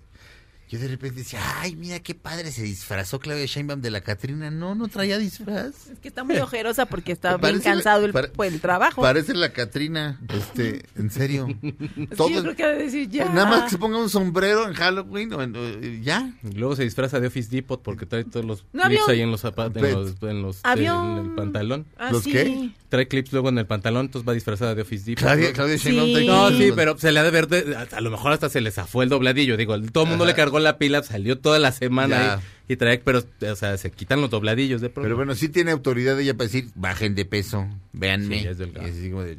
[0.68, 4.50] yo de repente decía, ay, mira qué padre se disfrazó Claudia Sheinbaum de la Catrina.
[4.50, 5.88] No, no traía disfraz.
[5.92, 9.00] Es que está muy ojerosa porque está bien Parece- cansado el, pues, el trabajo.
[9.02, 11.46] Parece la Catrina, este, en serio.
[12.16, 13.26] Todo- yo creo que ha de decir ya.
[13.26, 16.32] Nada más que se ponga un sombrero en Halloween, o en- o- ya.
[16.42, 19.30] Y luego se disfraza de Office Depot porque trae todos los No, clips ahí en
[19.30, 21.86] los zapatos, en los, en los- Había en el pantalón.
[21.98, 22.32] Ah, ¿Los sí.
[22.32, 22.70] qué?
[22.88, 25.22] Trae clips luego en el pantalón, entonces va disfrazada de Office Depot.
[25.24, 25.90] Claudia, Claudia Sí.
[25.90, 28.32] Sheinbaum trae- No, sí, pero se le ha de ver, de- a, a lo mejor
[28.32, 30.32] hasta se le zafó el dobladillo, digo, todo el mundo Ajá.
[30.32, 33.90] le cargó la pila, salió toda la semana ahí y trae, pero, o sea, se
[33.90, 35.06] quitan los dobladillos de pronto.
[35.06, 38.40] Pero bueno, sí tiene autoridad ella para decir, bajen de peso, véanme.
[38.40, 38.88] Sí, es delgado.
[38.88, 39.38] Y así como de,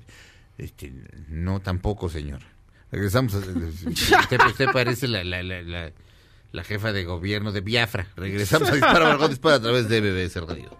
[0.57, 0.93] este,
[1.29, 2.39] no, tampoco, señor.
[2.91, 3.37] Regresamos a...
[4.19, 5.91] usted, usted parece la, la, la, la,
[6.53, 8.07] la jefa de gobierno de Biafra.
[8.15, 10.77] Regresamos a Dispara, Margot Dispara a través de BBS Radio.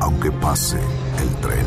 [0.00, 0.80] Aunque pase
[1.20, 1.66] el tren,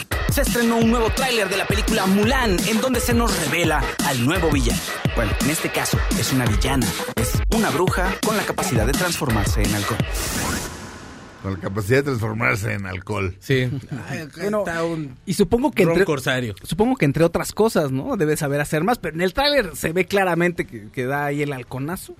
[0.31, 4.25] Se estrenó un nuevo tráiler de la película Mulan, en donde se nos revela al
[4.25, 4.79] nuevo villano.
[5.15, 6.87] Bueno, en este caso es una villana,
[7.17, 9.97] es una bruja con la capacidad de transformarse en alcohol.
[11.43, 13.35] Con la capacidad de transformarse en alcohol.
[13.39, 13.69] Sí.
[14.37, 16.55] Bueno, está un Y supongo que entre, corsario.
[16.63, 18.15] supongo que entre otras cosas, ¿no?
[18.15, 21.41] Debe saber hacer más, pero en el tráiler se ve claramente que, que da ahí
[21.41, 22.15] el halconazo.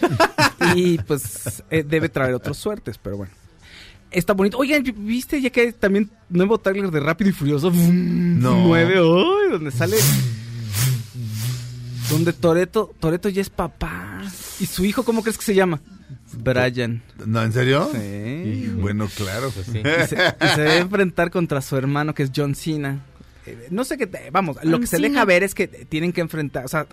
[0.74, 3.32] y pues eh, debe traer otras suertes, pero bueno.
[4.14, 4.58] Está bonito.
[4.58, 7.70] Oigan, ¿viste ya que hay también nuevo tráiler de Rápido y Furioso?
[7.72, 8.54] No.
[8.68, 9.50] 9, ¡ay!
[9.50, 9.96] donde sale...
[12.10, 14.22] Donde Toreto, Toreto ya es papá.
[14.60, 15.80] ¿Y su hijo cómo crees que se llama?
[16.32, 17.02] Brian.
[17.26, 17.88] ¿No, en serio?
[17.92, 17.98] Sí.
[17.98, 19.50] Y bueno, claro.
[19.50, 19.78] Pues sí.
[19.78, 23.00] Y se, y se debe enfrentar contra su hermano que es John Cena.
[23.46, 26.20] Eh, No sé qué, te- vamos, lo que se deja ver es que tienen que
[26.20, 26.86] enfrentar, o sea,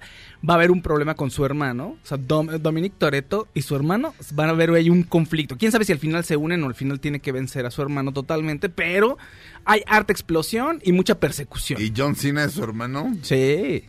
[0.48, 3.76] va a haber un problema con su hermano, o sea, Dom- Dominic Toretto y su
[3.76, 5.58] hermano van a ver ahí un conflicto.
[5.58, 7.82] Quién sabe si al final se unen o al final tiene que vencer a su
[7.82, 9.18] hermano totalmente, pero
[9.66, 11.82] hay harta explosión y mucha persecución.
[11.82, 13.16] ¿Y John Cena es su hermano?
[13.22, 13.86] Sí.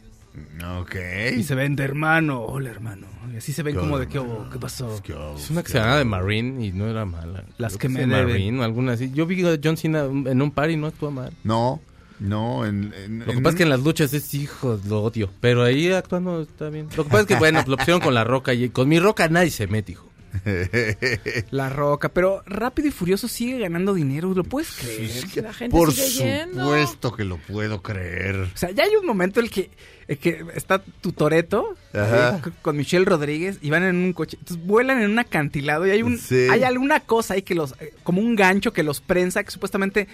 [0.80, 0.94] Ok.
[1.36, 3.06] Y se ven de hermano, hola hermano.
[3.32, 4.48] Y así se ven ¿Qué como de qué, hubo?
[4.50, 4.94] qué pasó.
[5.36, 7.44] Es una que se llamaba de Marine y no era mala.
[7.58, 8.26] Las Creo que me de deben.
[8.28, 9.10] Marine o alguna así.
[9.12, 11.32] Yo vi a John Cena en un par y no actúa mal.
[11.44, 11.80] No,
[12.22, 12.92] no, en...
[12.94, 15.30] en- Lo que en pasa es que en las luchas es hijo, lo odio.
[15.40, 16.88] Pero ahí actuando está bien.
[16.96, 19.28] Lo que pasa es que, bueno, lo pusieron con la roca y con mi roca
[19.28, 20.08] nadie se mete, hijo.
[21.50, 25.44] La roca, pero Rápido y Furioso sigue ganando dinero, ¿lo puedes creer?
[25.44, 26.64] La gente Por sigue yendo.
[26.64, 28.36] supuesto que lo puedo creer.
[28.54, 29.70] O sea, ya hay un momento en el que,
[30.08, 32.40] en que está tu Toreto Ajá.
[32.62, 34.38] con Michelle Rodríguez y van en un coche.
[34.40, 36.46] Entonces vuelan en un acantilado y hay un Sí.
[36.50, 40.08] hay alguna cosa ahí que los eh, como un gancho que los prensa que supuestamente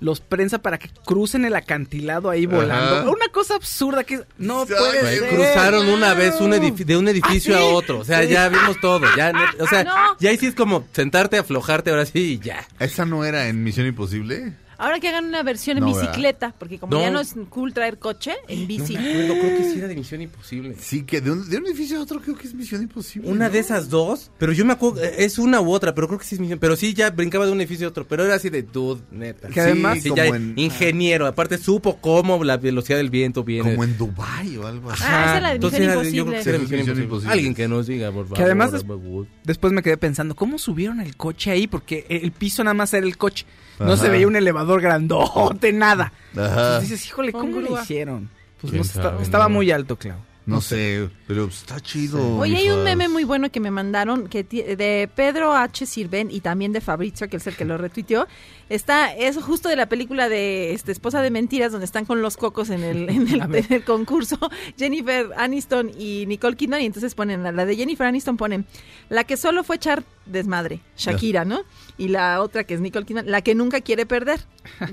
[0.00, 2.96] los prensa para que crucen el acantilado ahí volando.
[2.96, 3.10] Ajá.
[3.10, 5.28] Una cosa absurda que no puede güey, ser.
[5.28, 7.64] Cruzaron una vez un de un edificio ¿Ah, sí?
[7.64, 7.98] a otro.
[8.00, 9.06] O sea, ya vimos todo.
[9.16, 9.94] Ya, no- o sea, No.
[10.18, 12.66] ya ahí sí es como sentarte, aflojarte ahora sí y ya.
[12.78, 14.54] ¿Esa no era en Misión Imposible?
[14.80, 16.08] Ahora que hagan una versión en No, ¿verdad?
[16.10, 17.00] bicicleta, porque como No.
[17.02, 18.94] ya no es cool traer coche, en bici.
[18.96, 20.74] Creo, creo que sí era de Misión Imposible.
[20.80, 23.28] Sí, que de un, de un edificio a otro creo que es Misión Imposible.
[23.30, 23.52] Una ¿no?
[23.52, 26.24] de esas dos, pero yo me acuerdo, eh, es una u otra, pero creo que
[26.24, 26.58] sí es misión.
[26.58, 29.48] Pero sí, ya brincaba de un edificio a otro, pero era así de dude, neta.
[29.48, 33.70] Que además- sí, como ya en- ingeniero, aparte supo cómo la velocidad del viento viene.
[33.72, 35.02] Como en Dubai o algo así.
[35.06, 36.78] Ah, esa es la de Entonces Misión era de- yo creo que sí era Imposible.
[36.78, 37.04] Misión Imposible.
[37.04, 37.32] Imposible.
[37.32, 38.36] Alguien que nos diga, por favor.
[38.38, 39.26] Que además Abu.
[39.50, 41.66] Después me quedé pensando, ¿cómo subieron el coche ahí?
[41.66, 43.46] Porque el piso nada más era el coche.
[43.80, 43.96] No Ajá.
[43.96, 46.12] se veía un elevador grandote, nada.
[46.36, 46.44] Ajá.
[46.44, 48.30] Entonces dices, híjole, ¿cómo lo hicieron?
[48.60, 49.54] Pues ¿Quién no estaba no?
[49.56, 50.18] muy alto, Clau.
[50.46, 52.36] No sé, pero está chido.
[52.38, 55.84] Oye, hay un meme muy bueno que me mandaron que de Pedro H.
[55.84, 58.28] Sirven y también de Fabrizio, que es el que lo retuiteó.
[58.70, 62.36] Está, es justo de la película de este, Esposa de Mentiras, donde están con los
[62.36, 64.38] cocos en el, en el, en concurso,
[64.78, 68.64] Jennifer Aniston y Nicole Kidman, y entonces ponen, la de Jennifer Aniston ponen,
[69.08, 71.62] la que solo fue echar desmadre, Shakira, ¿no?
[71.98, 74.38] Y la otra que es Nicole Kidman, la que nunca quiere perder,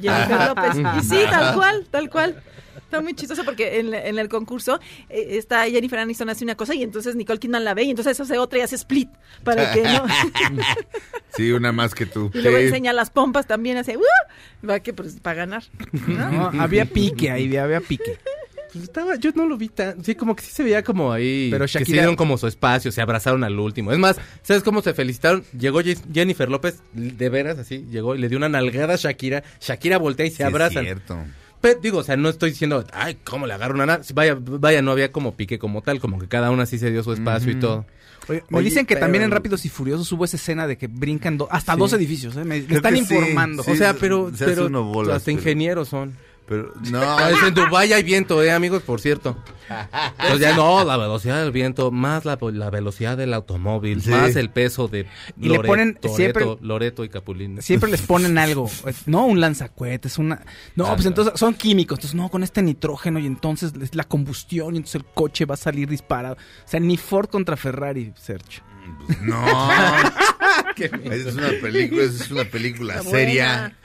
[0.02, 0.76] Jennifer López.
[0.98, 2.44] Y sí, tal cual, tal cual.
[2.88, 4.80] Está muy chistoso porque en, el concurso
[5.10, 8.18] eh, está Jennifer Aniston hace una cosa y entonces Nicole Kidman la ve y entonces
[8.18, 9.10] hace otra y hace split
[9.44, 10.06] para que no
[11.36, 12.32] Sí, una más que tú.
[12.34, 14.68] y luego enseña las pompas también hace ¡uh!
[14.70, 15.64] va que pues para ganar
[16.08, 16.30] ¿no?
[16.52, 18.18] No, había pique ahí, había pique.
[18.72, 21.48] Pues estaba, yo no lo vi tan, sí, como que sí se veía como ahí,
[21.50, 23.92] Pero que se Shakira- dieron como su espacio, se abrazaron al último.
[23.94, 25.44] Es más, ¿sabes cómo se felicitaron?
[25.58, 25.80] Llegó
[26.14, 30.26] Jennifer López, de veras así, llegó y le dio una nalgada a Shakira, Shakira voltea
[30.26, 30.84] y se Sí, es abrazan.
[30.84, 31.18] cierto.
[31.62, 34.06] Pero, digo, o sea, no estoy diciendo, ay, ¿cómo le agarro una nalga?
[34.14, 37.04] Vaya, vaya, no había como pique como tal, como que cada una sí se dio
[37.04, 37.86] su espacio y todo.
[38.30, 40.78] Oye, me Oye, dicen que pero- también en Rápidos y Furiosos hubo esa escena de
[40.78, 41.80] que brincan do- hasta Sí.
[41.80, 42.44] dos edificios, ¿eh?
[42.44, 43.64] Me, están informando.
[43.64, 46.14] Sí, o sea, pero, pero hasta pero- ingenieros son.
[46.48, 49.36] Pero, no, es en Dubái hay viento, eh, amigos, por cierto.
[50.30, 54.12] Pues ya no, la velocidad del viento, más la, la velocidad del automóvil, Sí.
[54.12, 55.08] más el peso de
[55.38, 57.62] Y le ponen Toretto, siempre- Loreto y Capulín.
[57.62, 58.70] Siempre les ponen algo,
[59.08, 60.42] no un lanzacuetes, una...
[60.78, 61.10] No, Ah, pues no.
[61.10, 64.96] entonces son químicos, entonces no, con este nitrógeno y entonces es la combustión y entonces
[65.02, 66.36] el coche va a salir disparado.
[66.36, 68.64] O sea, ni Ford contra Ferrari, Sergio.
[69.22, 69.44] no.
[70.86, 73.78] Esa es una película, es una película Está seria.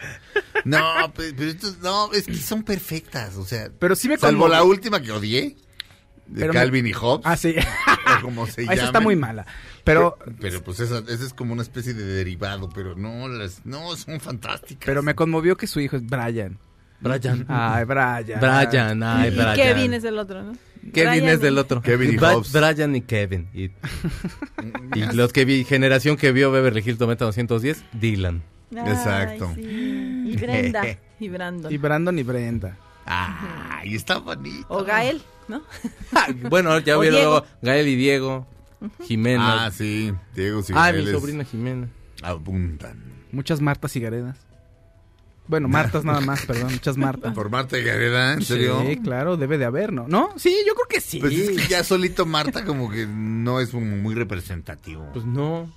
[0.64, 4.42] No, pe- pero, esto- no, es que son perfectas, o sea, Pero sí me salvo
[4.42, 4.54] conmovió.
[4.54, 5.56] la última que odié,
[6.26, 7.54] de Pero me- Calvin y Hobbes, Ah, sí.
[8.18, 9.46] o como se Esa está muy mala.
[9.84, 13.96] Pero, pero pues esa, esa es como una especie de derivado, pero no, las, no,
[13.96, 14.86] son fantásticas.
[14.86, 16.58] pero me conmovió que su hijo es Brian.
[17.02, 17.44] Brian.
[17.48, 18.40] Ay, Brian.
[18.40, 19.54] Brian, ay, y Brian.
[19.56, 20.52] Kevin es el otro, ¿no?
[20.92, 21.82] Kevin Brian es del y- otro.
[21.82, 22.52] Kevin y Hobbes.
[22.52, 23.48] Brian y Kevin.
[23.54, 23.64] Y,
[24.98, 28.42] y los que vi, generación que vio Beverly Hills 90210, Dylan.
[28.74, 29.52] Ay, Exacto.
[29.54, 29.62] sí.
[30.26, 30.82] Y Brenda.
[31.20, 31.72] Y Brandon.
[31.72, 32.76] Y Brandon y Brenda.
[33.04, 34.66] Ay, está bonito.
[34.68, 35.62] O Gael, ¿no?
[36.50, 38.46] bueno, ya vieron luego Gael y Diego,
[39.04, 39.66] Jimena.
[39.66, 41.88] Ah, sí, Diego Ah, mi sobrina Jimena.
[42.22, 42.96] abundan.
[43.32, 44.36] Muchas Martas y Garedas.
[45.48, 47.34] Bueno, Martas nada más, perdón, muchas Martas.
[47.34, 48.82] Por Marta y Gareda, ¿en serio?
[48.88, 50.06] Sí, claro, debe de haber, ¿no?
[50.08, 50.30] ¿No?
[50.36, 51.18] Sí, yo creo que sí.
[51.18, 55.04] Pues es que ya solito Marta como que no es muy representativo.
[55.12, 55.70] Pues no.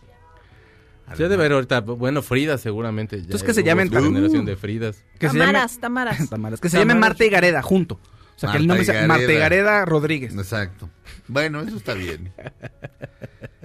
[1.07, 3.17] A Ya debe haber ahorita, bueno, Frida seguramente.
[3.17, 4.97] ya Entonces que se llamen tam- generación de Fridas.
[5.19, 6.29] que se Tamaras, llame, Tamaras.
[6.29, 7.09] Tamaras, que se llame Tamaras.
[7.09, 7.95] Marta y Gareda junto.
[7.95, 9.39] O sea, que el Marta nombre sea Marta y Gareda.
[9.71, 10.33] Gareda Rodríguez.
[10.35, 10.89] Exacto.
[11.27, 12.31] Bueno, eso está bien.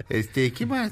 [0.09, 0.91] Este, ¿qué más?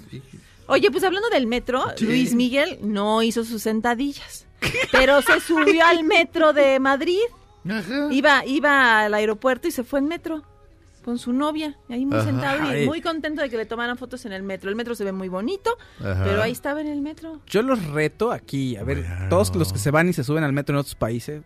[0.68, 2.06] Oye, pues hablando del metro, Sí.
[2.06, 4.46] Luis Miguel no hizo sus sentadillas.
[4.92, 7.20] Pero se subió al metro de Madrid.
[7.70, 8.08] Ajá.
[8.12, 10.44] Iba, iba al aeropuerto y se fue en metro
[11.04, 11.78] con su novia.
[11.90, 12.26] Ahí muy Ajá.
[12.26, 12.86] sentado y Ay.
[12.86, 14.70] muy contento de que le tomaran fotos en el metro.
[14.70, 16.24] El metro se ve muy bonito, Ajá.
[16.24, 17.42] pero ahí estaba en el metro.
[17.48, 19.30] Yo los reto aquí, a ver, Bueno.
[19.30, 21.42] todos los que se van y se suben al metro en otros países.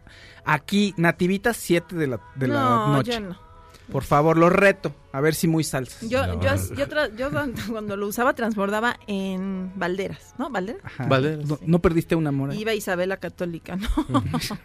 [0.46, 3.12] Aquí, Nativitas 7 de la, de la no, noche.
[3.14, 3.53] yo no.
[3.92, 4.96] Por favor, los reto.
[5.12, 6.08] A ver si muy salsas.
[6.10, 6.42] Yo, No.
[6.42, 10.50] yo, yo, tra- yo cuando, cuando lo usaba transbordaba en Valderas, ¿no?
[10.50, 10.82] ¿Valderas?
[10.86, 11.06] Ajá.
[11.08, 11.46] Valderas.
[11.46, 12.54] No, no perdiste un amor.
[12.54, 13.90] Iba Isabela Católica, ¿no?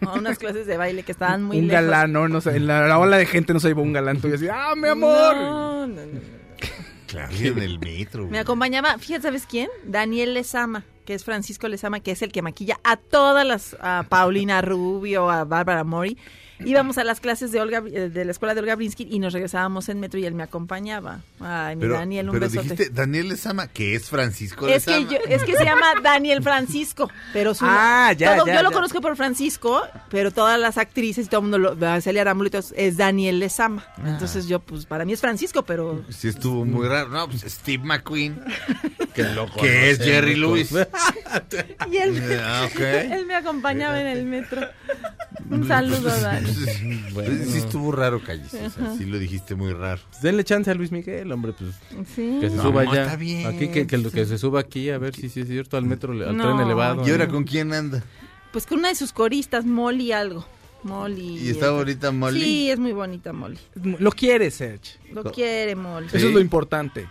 [0.09, 1.83] a unas clases de baile que estaban muy un lejos.
[1.83, 2.27] galán, ¿no?
[2.29, 4.47] no sé, en la, la ola de gente no se llevó un galán tuyo así,
[4.47, 5.35] ¡ah, mi amor!
[5.35, 6.19] No, no, no, no.
[7.07, 8.27] Claro, en el metro.
[8.27, 9.67] Me acompañaba, fíjate, ¿sabes quién?
[9.83, 14.05] Daniel Lezama, que es Francisco Lezama, que es el que maquilla a todas las, a
[14.07, 16.17] Paulina Rubio, a Bárbara Mori.
[16.65, 19.33] Íbamos a las clases de Olga, eh, de la escuela de Olga Brinsky y nos
[19.33, 21.21] regresábamos en metro y él me acompañaba.
[21.39, 22.61] Ay, mi Pero, Daniel, un pero besote.
[22.69, 27.09] dijiste Daniel Lezama, que es Francisco Es que, yo, es que se llama Daniel Francisco,
[27.33, 31.25] pero su, Ah, ya, todo- ya, yo lo conozco por Francisco, pero todas las actrices
[31.27, 33.85] y todo el mundo, lo, Celia Arámbulo y todos, es Daniel Lezama.
[33.97, 34.09] Ah.
[34.09, 37.09] Entonces yo, pues para mí es Francisco, pero Sí estuvo muy raro.
[37.09, 38.39] No, pues Steve McQueen,
[39.13, 39.59] Que loco.
[39.61, 40.71] que es Jerry Lewis.
[41.91, 44.61] y él, Ah, él me acompañaba en el metro.
[45.49, 46.48] Un saludo, Dani.
[47.13, 48.53] Pues, Sí estuvo raro, Calles.
[48.53, 50.01] O sea, sí lo dijiste muy raro.
[50.09, 51.71] Pues denle chance a Luis Miguel, hombre, pues
[52.15, 52.37] Sí.
[52.39, 53.03] que se No, suba ya.
[53.03, 53.47] está bien.
[53.47, 56.35] Aquí, que, que, se suba aquí, a ver si sí es cierto, al metro, al
[56.37, 56.43] No.
[56.43, 57.07] tren elevado.
[57.07, 57.33] ¿Y ahora ¿no?
[57.33, 58.03] con quién anda?
[58.51, 60.45] Pues con una de sus coristas, Molly algo.
[60.83, 61.37] Molly.
[61.39, 62.41] ¿Y está bonita Molly?
[62.41, 63.57] Sí, es muy bonita Molly.
[63.99, 64.93] Lo quieres, Serge.
[65.13, 66.07] Lo quiere Molly.
[66.07, 67.05] Eso es lo importante.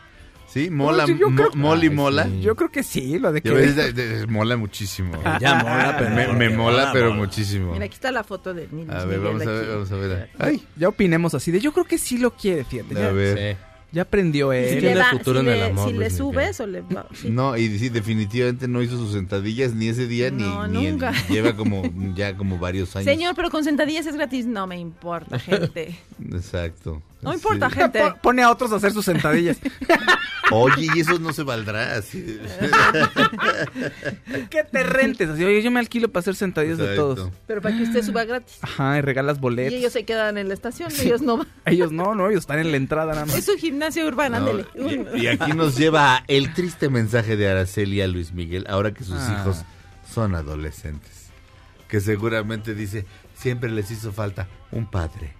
[0.48, 2.24] Sí, mola, Oye, yo mo- creo- mola.
[2.24, 2.40] sí.
[2.40, 3.50] Yo creo que sí, lo de que...
[3.50, 5.12] ves, de- de- mola muchísimo.
[5.40, 7.16] Ya mola, pero me, me porque mola, pero mola.
[7.26, 7.72] muchísimo.
[7.72, 9.96] Mira, aquí está la foto de Luis A ver, Miguel vamos a ver, vamos a
[9.96, 10.30] ver.
[10.38, 12.96] Ay, ya opinemos así de yo creo que sí lo quiere, fíjate.
[12.96, 13.56] A Ya, ver.
[13.56, 13.64] Sí.
[13.92, 14.74] ya aprendió Si Sí, él.
[14.74, 16.80] le, tiene va- futuro si en el le- amor, si le Luis subes o le
[16.80, 17.28] va- sí.
[17.30, 21.12] No, y sí, definitivamente no hizo sus sentadillas ni ese día ni, No, ni nunca.
[21.28, 21.82] lleva como
[22.14, 23.04] ya como varios años.
[23.04, 24.46] Señor, pero con sentadillas es gratis.
[24.46, 25.94] No me importa, gente.
[26.32, 27.02] Exacto.
[27.20, 27.74] No importa, Sí.
[27.76, 27.98] gente.
[28.00, 29.58] Po- Pone a otros a hacer sus sentadillas.
[30.50, 31.96] Oye, y eso no se valdrá.
[31.96, 32.38] así.
[34.50, 35.28] que te rentes.
[35.28, 37.30] Así, oye, yo me alquilo para hacer sentadillas de todos.
[37.46, 38.56] Pero para que usted suba gratis.
[38.62, 39.74] Ajá, y regalas Y boletos.
[39.74, 41.48] ellos se quedan en la estación, ellos no van.
[41.66, 43.34] Ellos no, no, ellos están en la entrada nada más.
[43.36, 44.66] Es su gimnasio urbano, No, ándele.
[45.18, 49.04] y, y aquí nos lleva el triste mensaje de Araceli a Luis Miguel, ahora que
[49.04, 49.38] sus Ah.
[49.40, 49.64] hijos
[50.10, 51.26] son adolescentes.
[51.88, 53.04] Que seguramente dice,
[53.34, 55.34] siempre les hizo falta un padre.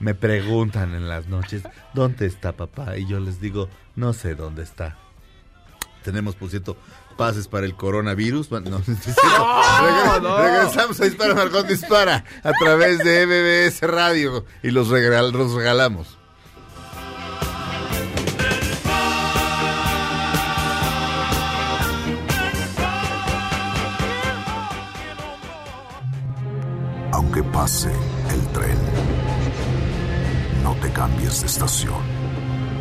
[0.00, 1.62] Me preguntan en las noches,
[1.92, 2.96] ¿dónde está papá?
[2.96, 4.96] Y yo les digo, no sé dónde está.
[6.04, 6.76] Tenemos, por cierto,
[7.16, 8.50] pases para el coronavirus.
[8.52, 10.38] No, Reg- no.
[10.38, 16.16] regresamos a Dispara Margot Dispara a través de MBS Radio y los, regal- los regalamos.
[27.12, 27.90] Aunque pase
[28.32, 28.97] el tren, no
[30.98, 32.02] cambies de estación.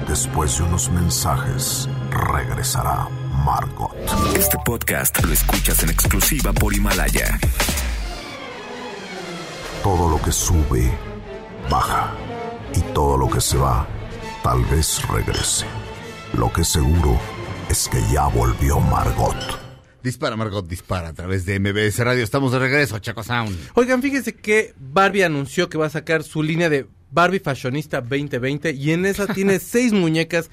[0.07, 3.07] Después de unos mensajes, regresará
[3.45, 3.95] Margot.
[4.35, 7.37] Este podcast lo escuchas en exclusiva por Himalaya.
[9.83, 10.91] Todo lo que sube,
[11.69, 12.11] baja.
[12.73, 13.87] Y todo lo que se va,
[14.41, 15.67] tal vez regrese.
[16.33, 17.19] Lo que seguro
[17.69, 19.37] es que ya volvió Margot.
[20.01, 22.23] Dispara Margot Dispara a través de MBS Radio.
[22.23, 23.55] Estamos de regreso, Chaco Sound.
[23.75, 28.71] Oigan, fíjense que Barbie anunció que va a sacar su línea de Barbie Fashionista 2020
[28.71, 30.49] y en esa tiene seis muñecas,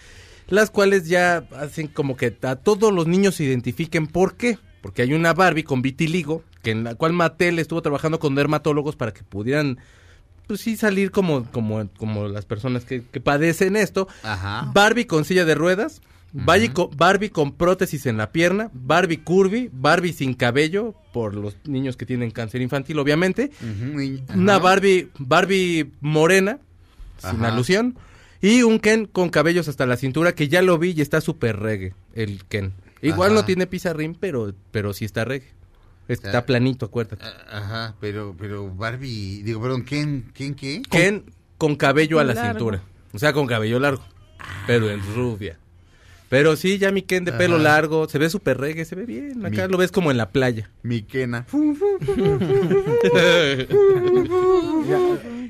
[0.48, 4.06] las cuales ya hacen como que a todos los niños se identifiquen.
[4.06, 4.59] ¿Por qué?
[4.82, 8.97] Porque hay una Barbie con vitiligo, que en la cual Mattel estuvo trabajando con dermatólogos
[8.97, 9.78] para que pudieran,
[10.47, 14.09] pues sí, salir como, como, como las personas que, que padecen esto.
[14.22, 14.70] Ajá.
[14.74, 16.02] Barbie con silla de ruedas,
[16.36, 21.56] Barbie, con, Barbie con prótesis en la pierna, Barbie curvy, Barbie sin cabello, por los
[21.65, 23.51] niños que tienen cáncer infantil, obviamente.
[24.35, 24.59] Una.
[24.59, 26.59] Barbie, Barbie morena,
[27.19, 27.97] sin alusión.
[28.43, 31.61] Y un Ken con cabellos hasta la cintura, que ya lo vi y está súper
[31.61, 32.73] reggae, el Ken.
[33.01, 33.40] Igual Ajá.
[33.40, 35.48] no tiene pizarrín, pero, pero sí está reggae.
[36.09, 36.47] Está Ah.
[36.47, 37.24] planito, acuérdate.
[37.51, 40.82] Ajá, pero, pero Barbie, digo, perdón, ¿quién, quién qué?
[40.90, 41.24] Ken
[41.56, 42.51] con cabello a la Largo.
[42.59, 42.82] cintura.
[43.12, 44.02] O sea, con cabello largo.
[44.66, 45.59] Pero en rubia.
[46.35, 47.62] Pero sí, ya mi Ken de pelo Ajá.
[47.62, 49.47] largo, se ve súper reggae, se ve bien.
[49.47, 50.69] Acá Mi- lo ves como en la playa.
[50.82, 51.47] Mi Kena.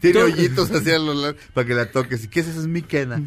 [0.01, 2.24] Tiene hoyitos hacia los lados para que la toques.
[2.24, 2.61] ¿Y qué es eso?
[2.61, 3.23] Es mi Kena.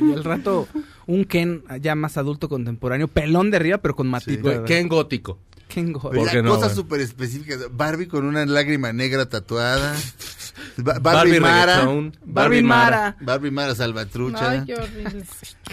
[0.00, 0.68] Y al rato,
[1.06, 4.40] un Ken ya más adulto contemporáneo, pelón de arriba, pero con matita.
[4.40, 5.38] Güey, Ken gótico.
[5.72, 7.58] Ken Go- Pero ¿Por ya qué no, cosas súper específicas.
[7.70, 9.94] Barbie con una lágrima negra tatuada.
[10.76, 12.12] Ba- Barbie, Barbie, Mara.
[12.24, 13.16] Barbie Mara.
[13.20, 14.50] Barbie Mara Salvatrucha.
[14.50, 15.24] Ay, qué horrible.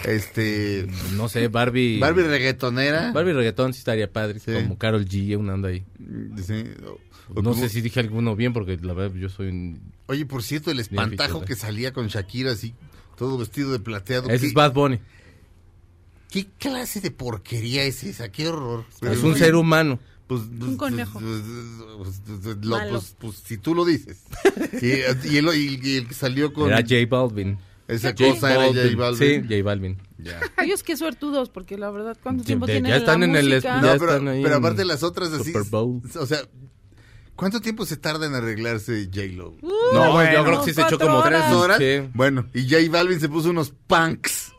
[0.06, 0.88] Este.
[1.16, 2.00] No sé, Barbie.
[2.00, 3.12] Barbie reggaetonera.
[3.12, 4.40] Barbie reggaetón sí estaría padre.
[4.40, 4.52] Sí.
[4.54, 5.84] Como Carol G, una onda ahí.
[6.44, 6.92] Sí, o-
[7.34, 9.80] o No como- sé si dije alguno bien porque la verdad yo soy un...
[10.08, 12.74] Oye, por cierto, el espantajo Bien, que salía con Shakira así,
[13.18, 14.28] todo vestido de plateado.
[14.30, 15.00] Ese ¿Qué, es Bad Bunny.
[16.30, 18.32] Qué clase de porquería es esa?
[18.32, 18.86] Qué horror.
[19.02, 20.00] es un ser humano.
[20.28, 21.20] Pues, pues, Un conejo.
[21.20, 21.42] pues,
[21.98, 22.58] pues, pues, pues,
[22.92, 24.20] pues, pues, si tú lo dices.
[24.82, 24.88] y,
[25.34, 27.58] y él, y- y el que salió con Era J Balvin.
[27.88, 29.18] esa J cosa era J Balvin.
[29.18, 29.98] Sí, J Balvin.
[30.20, 30.40] Ya.
[30.64, 33.50] Ellos qué suertudos, porque la verdad, ¿cuánto tiempo de- tienen ya están la en el
[33.50, 35.46] No, pero, están ahí pero en aparte las otras así.
[35.46, 36.00] Super Bowl.
[36.20, 36.38] O sea,
[37.36, 39.56] ¿cuánto tiempo se tarda en arreglarse J-Lo?
[39.94, 41.52] No, bueno, yo creo que sí se echó como tres horas.
[41.52, 41.78] ¿Dos horas?
[41.80, 42.08] Sí.
[42.14, 44.54] Bueno, y J Balvin se puso unos punks.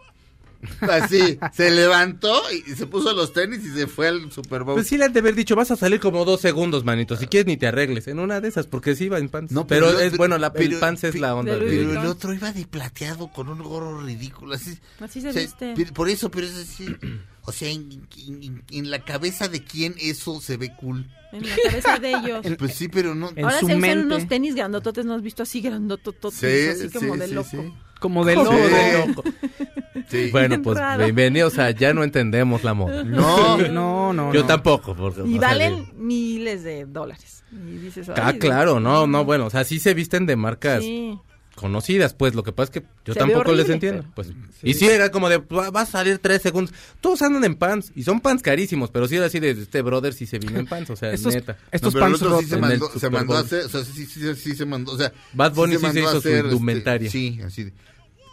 [0.83, 4.75] Así, se levantó y se puso los tenis y se fue al Super Bowl.
[4.77, 7.17] Pues sí le han de haber dicho, vas a salir como dos segundos, manito.
[7.17, 8.09] Si quieres ni te arregles.
[8.09, 9.53] En una de esas, porque sí iba en pants.
[9.53, 11.55] No, pero, es bueno, la, el pero- pants es la onda.
[11.57, 14.55] de de- Pero el otro iba de plateado con un gorro ridículo.
[14.55, 15.93] Así, Así se O sea, viste.
[15.93, 16.95] Por eso, pero es así.
[17.45, 21.07] O sea, en, en- en la cabeza de quién eso se ve cool.
[21.33, 22.45] En la cabeza de ellos.
[22.59, 23.31] Pues sí, pero no.
[23.35, 24.05] En Ahora su se usan mente.
[24.07, 26.39] unos tenis grandototes, ¿no has visto así grandotototes?
[26.39, 27.75] Sí, así como sí, de sí, loco.
[28.01, 28.39] Como de Sí.
[28.43, 28.57] loco.
[28.57, 29.25] de loco.
[30.09, 30.29] Sí.
[30.33, 31.05] Bueno, pues raro.
[31.05, 33.05] bienvenidos a Ya no entendemos la moda.
[33.05, 34.33] No, Sí, no, no.
[34.33, 34.47] Yo no.
[34.47, 34.95] tampoco.
[34.95, 37.45] Porque, Y o sea, valen de- miles de dólares.
[37.53, 41.19] Y dices, Ah, claro, no, no, bueno, o sea, sí se visten de marcas Sí.
[41.61, 44.29] Conocidas, pues, lo que pasa es que yo Se tampoco les entiendo, pero- pues.
[44.63, 46.75] Y sí era como de, va va a salir tres segundos.
[47.01, 50.13] Todos andan en pants, y son pants carísimos, pero sí era así de, este brother
[50.15, 51.57] sí se vino en pants, o sea, Estos, neta.
[51.71, 53.69] estos no, pero el pants otro sí se el mandó, se mandó a hacer, o
[53.69, 56.03] sea, sí, sí, sí, sí se mandó, o sea, Bad Bunny sí se mandó a
[56.03, 57.07] hizo su hacer, indumentaria.
[57.07, 57.73] este, sí, así de,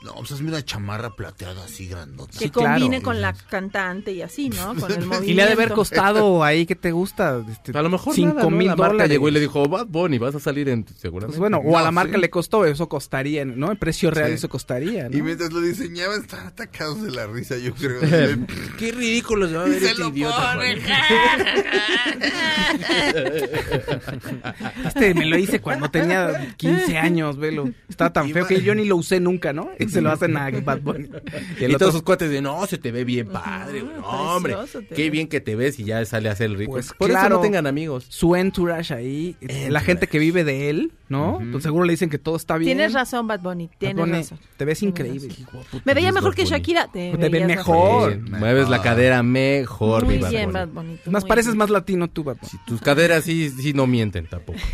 [0.08, 2.32] no, pues hazme una chamarra plateada así grandota.
[2.32, 2.80] Que Sí, claro.
[2.80, 4.74] combine con la cantante y así, ¿no?
[4.76, 5.24] Con el movimiento.
[5.28, 7.44] Y le ha de haber costado ahí, ¿qué te gusta?
[7.52, 8.56] Este, A lo mejor cinco nada, ¿no?
[8.56, 9.12] mil marca dólares.
[9.12, 11.38] llegó y le dijo, Bad Bunny, vas a salir en, seguramente.
[11.38, 12.22] Pues bueno, o a la No, marca sí.
[12.22, 13.72] le costó, eso costaría, ¿no?
[13.72, 14.36] El precio real Sí.
[14.36, 15.18] eso costaría, ¿no?
[15.18, 18.00] Y mientras lo diseñaban, estaban atacados de la risa, yo creo.
[18.80, 20.58] Qué ridículo se va a Y ver se este lo idiota.
[24.86, 27.70] Este me lo hice cuando tenía 15 años, velo.
[27.90, 29.70] Estaba tan feo que yo ni lo usé nunca, ¿no?
[29.98, 31.10] se lo hacen a Bad Bunny.
[31.60, 33.84] Y, el todos otro- sus cuates de, no, se te ve bien padre.
[33.84, 34.56] No, hombre,
[34.96, 36.74] qué bien que te ves y ya sale a hacer el rico.
[36.74, 37.36] Pues Por eso claro.
[37.38, 38.06] no tengan amigos.
[38.10, 39.36] su entourage ahí,
[39.70, 41.40] la gente que vive de él, ¿no?
[41.42, 42.78] Entonces seguro le dicen que todo está bien.
[42.78, 44.40] Tienes razón, Bad Bunny, Bad tienes Bunny, razón.
[44.58, 45.30] Te ves increíble.
[45.52, 45.82] razón.
[45.86, 46.46] Me veía mejor que.
[46.46, 46.88] Shakira.
[46.92, 48.14] Te, Te ve mejor.
[48.14, 50.54] Sí, mueves la cadera mejor, Muy mi Bad bien, Bunny.
[50.60, 50.98] Bad Bunny.
[51.04, 52.64] tú Más pareces más latino tú, Bad Bunny.
[52.66, 54.60] Tus caderas sí, sí no mienten tampoco.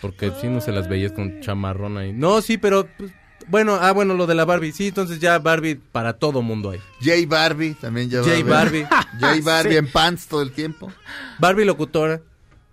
[0.00, 2.12] Porque si no se las veías con chamarrón ahí.
[2.12, 3.12] No, sí, pero pues,
[3.48, 4.72] bueno, ah, bueno, lo de la Barbie.
[4.72, 6.78] Sí, entonces ya Barbie para todo mundo hay.
[7.02, 8.44] J Barbie también ya va a J.
[8.48, 8.84] Barbie.
[9.20, 9.76] J Barbie Sí.
[9.78, 10.92] en pants todo el tiempo.
[11.38, 12.20] Barbie locutora.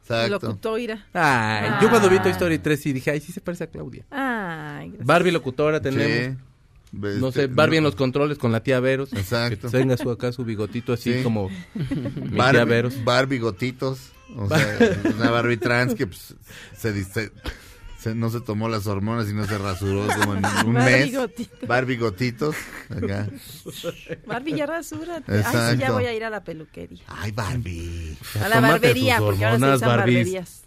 [0.02, 0.48] Exacto.
[0.48, 1.06] Locutora.
[1.14, 4.06] Ay, yo cuando vi Toy Story 3 sí dije, ay, sí se parece a Claudia.
[4.12, 5.08] Ay, gracias.
[5.08, 6.06] Barbie locutora tenemos.
[6.08, 6.38] Sí.
[7.04, 9.12] Este, No sé, Barbie en los controles con la tía Veros.
[9.14, 9.70] Exacto.
[9.70, 11.24] Que tenga su, acá su bigotito así Sí.
[11.24, 13.04] como mi tía Barbie, Veros.
[13.04, 14.12] Barbie gotitos.
[14.36, 16.36] O sea, una Barbie trans que pues,
[16.78, 17.32] se, dice-
[18.16, 21.16] no se tomó las hormonas y no se rasuró como en un Barbie mes.
[21.16, 21.68] gotitos.
[21.68, 22.56] Barbie gotitos.
[22.90, 23.28] Acá.
[24.28, 25.32] Barbie, ya rasúrate.
[25.32, 25.80] Ay, sí, Exacto.
[25.80, 27.04] ya voy a ir a la peluquería.
[27.08, 28.18] Ay, Barbie.
[28.44, 30.64] A la barbería, porque ahora se barberías.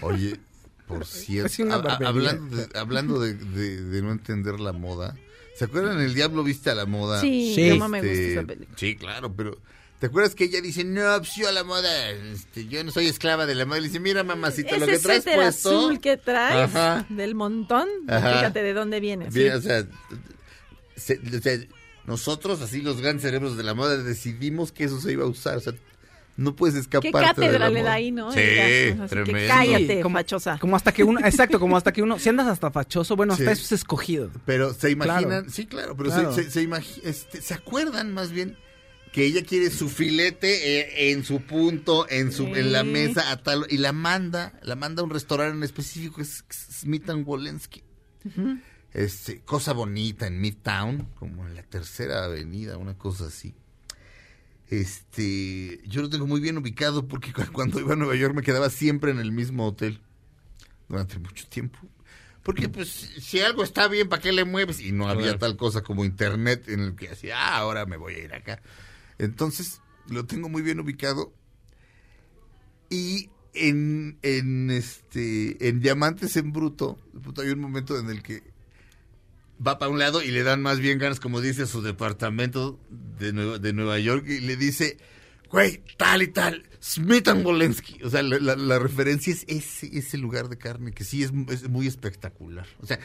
[0.00, 0.40] Oye,
[0.88, 1.72] por cierto,
[2.04, 5.16] hablando, de, hablando de, de- de no entender la moda,
[5.56, 7.20] ¿se acuerdan El Diablo viste a la moda?
[7.20, 7.70] Sí, Sí.
[7.70, 8.76] cómo me gusta Este, esa película.
[8.78, 9.58] Sí, claro, pero
[10.02, 13.06] ¿te acuerdas que ella dice, no, pues yo a la moda, este, yo no soy
[13.06, 13.78] esclava de la moda?
[13.78, 15.68] Y le dice, mira, mamacita, lo que traes puesto...
[15.70, 17.06] azul que traes, Ajá.
[17.08, 18.32] del montón, Ajá.
[18.34, 19.30] fíjate de dónde viene.
[19.30, 19.38] sí.
[19.38, 19.86] Bien, o sea,
[20.96, 21.56] se- o sea,
[22.04, 25.56] nosotros, así los grandes cerebros de la moda, decidimos que eso se iba a usar.
[25.58, 25.72] O sea,
[26.36, 27.90] no puedes escaparte Qué de la cátedra le moda.
[27.90, 28.32] da ahí, ¿no?
[28.32, 29.48] Sí, así que tremendo.
[29.54, 30.58] cállate, como, fachosa.
[30.58, 33.44] como hasta que uno, exacto, como hasta que uno, si andas hasta fachoso, bueno, hasta
[33.44, 33.50] Sí.
[33.52, 34.30] eso es escogido.
[34.46, 35.50] Pero se imaginan, Claro.
[35.50, 36.32] sí, claro, pero Claro.
[36.34, 38.56] Se, se, se imagi- este, ¿se acuerdan más bien
[39.12, 43.42] que ella quiere su filete eh, en su punto, en su, en la mesa a
[43.42, 47.82] tal y la manda, la manda a un restaurante en específico, es Smith and Wolensky.
[48.92, 53.54] Este, cosa bonita en Midtown, como en la tercera avenida, una cosa así.
[54.70, 58.42] Este, yo lo tengo muy bien ubicado porque cu- cuando iba a Nueva York me
[58.42, 60.00] quedaba siempre en el mismo hotel
[60.88, 61.78] durante mucho tiempo.
[62.42, 64.80] Porque pues si algo está bien, ¿para qué le mueves?
[64.80, 65.38] Y no había Claro.
[65.38, 68.60] tal cosa como internet en el que decía, ah, ahora me voy a ir acá.
[69.18, 71.32] Entonces, lo tengo muy bien ubicado.
[72.90, 76.98] Y en, en este en Diamantes en Bruto,
[77.38, 78.42] hay un momento en el que
[79.64, 82.78] va para un lado y le dan más bien ganas, como dice, a su departamento
[83.18, 84.96] de Nueva, de Nueva York y le dice,
[85.50, 88.02] güey, tal y tal, Smith and Wolensky.
[88.02, 91.32] O sea, la, la- la referencia es ese, ese lugar de carne que sí es,
[91.48, 92.66] es muy espectacular.
[92.80, 92.98] O sea,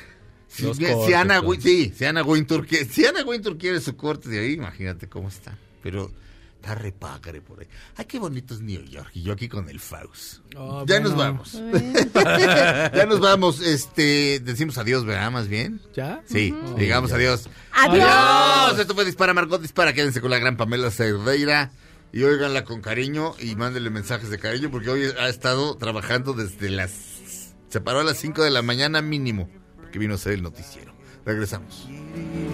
[0.48, 0.64] si,
[0.96, 4.54] cortes, Ana, sí, si Ana Wintour quiere, si Ana Wintour quiere su corte de ahí,
[4.54, 5.58] imagínate cómo está.
[5.82, 6.12] Pero
[6.56, 7.68] está repagre por ahí.
[7.96, 9.10] Ay, qué bonito es New York.
[9.14, 10.42] Y yo aquí con el Faust.
[10.56, 11.10] Oh, ya bueno.
[11.10, 11.52] nos vamos.
[12.94, 13.62] ya nos vamos.
[13.62, 15.32] Este, decimos adiós, ¿verdad?
[15.32, 15.80] Más bien.
[15.94, 16.22] ¿Ya?
[16.26, 17.50] Sí, digamos adiós.
[17.72, 18.80] ¡Adiós!
[18.80, 19.94] Esto fue Dispara Margot Dispara.
[19.94, 21.72] Quédense con la gran Pamela Cerdeira
[22.12, 26.70] y óiganla con cariño y mándenle mensajes de cariño porque hoy ha estado trabajando desde
[26.70, 27.54] las...
[27.70, 30.94] Se paró a las 5 de la mañana mínimo porque vino a hacer el noticiero.
[31.26, 31.88] Regresamos.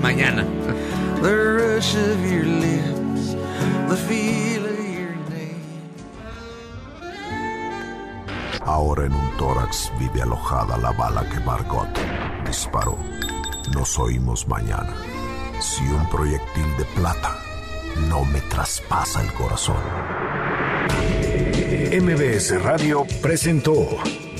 [0.02, 0.45] Mañana.
[1.22, 3.35] The rush of your lips,
[3.88, 5.61] the feel of your name.
[8.65, 11.88] Ahora en un tórax vive alojada la bala que Margot
[12.45, 12.98] disparó.
[13.73, 14.94] Nos oímos mañana.
[15.60, 17.38] Si un proyectil de plata
[18.10, 19.77] no me traspasa el corazón.
[21.94, 23.98] MBS Radio presentó